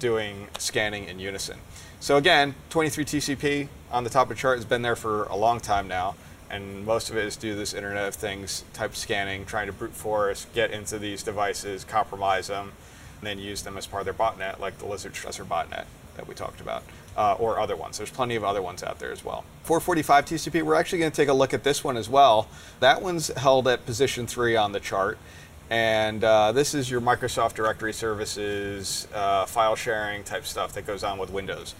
doing 0.00 0.48
scanning 0.58 1.04
in 1.04 1.20
unison. 1.20 1.58
So 2.00 2.16
again, 2.16 2.56
23 2.70 3.04
TCP 3.04 3.68
on 3.92 4.02
the 4.02 4.10
top 4.10 4.28
of 4.28 4.30
the 4.30 4.40
chart 4.40 4.58
has 4.58 4.64
been 4.64 4.82
there 4.82 4.96
for 4.96 5.26
a 5.26 5.36
long 5.36 5.60
time 5.60 5.86
now 5.86 6.16
and 6.50 6.84
most 6.84 7.10
of 7.10 7.16
it 7.16 7.26
is 7.26 7.36
do 7.36 7.54
this 7.54 7.72
Internet 7.72 8.08
of 8.08 8.16
Things 8.16 8.64
type 8.72 8.96
scanning, 8.96 9.46
trying 9.46 9.68
to 9.68 9.72
brute 9.72 9.94
force, 9.94 10.48
get 10.52 10.72
into 10.72 10.98
these 10.98 11.22
devices, 11.22 11.84
compromise 11.84 12.48
them, 12.48 12.72
and 13.20 13.26
then 13.28 13.38
use 13.38 13.62
them 13.62 13.78
as 13.78 13.86
part 13.86 14.00
of 14.00 14.04
their 14.06 14.14
botnet, 14.14 14.58
like 14.58 14.78
the 14.78 14.86
Lizard 14.86 15.12
Stresser 15.12 15.46
botnet 15.46 15.84
that 16.16 16.26
we 16.26 16.34
talked 16.34 16.60
about, 16.60 16.82
uh, 17.18 17.34
or 17.34 17.58
other 17.58 17.76
ones. 17.76 17.98
There's 17.98 18.10
plenty 18.10 18.36
of 18.36 18.44
other 18.44 18.62
ones 18.62 18.82
out 18.84 19.00
there 19.00 19.10
as 19.10 19.24
well. 19.24 19.44
445 19.64 20.24
TCP, 20.24 20.62
we're 20.62 20.76
actually 20.76 21.00
going 21.00 21.10
to 21.10 21.16
take 21.16 21.28
a 21.28 21.32
look 21.34 21.52
at 21.52 21.64
this 21.64 21.82
one 21.82 21.96
as 21.96 22.08
well. 22.08 22.48
That 22.78 23.02
one's 23.02 23.26
held 23.36 23.66
at 23.66 23.84
position 23.84 24.26
three 24.28 24.56
on 24.56 24.70
the 24.70 24.80
chart. 24.80 25.18
And 25.68 26.22
uh, 26.24 26.52
this 26.52 26.74
is 26.74 26.90
your 26.90 27.00
Microsoft 27.00 27.54
Directory 27.54 27.92
Services 27.92 29.08
uh, 29.12 29.44
file 29.44 29.74
sharing 29.74 30.22
type 30.22 30.46
stuff 30.46 30.72
that 30.74 30.86
goes 30.86 31.02
on 31.02 31.18
with 31.18 31.30
Windows. 31.30 31.74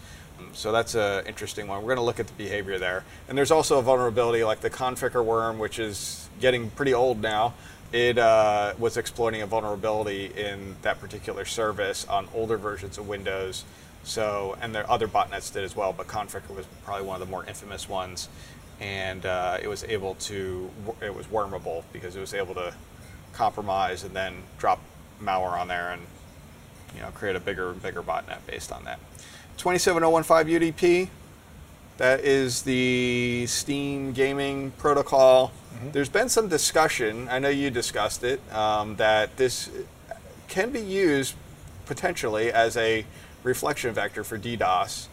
So 0.53 0.71
that's 0.71 0.93
an 0.95 1.25
interesting 1.25 1.67
one. 1.67 1.79
We're 1.81 1.95
going 1.95 1.97
to 1.97 2.03
look 2.03 2.19
at 2.19 2.27
the 2.27 2.33
behavior 2.33 2.77
there. 2.77 3.03
And 3.27 3.37
there's 3.37 3.51
also 3.51 3.79
a 3.79 3.81
vulnerability 3.81 4.43
like 4.43 4.59
the 4.59 4.69
Conficker 4.69 5.23
worm, 5.23 5.57
which 5.57 5.79
is 5.79 6.29
getting 6.39 6.69
pretty 6.71 6.93
old 6.93 7.21
now. 7.21 7.53
It 7.91 8.17
uh, 8.19 8.73
was 8.77 8.97
exploiting 8.97 9.41
a 9.41 9.47
vulnerability 9.47 10.27
in 10.35 10.75
that 10.83 10.99
particular 10.99 11.45
service 11.45 12.05
on 12.07 12.27
older 12.35 12.57
versions 12.57 12.97
of 12.97 13.07
Windows. 13.07 13.65
So, 14.03 14.57
and 14.61 14.73
there 14.73 14.89
other 14.89 15.07
botnets 15.07 15.51
did 15.51 15.63
as 15.63 15.75
well, 15.75 15.91
but 15.93 16.07
Conficker 16.07 16.55
was 16.55 16.65
probably 16.85 17.05
one 17.05 17.19
of 17.19 17.27
the 17.27 17.31
more 17.31 17.45
infamous 17.45 17.89
ones. 17.89 18.29
And 18.79 19.25
uh, 19.25 19.57
it 19.61 19.67
was 19.67 19.83
able 19.83 20.15
to, 20.15 20.69
it 21.01 21.13
was 21.13 21.25
wormable 21.27 21.83
because 21.91 22.15
it 22.15 22.19
was 22.19 22.33
able 22.33 22.53
to 22.55 22.73
compromise 23.33 24.03
and 24.03 24.15
then 24.15 24.35
drop 24.57 24.79
malware 25.21 25.59
on 25.59 25.67
there 25.67 25.91
and 25.91 26.01
you 26.95 27.01
know 27.01 27.09
create 27.09 27.35
a 27.35 27.39
bigger 27.39 27.71
and 27.71 27.81
bigger 27.81 28.01
botnet 28.01 28.37
based 28.47 28.71
on 28.71 28.83
that. 28.85 28.99
27015 29.57 30.73
UDP. 30.73 31.09
That 31.97 32.21
is 32.21 32.61
the 32.61 33.45
Steam 33.47 34.13
gaming 34.13 34.71
protocol. 34.71 35.51
Mm-hmm. 35.73 35.91
There's 35.91 36.09
been 36.09 36.29
some 36.29 36.47
discussion, 36.47 37.27
I 37.29 37.39
know 37.39 37.49
you 37.49 37.69
discussed 37.69 38.23
it, 38.23 38.41
um, 38.53 38.95
that 38.97 39.37
this 39.37 39.69
can 40.47 40.71
be 40.71 40.81
used 40.81 41.35
potentially 41.85 42.51
as 42.51 42.75
a 42.77 43.05
reflection 43.43 43.93
vector 43.93 44.23
for 44.23 44.37
DDoS. 44.37 45.07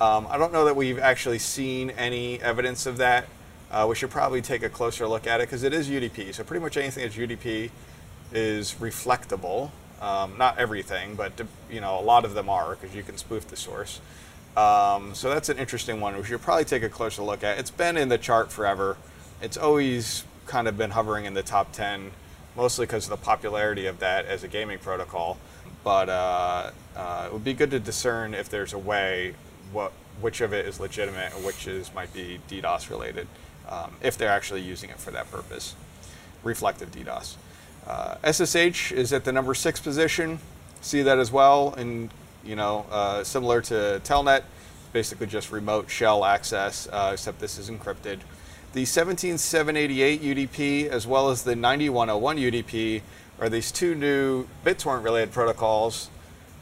Um, 0.00 0.26
I 0.28 0.38
don't 0.38 0.52
know 0.52 0.64
that 0.64 0.76
we've 0.76 0.98
actually 0.98 1.38
seen 1.38 1.90
any 1.90 2.40
evidence 2.40 2.86
of 2.86 2.96
that. 2.98 3.26
Uh, 3.70 3.86
we 3.88 3.94
should 3.94 4.10
probably 4.10 4.42
take 4.42 4.62
a 4.62 4.68
closer 4.68 5.06
look 5.06 5.26
at 5.26 5.40
it 5.40 5.48
because 5.48 5.62
it 5.62 5.72
is 5.72 5.88
UDP. 5.88 6.34
So 6.34 6.44
pretty 6.44 6.62
much 6.62 6.76
anything 6.76 7.04
that's 7.04 7.16
UDP 7.16 7.70
is 8.32 8.74
reflectable. 8.74 9.70
Um, 10.00 10.36
not 10.36 10.58
everything, 10.58 11.14
but 11.14 11.32
you 11.70 11.80
know 11.80 11.98
a 11.98 12.02
lot 12.02 12.24
of 12.24 12.34
them 12.34 12.48
are 12.48 12.76
because 12.76 12.94
you 12.94 13.02
can 13.02 13.16
spoof 13.16 13.48
the 13.48 13.56
source. 13.56 14.00
Um, 14.56 15.14
so 15.14 15.30
that's 15.30 15.48
an 15.48 15.58
interesting 15.58 16.00
one. 16.00 16.16
We 16.16 16.24
should 16.24 16.42
probably 16.42 16.64
take 16.64 16.82
a 16.82 16.88
closer 16.88 17.22
look 17.22 17.42
at. 17.42 17.58
It's 17.58 17.70
been 17.70 17.96
in 17.96 18.08
the 18.08 18.18
chart 18.18 18.52
forever. 18.52 18.96
It's 19.40 19.56
always 19.56 20.24
kind 20.46 20.68
of 20.68 20.76
been 20.76 20.90
hovering 20.90 21.24
in 21.24 21.34
the 21.34 21.42
top 21.42 21.72
10, 21.72 22.10
mostly 22.56 22.86
because 22.86 23.04
of 23.04 23.10
the 23.10 23.24
popularity 23.24 23.86
of 23.86 23.98
that 24.00 24.26
as 24.26 24.44
a 24.44 24.48
gaming 24.48 24.78
protocol. 24.78 25.38
But 25.82 26.08
uh, 26.08 26.70
uh, 26.96 27.24
it 27.26 27.32
would 27.32 27.44
be 27.44 27.54
good 27.54 27.70
to 27.72 27.80
discern 27.80 28.34
if 28.34 28.48
there's 28.48 28.72
a 28.72 28.78
way 28.78 29.34
what 29.72 29.92
which 30.20 30.40
of 30.40 30.52
it 30.52 30.64
is 30.66 30.78
legitimate 30.78 31.34
and 31.34 31.44
which 31.44 31.66
is 31.66 31.92
might 31.92 32.12
be 32.12 32.38
DDoS 32.48 32.88
related, 32.88 33.26
um, 33.68 33.96
if 34.00 34.16
they're 34.16 34.30
actually 34.30 34.60
using 34.60 34.90
it 34.90 34.98
for 34.98 35.10
that 35.10 35.30
purpose. 35.30 35.74
Reflective 36.42 36.90
DDoS. 36.90 37.36
Uh, 37.86 38.16
SSH 38.30 38.92
is 38.92 39.12
at 39.12 39.24
the 39.24 39.32
number 39.32 39.54
six 39.54 39.80
position. 39.80 40.38
See 40.80 41.02
that 41.02 41.18
as 41.18 41.32
well, 41.32 41.74
and 41.74 42.10
you 42.44 42.56
know, 42.56 42.86
uh, 42.90 43.24
similar 43.24 43.60
to 43.62 44.00
Telnet, 44.04 44.42
basically 44.92 45.26
just 45.26 45.50
remote 45.50 45.90
shell 45.90 46.24
access, 46.24 46.88
uh, 46.92 47.10
except 47.12 47.40
this 47.40 47.58
is 47.58 47.70
encrypted. 47.70 48.20
The 48.74 48.84
17788 48.84 50.20
UDP 50.20 50.88
as 50.88 51.06
well 51.06 51.30
as 51.30 51.44
the 51.44 51.54
9101 51.54 52.38
UDP 52.38 53.02
are 53.38 53.48
these 53.48 53.70
two 53.70 53.94
new 53.94 54.48
BitTorrent 54.64 55.04
related 55.04 55.30
protocols 55.30 56.10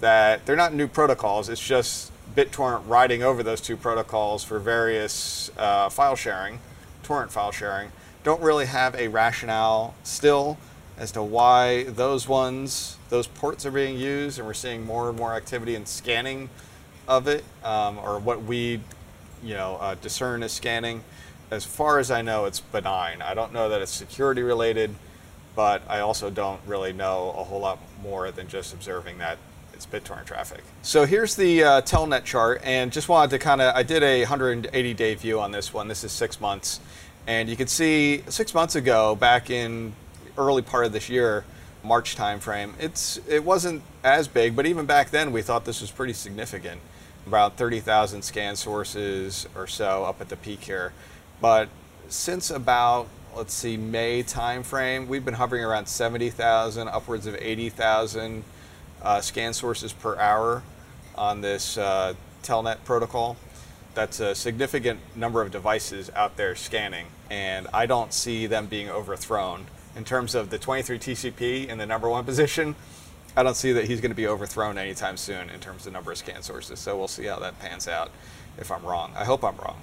that 0.01 0.45
they're 0.45 0.55
not 0.55 0.75
new 0.75 0.89
protocols, 0.89 1.49
it's 1.49 1.67
just 1.67 2.13
BitTorrent 2.37 2.83
riding 2.87 3.23
over 3.23 3.43
those 3.43 3.63
two 3.63 3.79
protocols 3.79 4.45
for 4.45 4.59
various 4.59 5.51
uh, 5.57 5.89
file 5.89 6.15
sharing, 6.15 6.59
torrent 7.03 7.33
file 7.33 7.51
sharing. 7.51 7.91
Don't 8.25 8.43
really 8.43 8.67
have 8.67 8.95
a 8.95 9.09
rationale 9.09 9.95
still 10.03 10.59
as 10.99 11.13
to 11.13 11.23
why 11.23 11.85
those 11.85 12.29
ones, 12.29 12.99
those 13.09 13.27
ports 13.27 13.65
are 13.65 13.71
being 13.71 13.97
used, 13.97 14.37
and 14.39 14.47
we're 14.47 14.53
seeing 14.53 14.85
more 14.85 15.09
and 15.09 15.17
more 15.17 15.35
activity 15.35 15.75
in 15.75 15.87
scanning 15.87 16.51
of 17.09 17.27
it, 17.27 17.43
um, 17.65 17.99
or 17.99 18.19
what 18.19 18.43
we, 18.43 18.83
you 19.43 19.55
know, 19.55 19.79
uh, 19.81 19.95
discern 19.95 20.43
as 20.43 20.53
scanning. 20.53 21.03
As 21.53 21.67
far 21.67 21.99
as 21.99 22.11
I 22.11 22.23
know, 22.23 22.47
it's 22.47 22.61
benign. 22.61 23.21
I 23.21 23.35
don't 23.35 23.53
know 23.53 23.69
that 23.69 23.83
it's 23.83 23.93
security 23.93 24.41
related, 24.41 24.95
but 25.55 25.83
I 25.87 26.01
also 26.01 26.31
don't 26.31 26.59
really 26.67 26.95
know 26.95 27.35
a 27.37 27.45
whole 27.45 27.61
lot 27.61 27.79
more 28.03 28.31
than 28.31 28.49
just 28.49 28.73
observing 28.73 29.19
that 29.19 29.37
it's 29.75 29.85
BitTorrent 29.85 30.25
traffic. 30.25 30.63
So 30.81 31.05
here's 31.05 31.37
the 31.37 31.63
uh, 31.63 31.83
Telnet 31.83 32.25
chart, 32.25 32.63
and 32.65 32.91
just 32.91 33.11
wanted 33.11 33.33
to 33.33 33.39
kind 33.39 33.61
of, 33.61 33.77
I 33.77 33.83
did 33.83 34.03
a 34.03 34.21
180 34.21 34.95
day 34.95 35.15
view 35.15 35.41
on 35.41 35.53
this 35.53 35.75
one. 35.75 35.89
This 35.89 36.05
is 36.05 36.11
six 36.11 36.41
months. 36.41 36.81
And 37.27 37.51
you 37.51 37.57
can 37.57 37.67
see 37.67 38.23
six 38.31 38.55
months 38.55 38.75
ago, 38.75 39.15
back 39.15 39.51
in 39.51 39.93
early 40.39 40.63
part 40.63 40.87
of 40.87 40.93
this 40.93 41.11
year, 41.11 41.45
March 41.85 42.17
timeframe, 42.17 42.73
it's 42.79 43.21
it 43.29 43.45
wasn't 43.45 43.83
as 44.03 44.27
big, 44.27 44.57
but 44.57 44.65
even 44.65 44.87
back 44.87 45.11
then 45.11 45.33
we 45.33 45.43
thought 45.43 45.67
this 45.67 45.83
was 45.83 45.91
pretty 45.91 46.15
significant. 46.15 46.81
About 47.27 47.59
30,000 47.59 48.23
scan 48.23 48.57
sources 48.57 49.47
or 49.55 49.67
so 49.67 50.05
up 50.05 50.23
at 50.23 50.31
the 50.31 50.37
peak 50.37 50.63
here. 50.63 50.95
But 51.43 51.69
since 52.09 52.53
about 52.53 53.09
let's 53.35 53.53
see 53.53 53.77
May 53.77 54.23
timeframe, 54.23 55.09
we've 55.09 55.25
been 55.25 55.35
hovering 55.35 55.65
around 55.65 55.87
70,000, 55.87 56.87
upwards 56.87 57.27
of 57.27 57.35
80,000 57.35 58.45
uh, 59.03 59.21
scan 59.21 59.53
sources 59.53 59.93
per 59.93 60.17
hour 60.19 60.63
on 61.17 61.41
this 61.41 61.77
uh, 61.77 62.15
Telnet 62.45 62.85
protocol. 62.85 63.37
That's 63.95 64.21
a 64.21 64.37
significant 64.37 65.01
number 65.17 65.43
of 65.43 65.51
devices 65.51 66.11
out 66.15 66.37
there 66.37 66.55
scanning, 66.55 67.07
and 67.29 67.67
I 67.75 67.87
don't 67.87 68.13
see 68.15 68.47
them 68.47 68.67
being 68.67 68.89
overthrown. 68.89 69.67
In 69.97 70.05
terms 70.05 70.37
of 70.37 70.51
the 70.51 70.59
23 70.59 70.99
TCP 70.99 71.67
in 71.67 71.77
the 71.77 71.87
number 71.87 72.09
one 72.09 72.25
position, 72.25 72.77
I 73.37 73.43
don't 73.43 73.57
see 73.57 73.73
that 73.73 73.87
he's 73.87 74.01
going 74.01 74.13
to 74.13 74.17
be 74.17 74.29
overthrown 74.29 74.79
anytime 74.79 75.17
soon 75.17 75.51
in 75.51 75.59
terms 75.59 75.89
of 75.89 75.93
number 75.93 76.13
of 76.13 76.19
scan 76.19 76.43
sources. 76.43 76.79
So 76.79 76.97
we'll 76.97 77.09
see 77.09 77.25
how 77.25 77.41
that 77.41 77.59
pans 77.59 77.89
out 77.89 78.13
if 78.59 78.71
I'm 78.71 78.85
wrong. 78.87 79.13
I 79.17 79.25
hope 79.25 79.43
I'm 79.43 79.57
wrong, 79.57 79.81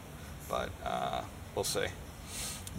but 0.47 0.69
uh, 0.85 1.21
we'll 1.55 1.63
see. 1.63 1.85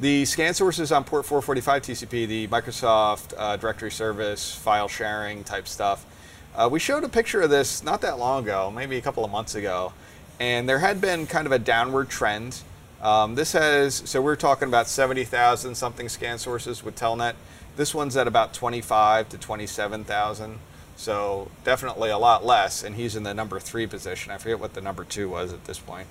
The 0.00 0.24
scan 0.24 0.54
sources 0.54 0.92
on 0.92 1.04
port 1.04 1.26
445 1.26 1.82
TCP, 1.82 2.26
the 2.26 2.48
Microsoft 2.48 3.34
uh, 3.36 3.56
directory 3.56 3.90
service, 3.90 4.54
file 4.54 4.88
sharing 4.88 5.44
type 5.44 5.68
stuff, 5.68 6.06
uh, 6.54 6.68
we 6.70 6.80
showed 6.80 7.04
a 7.04 7.08
picture 7.08 7.40
of 7.42 7.50
this 7.50 7.84
not 7.84 8.00
that 8.00 8.18
long 8.18 8.42
ago, 8.42 8.70
maybe 8.70 8.96
a 8.96 9.00
couple 9.00 9.24
of 9.24 9.30
months 9.30 9.54
ago, 9.54 9.92
and 10.40 10.68
there 10.68 10.80
had 10.80 11.00
been 11.00 11.26
kind 11.26 11.46
of 11.46 11.52
a 11.52 11.58
downward 11.58 12.08
trend. 12.08 12.60
Um, 13.00 13.34
this 13.34 13.52
has, 13.52 13.94
so 13.94 14.20
we're 14.20 14.36
talking 14.36 14.66
about 14.66 14.88
70,000 14.88 15.74
something 15.74 16.08
scan 16.08 16.38
sources 16.38 16.82
with 16.82 16.96
Telnet. 16.96 17.34
This 17.76 17.94
one's 17.94 18.16
at 18.16 18.26
about 18.26 18.52
25 18.52 19.28
to 19.28 19.38
27,000. 19.38 20.58
So 20.96 21.50
definitely 21.64 22.10
a 22.10 22.18
lot 22.18 22.44
less, 22.44 22.82
and 22.82 22.96
he's 22.96 23.16
in 23.16 23.22
the 23.22 23.32
number 23.32 23.58
three 23.60 23.86
position. 23.86 24.32
I 24.32 24.38
forget 24.38 24.58
what 24.58 24.74
the 24.74 24.82
number 24.82 25.04
two 25.04 25.30
was 25.30 25.52
at 25.52 25.64
this 25.64 25.78
point. 25.78 26.08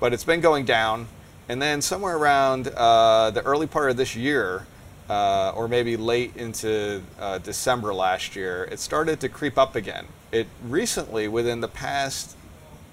But 0.00 0.12
it's 0.12 0.24
been 0.24 0.40
going 0.40 0.64
down. 0.64 1.06
And 1.48 1.60
then 1.60 1.82
somewhere 1.82 2.16
around 2.16 2.68
uh, 2.68 3.30
the 3.30 3.42
early 3.42 3.66
part 3.66 3.90
of 3.90 3.96
this 3.96 4.16
year, 4.16 4.66
uh, 5.08 5.52
or 5.54 5.68
maybe 5.68 5.96
late 5.96 6.34
into 6.36 7.02
uh, 7.18 7.38
December 7.38 7.92
last 7.92 8.34
year, 8.34 8.64
it 8.70 8.78
started 8.78 9.20
to 9.20 9.28
creep 9.28 9.58
up 9.58 9.76
again. 9.76 10.06
It 10.32 10.46
recently, 10.64 11.28
within 11.28 11.60
the 11.60 11.68
past 11.68 12.36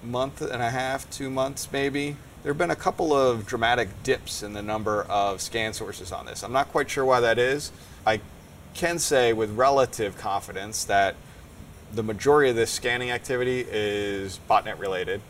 month 0.02 0.42
and 0.42 0.62
a 0.62 0.70
half, 0.70 1.08
two 1.10 1.30
months 1.30 1.68
maybe, 1.72 2.16
there 2.42 2.52
have 2.52 2.58
been 2.58 2.70
a 2.70 2.76
couple 2.76 3.14
of 3.14 3.46
dramatic 3.46 3.88
dips 4.02 4.42
in 4.42 4.52
the 4.52 4.62
number 4.62 5.04
of 5.04 5.40
scan 5.40 5.72
sources 5.72 6.12
on 6.12 6.26
this. 6.26 6.42
I'm 6.42 6.52
not 6.52 6.68
quite 6.68 6.90
sure 6.90 7.04
why 7.04 7.20
that 7.20 7.38
is. 7.38 7.72
I 8.06 8.20
can 8.74 8.98
say 8.98 9.32
with 9.32 9.50
relative 9.50 10.18
confidence 10.18 10.84
that 10.84 11.14
the 11.92 12.02
majority 12.02 12.50
of 12.50 12.56
this 12.56 12.70
scanning 12.70 13.10
activity 13.10 13.64
is 13.70 14.40
botnet 14.50 14.78
related. 14.78 15.20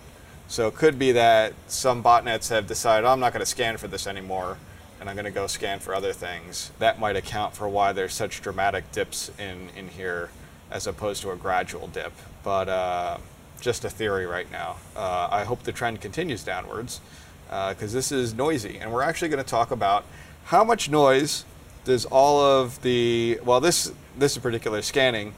So 0.53 0.69
it 0.69 0.75
could 0.75 0.99
be 0.99 1.13
that 1.13 1.55
some 1.67 2.03
botnets 2.03 2.51
have 2.51 2.67
decided, 2.67 3.07
oh, 3.07 3.13
I'm 3.13 3.21
not 3.21 3.33
going 3.33 3.41
to 3.41 3.47
scan 3.47 3.79
for 3.79 3.89
this 3.89 4.07
anymore, 4.07 4.59
and 5.01 5.09
I'm 5.09 5.17
going 5.17 5.25
to 5.25 5.31
go 5.31 5.47
scan 5.47 5.79
for 5.79 5.95
other 5.95 6.13
things. 6.13 6.73
That 6.79 7.01
might 7.01 7.17
account 7.17 7.57
for 7.57 7.67
why 7.71 7.93
there's 7.93 8.13
such 8.13 8.43
dramatic 8.43 8.93
dips 8.93 9.31
in, 9.39 9.71
in 9.75 9.89
here 9.89 10.29
as 10.71 10.87
opposed 10.87 11.23
to 11.23 11.31
a 11.31 11.37
gradual 11.37 11.87
dip. 11.87 12.13
But 12.45 12.69
uh, 12.69 13.17
just 13.63 13.87
a 13.87 13.89
theory 13.89 14.27
right 14.27 14.53
now. 14.53 14.77
Uh, 14.95 15.27
I 15.31 15.45
hope 15.45 15.63
the 15.63 15.73
trend 15.73 16.03
continues 16.03 16.45
downwards 16.45 17.01
because 17.47 17.95
uh, 17.95 17.97
this 17.97 18.13
is 18.13 18.35
noisy. 18.35 18.77
And 18.79 18.93
we're 18.93 19.05
actually 19.05 19.31
going 19.31 19.43
to 19.43 19.51
talk 19.51 19.71
about 19.71 20.05
how 20.45 20.65
much 20.65 20.91
noise 20.91 21.47
does 21.87 22.05
all 22.05 22.43
of 22.43 22.83
the, 22.83 23.41
well, 23.43 23.63
this, 23.63 23.91
this 24.19 24.37
particular 24.37 24.83
scanning, 24.83 25.33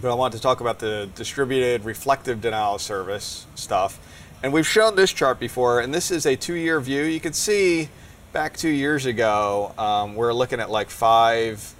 but 0.00 0.10
I 0.12 0.14
want 0.14 0.32
to 0.34 0.40
talk 0.40 0.60
about 0.60 0.78
the 0.78 1.08
distributed 1.16 1.84
reflective 1.84 2.40
denial 2.40 2.78
service 2.78 3.46
stuff. 3.56 3.98
And 4.42 4.52
we've 4.52 4.66
shown 4.66 4.94
this 4.94 5.12
chart 5.12 5.40
before, 5.40 5.80
and 5.80 5.92
this 5.92 6.12
is 6.12 6.24
a 6.24 6.36
two 6.36 6.54
year 6.54 6.80
view. 6.80 7.02
You 7.02 7.18
can 7.18 7.32
see 7.32 7.88
back 8.32 8.56
two 8.56 8.68
years 8.68 9.06
ago, 9.06 9.72
um, 9.76 10.14
we're 10.14 10.32
looking 10.32 10.60
at 10.60 10.70
like 10.70 10.90
five, 10.90 11.74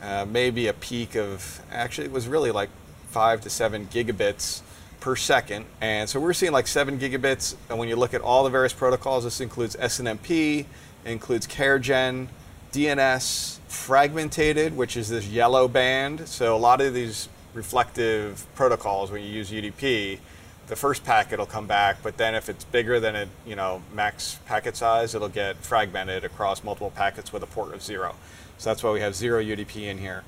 uh, 0.00 0.24
maybe 0.28 0.68
a 0.68 0.72
peak 0.72 1.16
of, 1.16 1.60
actually, 1.72 2.06
it 2.06 2.12
was 2.12 2.28
really 2.28 2.52
like 2.52 2.70
five 3.08 3.40
to 3.40 3.50
seven 3.50 3.86
gigabits 3.86 4.60
per 5.00 5.16
second. 5.16 5.64
And 5.80 6.08
so 6.08 6.20
we're 6.20 6.34
seeing 6.34 6.52
like 6.52 6.68
seven 6.68 6.98
gigabits. 6.98 7.56
And 7.68 7.78
when 7.78 7.88
you 7.88 7.96
look 7.96 8.14
at 8.14 8.20
all 8.20 8.44
the 8.44 8.50
various 8.50 8.72
protocols, 8.72 9.24
this 9.24 9.40
includes 9.40 9.74
SNMP, 9.76 10.64
includes 11.04 11.48
CharGen, 11.48 12.28
DNS, 12.70 13.58
fragmented, 13.66 14.76
which 14.76 14.96
is 14.96 15.08
this 15.08 15.26
yellow 15.26 15.66
band. 15.66 16.28
So 16.28 16.54
a 16.54 16.58
lot 16.58 16.80
of 16.80 16.94
these 16.94 17.28
reflective 17.58 18.46
protocols, 18.54 19.10
when 19.10 19.20
you 19.22 19.28
use 19.28 19.50
UDP, 19.50 20.20
the 20.68 20.76
first 20.76 21.04
packet 21.04 21.38
will 21.38 21.46
come 21.46 21.66
back, 21.66 21.96
but 22.02 22.16
then 22.16 22.34
if 22.34 22.48
it's 22.48 22.64
bigger 22.64 23.00
than 23.00 23.16
a 23.16 23.26
you 23.44 23.56
know 23.56 23.82
max 23.92 24.38
packet 24.46 24.76
size, 24.76 25.14
it'll 25.14 25.28
get 25.28 25.56
fragmented 25.56 26.24
across 26.24 26.62
multiple 26.62 26.90
packets 26.90 27.32
with 27.32 27.42
a 27.42 27.46
port 27.46 27.74
of 27.74 27.82
zero. 27.82 28.14
So 28.58 28.70
that's 28.70 28.82
why 28.82 28.92
we 28.92 29.00
have 29.00 29.14
zero 29.14 29.42
UDP 29.42 29.82
in 29.82 29.98
here. 29.98 30.22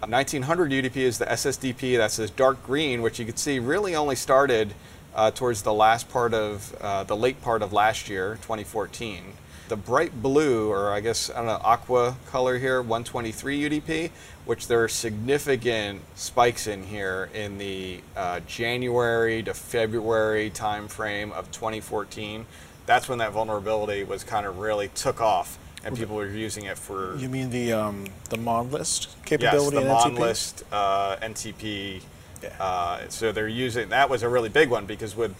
1900 0.00 0.70
UDP 0.70 0.96
is 0.96 1.18
the 1.18 1.26
SSDP. 1.26 1.98
That's 1.98 2.16
this 2.16 2.30
dark 2.30 2.64
green, 2.64 3.02
which 3.02 3.18
you 3.18 3.26
can 3.26 3.36
see 3.36 3.58
really 3.58 3.94
only 3.94 4.16
started 4.16 4.72
uh, 5.14 5.30
towards 5.30 5.60
the 5.62 5.74
last 5.74 6.08
part 6.08 6.32
of 6.32 6.74
uh, 6.80 7.04
the 7.04 7.16
late 7.16 7.42
part 7.42 7.60
of 7.62 7.74
last 7.74 8.08
year, 8.08 8.38
2014. 8.42 9.34
The 9.70 9.76
bright 9.76 10.20
blue, 10.20 10.68
or 10.68 10.90
I 10.90 10.98
guess 10.98 11.30
I 11.30 11.36
don't 11.36 11.46
know, 11.46 11.60
aqua 11.62 12.16
color 12.26 12.58
here, 12.58 12.82
123 12.82 13.70
UDP, 13.70 14.10
which 14.44 14.66
there 14.66 14.82
are 14.82 14.88
significant 14.88 16.00
spikes 16.16 16.66
in 16.66 16.82
here 16.82 17.30
in 17.32 17.56
the 17.58 18.00
uh, 18.16 18.40
January 18.48 19.44
to 19.44 19.54
February 19.54 20.50
timeframe 20.50 21.30
of 21.30 21.52
2014. 21.52 22.46
That's 22.84 23.08
when 23.08 23.18
that 23.18 23.30
vulnerability 23.30 24.02
was 24.02 24.24
kind 24.24 24.44
of 24.44 24.58
really 24.58 24.88
took 24.88 25.20
off 25.20 25.56
and 25.84 25.96
people 25.96 26.16
were 26.16 26.26
using 26.26 26.64
it 26.64 26.76
for. 26.76 27.14
You 27.16 27.28
mean 27.28 27.50
the 27.50 27.72
um, 27.72 28.06
the 28.28 28.38
monlist 28.38 29.08
capability? 29.24 29.76
Yes, 29.76 29.84
the 29.84 30.10
monlist 30.10 30.64
uh, 30.72 31.14
NTP. 31.22 32.02
Yeah. 32.42 32.48
Uh, 32.58 33.08
so 33.08 33.30
they're 33.30 33.46
using 33.46 33.90
that 33.90 34.10
was 34.10 34.24
a 34.24 34.28
really 34.28 34.48
big 34.48 34.68
one 34.68 34.86
because 34.86 35.14
with 35.14 35.32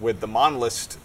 with 0.00 0.18
the 0.18 0.26
monlist 0.26 0.98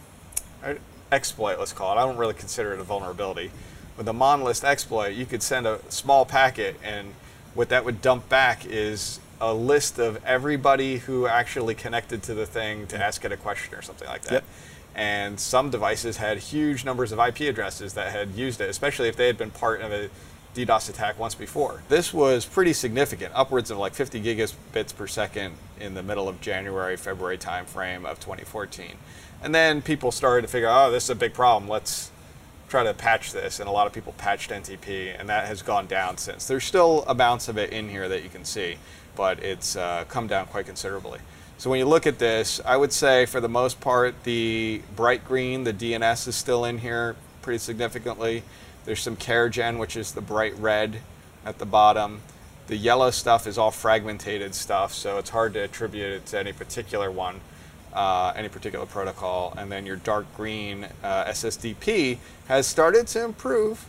uh, 0.63 0.73
exploit, 1.13 1.59
let's 1.59 1.73
call 1.73 1.95
it. 1.95 2.01
I 2.01 2.05
don't 2.05 2.17
really 2.17 2.33
consider 2.33 2.73
it 2.73 2.79
a 2.79 2.83
vulnerability. 2.83 3.51
With 3.95 4.05
the 4.05 4.13
monlist 4.13 4.63
exploit, 4.63 5.13
you 5.13 5.25
could 5.25 5.43
send 5.43 5.67
a 5.67 5.79
small 5.89 6.25
packet, 6.25 6.75
and 6.83 7.13
what 7.53 7.69
that 7.69 7.85
would 7.85 8.01
dump 8.01 8.27
back 8.27 8.65
is 8.65 9.19
a 9.39 9.53
list 9.53 9.99
of 9.99 10.23
everybody 10.25 10.97
who 10.97 11.27
actually 11.27 11.75
connected 11.75 12.23
to 12.23 12.33
the 12.33 12.45
thing 12.45 12.87
to 12.87 12.95
mm-hmm. 12.95 13.03
ask 13.03 13.23
it 13.23 13.31
a 13.31 13.37
question 13.37 13.75
or 13.75 13.81
something 13.81 14.07
like 14.07 14.23
that. 14.23 14.33
Yep 14.33 14.43
and 14.95 15.39
some 15.39 15.69
devices 15.69 16.17
had 16.17 16.37
huge 16.37 16.85
numbers 16.85 17.11
of 17.11 17.19
IP 17.19 17.41
addresses 17.41 17.93
that 17.93 18.11
had 18.11 18.35
used 18.35 18.61
it, 18.61 18.69
especially 18.69 19.07
if 19.07 19.15
they 19.15 19.27
had 19.27 19.37
been 19.37 19.51
part 19.51 19.81
of 19.81 19.91
a 19.91 20.09
DDoS 20.55 20.89
attack 20.89 21.17
once 21.17 21.35
before. 21.35 21.81
This 21.89 22.13
was 22.13 22.45
pretty 22.45 22.73
significant, 22.73 23.33
upwards 23.35 23.71
of 23.71 23.77
like 23.77 23.93
50 23.93 24.21
gigabits 24.21 24.95
per 24.95 25.07
second 25.07 25.55
in 25.79 25.93
the 25.93 26.03
middle 26.03 26.29
of 26.29 26.41
January, 26.41 26.95
February 26.95 27.37
timeframe 27.37 28.05
of 28.05 28.19
2014. 28.19 28.95
And 29.41 29.53
then 29.53 29.81
people 29.81 30.11
started 30.11 30.43
to 30.43 30.47
figure, 30.47 30.69
oh, 30.69 30.91
this 30.91 31.05
is 31.05 31.09
a 31.09 31.15
big 31.15 31.33
problem. 31.33 31.69
Let's 31.69 32.11
try 32.69 32.83
to 32.83 32.93
patch 32.93 33.33
this. 33.33 33.59
And 33.59 33.67
a 33.67 33.71
lot 33.71 33.87
of 33.87 33.93
people 33.93 34.13
patched 34.17 34.51
NTP, 34.51 35.19
and 35.19 35.27
that 35.29 35.47
has 35.47 35.61
gone 35.61 35.87
down 35.87 36.17
since. 36.17 36.47
There's 36.47 36.63
still 36.63 37.03
a 37.07 37.15
bounce 37.15 37.47
of 37.47 37.57
it 37.57 37.71
in 37.71 37.89
here 37.89 38.07
that 38.07 38.23
you 38.23 38.29
can 38.29 38.45
see, 38.45 38.77
but 39.15 39.39
it's 39.39 39.75
uh, 39.75 40.05
come 40.07 40.27
down 40.27 40.47
quite 40.47 40.65
considerably. 40.65 41.19
So 41.57 41.69
when 41.69 41.79
you 41.79 41.85
look 41.85 42.07
at 42.07 42.19
this, 42.19 42.59
I 42.65 42.77
would 42.77 42.91
say 42.91 43.25
for 43.25 43.39
the 43.39 43.49
most 43.49 43.79
part, 43.79 44.23
the 44.23 44.81
bright 44.95 45.25
green, 45.25 45.63
the 45.63 45.73
DNS 45.73 46.27
is 46.27 46.35
still 46.35 46.65
in 46.65 46.79
here 46.79 47.15
pretty 47.41 47.59
significantly. 47.59 48.43
There's 48.85 49.01
some 49.01 49.15
CharGen, 49.15 49.79
which 49.79 49.95
is 49.95 50.11
the 50.11 50.21
bright 50.21 50.57
red 50.57 50.99
at 51.45 51.57
the 51.57 51.65
bottom. 51.65 52.21
The 52.67 52.75
yellow 52.75 53.11
stuff 53.11 53.47
is 53.47 53.57
all 53.57 53.71
fragmented 53.71 54.55
stuff, 54.55 54.93
so 54.93 55.17
it's 55.17 55.29
hard 55.29 55.53
to 55.53 55.59
attribute 55.59 56.11
it 56.11 56.25
to 56.27 56.39
any 56.39 56.53
particular 56.53 57.11
one, 57.11 57.41
uh, 57.93 58.33
any 58.35 58.49
particular 58.49 58.85
protocol. 58.85 59.53
And 59.57 59.71
then 59.71 59.85
your 59.85 59.97
dark 59.97 60.25
green 60.35 60.87
uh, 61.03 61.25
SSDP 61.25 62.17
has 62.47 62.67
started 62.67 63.07
to 63.07 63.23
improve. 63.23 63.85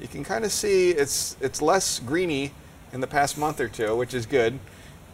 You 0.00 0.08
can 0.08 0.24
kind 0.24 0.44
of 0.44 0.52
see 0.52 0.90
it's 0.90 1.36
it's 1.40 1.60
less 1.60 1.98
greeny 1.98 2.52
in 2.92 3.00
the 3.00 3.06
past 3.06 3.38
month 3.38 3.60
or 3.60 3.68
two, 3.68 3.96
which 3.96 4.14
is 4.14 4.26
good 4.26 4.58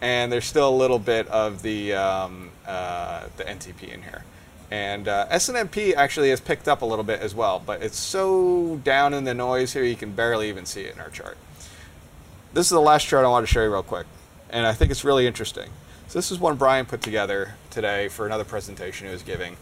and 0.05 0.31
there's 0.31 0.45
still 0.45 0.69
a 0.69 0.77
little 0.77 0.99
bit 0.99 1.27
of 1.29 1.63
the 1.63 1.95
um, 1.95 2.51
uh, 2.67 3.25
the 3.39 3.45
NTP 3.45 3.93
in 3.93 4.03
here. 4.03 4.23
And 4.75 5.07
uh, 5.07 5.29
SNMP 5.29 5.95
actually 5.95 6.31
has 6.31 6.41
picked 6.41 6.67
up 6.67 6.83
a 6.83 6.85
little 6.85 7.05
bit 7.05 7.21
as 7.21 7.33
well, 7.33 7.63
but 7.65 7.81
it's 7.81 7.97
so 7.97 8.81
down 8.83 9.15
in 9.15 9.23
the 9.23 9.33
noise 9.33 9.73
here 9.73 9.85
you 9.85 9.95
can 9.95 10.11
barely 10.11 10.49
even 10.49 10.67
see 10.67 10.81
it 10.81 10.97
in 10.97 11.01
our 11.01 11.11
chart. 11.11 11.39
This 12.53 12.67
is 12.67 12.71
the 12.71 12.81
last 12.81 13.07
chart 13.07 13.25
I 13.25 13.29
want 13.29 13.47
to 13.47 13.53
show 13.53 13.63
you 13.63 13.71
real 13.71 13.85
quick, 13.85 14.05
and 14.51 14.67
I 14.67 14.73
think 14.73 14.91
it's 14.91 15.05
really 15.05 15.29
interesting. 15.29 15.71
So 16.09 16.19
this 16.19 16.33
is 16.33 16.41
one 16.41 16.57
Brian 16.57 16.87
put 16.87 17.03
together 17.03 17.55
today 17.71 18.09
for 18.09 18.27
another 18.27 18.43
presentation 18.43 19.07
he 19.07 19.13
was 19.13 19.23
giving, 19.23 19.57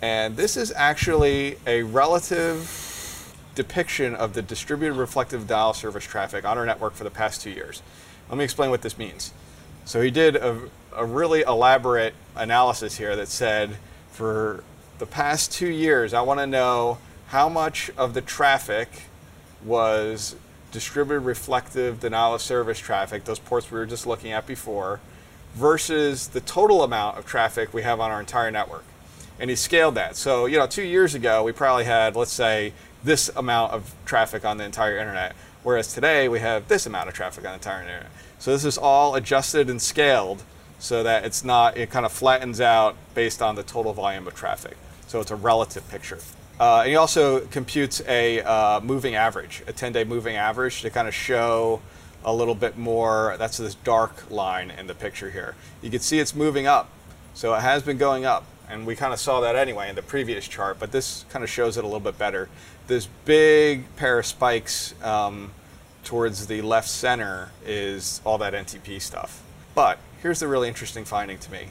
and 0.00 0.34
this 0.34 0.56
is 0.56 0.72
actually 0.74 1.58
a 1.66 1.82
relative 1.82 3.36
depiction 3.54 4.14
of 4.14 4.32
the 4.32 4.40
distributed 4.40 4.94
reflective 4.94 5.46
dial 5.46 5.74
service 5.74 6.04
traffic 6.04 6.46
on 6.46 6.56
our 6.56 6.64
network 6.64 6.94
for 6.94 7.04
the 7.04 7.10
past 7.10 7.42
two 7.42 7.50
years. 7.50 7.82
Let 8.30 8.38
me 8.38 8.44
explain 8.44 8.70
what 8.70 8.80
this 8.80 8.96
means. 8.96 9.34
So 9.84 10.00
he 10.00 10.10
did 10.10 10.36
a, 10.36 10.58
a 10.96 11.04
really 11.04 11.42
elaborate 11.42 12.14
analysis 12.34 12.96
here 12.96 13.14
that 13.14 13.28
said 13.28 13.76
for 14.14 14.62
the 14.98 15.06
past 15.06 15.50
two 15.50 15.68
years, 15.68 16.14
I 16.14 16.20
want 16.22 16.38
to 16.38 16.46
know 16.46 16.98
how 17.28 17.48
much 17.48 17.90
of 17.96 18.14
the 18.14 18.20
traffic 18.20 18.88
was 19.64 20.36
distributed 20.70 21.20
reflective 21.24 21.98
denial 21.98 22.34
of 22.34 22.40
service 22.40 22.78
traffic, 22.78 23.24
those 23.24 23.40
ports 23.40 23.72
we 23.72 23.78
were 23.78 23.86
just 23.86 24.06
looking 24.06 24.30
at 24.30 24.46
before, 24.46 25.00
versus 25.54 26.28
the 26.28 26.40
total 26.40 26.84
amount 26.84 27.18
of 27.18 27.26
traffic 27.26 27.74
we 27.74 27.82
have 27.82 27.98
on 27.98 28.12
our 28.12 28.20
entire 28.20 28.52
network. 28.52 28.84
and 29.38 29.50
he 29.50 29.56
scaled 29.56 29.94
that. 29.96 30.16
So, 30.16 30.46
you 30.46 30.58
know, 30.58 30.66
two 30.66 30.82
years 30.82 31.14
ago, 31.14 31.42
we 31.42 31.52
probably 31.52 31.84
had, 31.84 32.16
let's 32.16 32.32
say, 32.32 32.72
this 33.02 33.28
amount 33.36 33.72
of 33.72 33.94
traffic 34.04 34.44
on 34.44 34.58
the 34.58 34.64
entire 34.64 34.96
internet, 34.96 35.34
whereas 35.62 35.92
today 35.92 36.28
we 36.28 36.40
have 36.40 36.68
this 36.68 36.86
amount 36.86 37.08
of 37.08 37.14
traffic 37.14 37.44
on 37.44 37.50
the 37.50 37.54
entire 37.54 37.80
internet. 37.80 38.10
So 38.38 38.52
this 38.52 38.64
is 38.64 38.78
all 38.78 39.14
adjusted 39.14 39.68
and 39.68 39.80
scaled 39.80 40.42
so 40.84 41.02
that 41.02 41.24
it's 41.24 41.42
not, 41.42 41.78
it 41.78 41.88
kind 41.88 42.04
of 42.04 42.12
flattens 42.12 42.60
out 42.60 42.94
based 43.14 43.40
on 43.40 43.54
the 43.54 43.62
total 43.62 43.94
volume 43.94 44.26
of 44.26 44.34
traffic. 44.34 44.76
So 45.06 45.18
it's 45.18 45.30
a 45.30 45.36
relative 45.36 45.88
picture. 45.88 46.18
Uh, 46.60 46.80
and 46.80 46.90
he 46.90 46.96
also 46.96 47.40
computes 47.46 48.02
a 48.06 48.42
uh, 48.42 48.80
moving 48.82 49.14
average, 49.14 49.62
a 49.66 49.72
10 49.72 49.92
day 49.92 50.04
moving 50.04 50.36
average 50.36 50.82
to 50.82 50.90
kind 50.90 51.08
of 51.08 51.14
show 51.14 51.80
a 52.22 52.34
little 52.34 52.54
bit 52.54 52.76
more. 52.76 53.34
That's 53.38 53.56
this 53.56 53.76
dark 53.76 54.30
line 54.30 54.70
in 54.70 54.86
the 54.86 54.94
picture 54.94 55.30
here. 55.30 55.54
You 55.80 55.90
can 55.90 56.00
see 56.00 56.18
it's 56.18 56.34
moving 56.34 56.66
up. 56.66 56.90
So 57.32 57.54
it 57.54 57.62
has 57.62 57.82
been 57.82 57.96
going 57.96 58.26
up. 58.26 58.44
And 58.68 58.86
we 58.86 58.94
kind 58.94 59.14
of 59.14 59.18
saw 59.18 59.40
that 59.40 59.56
anyway 59.56 59.88
in 59.88 59.94
the 59.94 60.02
previous 60.02 60.46
chart, 60.46 60.78
but 60.78 60.92
this 60.92 61.24
kind 61.30 61.42
of 61.42 61.48
shows 61.48 61.78
it 61.78 61.84
a 61.84 61.86
little 61.86 62.00
bit 62.00 62.18
better. 62.18 62.50
This 62.88 63.08
big 63.24 63.84
pair 63.96 64.18
of 64.18 64.26
spikes 64.26 64.94
um, 65.02 65.52
towards 66.02 66.46
the 66.46 66.60
left 66.60 66.88
center 66.88 67.52
is 67.64 68.20
all 68.24 68.36
that 68.38 68.52
NTP 68.52 69.00
stuff. 69.00 69.42
But 69.74 69.98
here's 70.24 70.40
the 70.40 70.48
really 70.48 70.68
interesting 70.68 71.04
finding 71.04 71.36
to 71.36 71.52
me. 71.52 71.66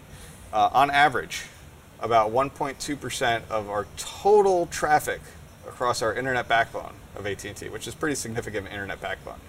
Uh, 0.54 0.70
on 0.74 0.92
average, 0.92 1.46
about 2.00 2.32
1.2% 2.32 3.42
of 3.50 3.68
our 3.68 3.88
total 3.98 4.68
traffic 4.68 5.22
across 5.68 6.04
our 6.04 6.14
internet 6.14 6.48
backbone 6.48 6.94
of 7.16 7.26
AT&T, 7.26 7.68
which 7.70 7.88
is 7.88 7.96
pretty 7.96 8.14
significant 8.14 8.68
internet 8.68 9.02
backbone. 9.02 9.40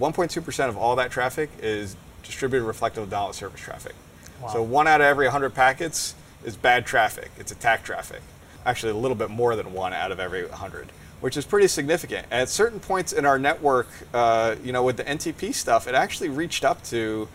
1.2% 0.00 0.68
of 0.68 0.76
all 0.76 0.96
that 0.96 1.12
traffic 1.12 1.50
is 1.60 1.94
distributed 2.24 2.66
reflective 2.66 3.08
denial 3.08 3.32
service 3.32 3.60
traffic. 3.60 3.94
Wow. 4.42 4.48
So 4.48 4.62
one 4.64 4.88
out 4.88 5.00
of 5.00 5.06
every 5.06 5.26
100 5.26 5.50
packets 5.50 6.16
is 6.44 6.56
bad 6.56 6.84
traffic. 6.84 7.30
It's 7.38 7.52
attack 7.52 7.84
traffic. 7.84 8.22
Actually, 8.66 8.90
a 8.90 8.96
little 8.96 9.16
bit 9.16 9.30
more 9.30 9.54
than 9.54 9.72
one 9.72 9.92
out 9.92 10.10
of 10.10 10.18
every 10.18 10.44
100, 10.46 10.90
which 11.20 11.36
is 11.36 11.44
pretty 11.44 11.68
significant. 11.68 12.26
At 12.32 12.48
certain 12.48 12.80
points 12.80 13.12
in 13.12 13.24
our 13.24 13.38
network, 13.38 13.86
uh, 14.12 14.56
you 14.64 14.72
know, 14.72 14.82
with 14.82 14.96
the 14.96 15.04
NTP 15.04 15.54
stuff, 15.54 15.86
it 15.86 15.94
actually 15.94 16.30
reached 16.30 16.64
up 16.64 16.82
to 16.86 17.28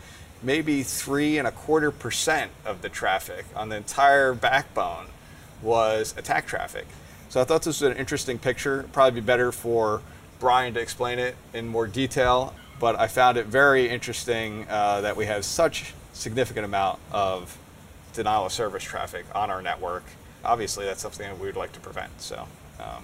maybe 0.44 0.84
three 0.84 1.38
and 1.38 1.48
a 1.48 1.52
quarter 1.52 1.92
percent 1.92 2.52
of 2.66 2.82
the 2.82 2.90
traffic 2.90 3.46
on 3.56 3.70
the 3.70 3.76
entire 3.76 4.34
backbone 4.34 5.08
was 5.62 6.14
attack 6.18 6.46
traffic. 6.46 6.86
So 7.30 7.42
I 7.42 7.44
thought 7.44 7.64
this 7.64 7.82
was 7.82 7.92
an 7.92 7.98
interesting 7.98 8.38
picture. 8.38 8.88
Probably 8.94 9.20
be 9.22 9.26
better 9.26 9.52
for 9.52 10.02
Brian 10.40 10.74
to 10.76 10.80
explain 10.80 11.20
it 11.20 11.36
in 11.54 11.68
more 11.68 11.88
detail, 11.88 12.54
but 12.80 13.00
I 13.00 13.08
found 13.08 13.38
it 13.38 13.48
very 13.48 13.90
interesting 13.90 14.66
uh, 14.70 15.02
that 15.02 15.18
we 15.18 15.26
have 15.26 15.44
such 15.44 15.94
significant 16.14 16.66
amount 16.66 17.00
of 17.12 17.58
denial 18.14 18.46
of 18.46 18.52
service 18.52 18.84
traffic 18.84 19.26
on 19.36 19.50
our 19.50 19.62
network. 19.62 20.04
Obviously, 20.46 20.86
that's 20.86 21.02
something 21.02 21.28
that 21.28 21.40
we 21.40 21.48
would 21.48 21.56
like 21.56 21.72
to 21.74 21.80
prevent. 21.80 22.22
So, 22.22 22.48
um, 22.80 23.04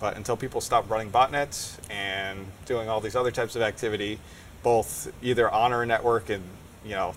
but 0.00 0.16
until 0.16 0.36
people 0.36 0.60
stop 0.60 0.88
running 0.88 1.10
botnets 1.10 1.78
and 1.90 2.46
doing 2.64 2.88
all 2.88 3.00
these 3.00 3.16
other 3.16 3.30
types 3.30 3.54
of 3.54 3.62
activity, 3.62 4.18
both 4.62 5.12
either 5.22 5.50
on 5.50 5.72
our 5.72 5.84
network 5.86 6.30
and 6.30 6.42
you 6.84 6.92
know 6.92 7.14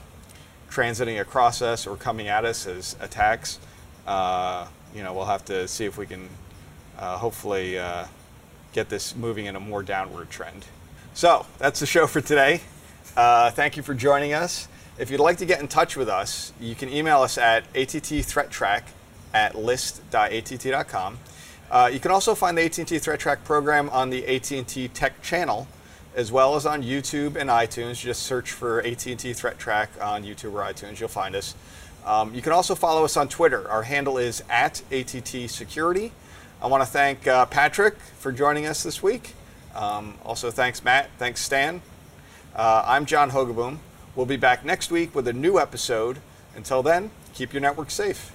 transiting 0.70 1.22
across 1.22 1.62
us 1.62 1.88
or 1.88 1.96
coming 1.96 2.28
at 2.28 2.44
us 2.44 2.68
as 2.68 2.96
attacks, 3.00 3.60
uh, 4.08 4.68
you 4.94 5.04
know, 5.04 5.14
we'll 5.14 5.26
have 5.26 5.46
to 5.46 5.68
see 5.68 5.86
if 5.86 5.98
we 5.98 6.06
can 6.06 6.28
uh, 7.00 7.18
hopefully 7.18 7.80
uh, 7.80 8.06
get 8.74 8.90
this 8.90 9.16
moving 9.16 9.46
in 9.46 9.56
a 9.56 9.60
more 9.60 9.84
downward 9.84 10.30
trend. 10.30 10.66
So 11.14 11.46
that's 11.60 11.80
the 11.80 11.86
show 11.86 12.08
for 12.08 12.20
today. 12.20 12.62
Uh, 13.16 13.52
thank 13.52 13.78
you 13.78 13.84
for 13.84 13.94
joining 13.94 14.34
us. 14.34 14.68
If 14.98 15.10
you'd 15.10 15.22
like 15.22 15.38
to 15.38 15.46
get 15.46 15.62
in 15.62 15.68
touch 15.68 15.96
with 15.96 16.10
us, 16.10 16.52
you 16.60 16.76
can 16.76 16.90
email 16.90 17.22
us 17.22 17.38
at 17.38 17.72
attthreattraq 17.74 18.84
at 19.34 19.56
list.att.com. 19.56 21.18
Uh, 21.70 21.90
you 21.92 22.00
can 22.00 22.12
also 22.12 22.36
find 22.36 22.58
the 22.58 22.64
AT&T 22.64 22.84
ThreatTraq 22.84 23.44
program 23.44 23.90
on 23.90 24.10
the 24.10 24.26
AT&T 24.28 24.88
Tech 24.90 25.22
channel, 25.22 25.68
as 26.16 26.32
well 26.32 26.56
as 26.56 26.66
on 26.66 26.82
YouTube 26.82 27.36
and 27.36 27.50
iTunes. 27.50 28.00
Just 28.00 28.24
search 28.24 28.52
for 28.52 28.80
AT&T 28.80 29.16
ThreatTraq 29.16 30.02
on 30.02 30.24
YouTube 30.24 30.54
or 30.54 30.64
iTunes. 30.64 31.00
You'll 31.00 31.10
find 31.10 31.36
us. 31.36 31.56
Um, 32.06 32.34
you 32.34 32.42
can 32.42 32.54
also 32.54 32.74
follow 32.74 33.04
us 33.04 33.18
on 33.18 33.28
Twitter. 33.28 33.70
Our 33.70 33.84
handle 33.84 34.18
is 34.18 34.44
at 34.50 34.82
ATT 34.92 35.50
Security. 35.50 36.12
I 36.62 36.68
want 36.68 36.82
to 36.82 36.88
thank 36.88 37.28
uh, 37.28 37.46
Patrick 37.48 37.98
for 38.18 38.32
joining 38.32 38.66
us 38.66 38.82
this 38.82 39.04
week. 39.04 39.34
Um, 39.76 40.16
also, 40.24 40.52
thanks 40.52 40.84
Matt. 40.84 41.10
Thanks 41.18 41.42
Stan. 41.42 41.82
Uh, 42.56 42.84
I'm 42.86 43.06
John 43.06 43.32
Hogoboom. 43.32 43.80
We'll 44.16 44.26
be 44.26 44.38
back 44.38 44.64
next 44.64 44.92
week 44.92 45.14
with 45.14 45.28
a 45.28 45.34
new 45.34 45.60
episode. 45.60 46.20
Until 46.56 46.82
then, 46.82 47.12
keep 47.34 47.52
your 47.52 47.62
network 47.62 47.92
safe. 47.92 48.35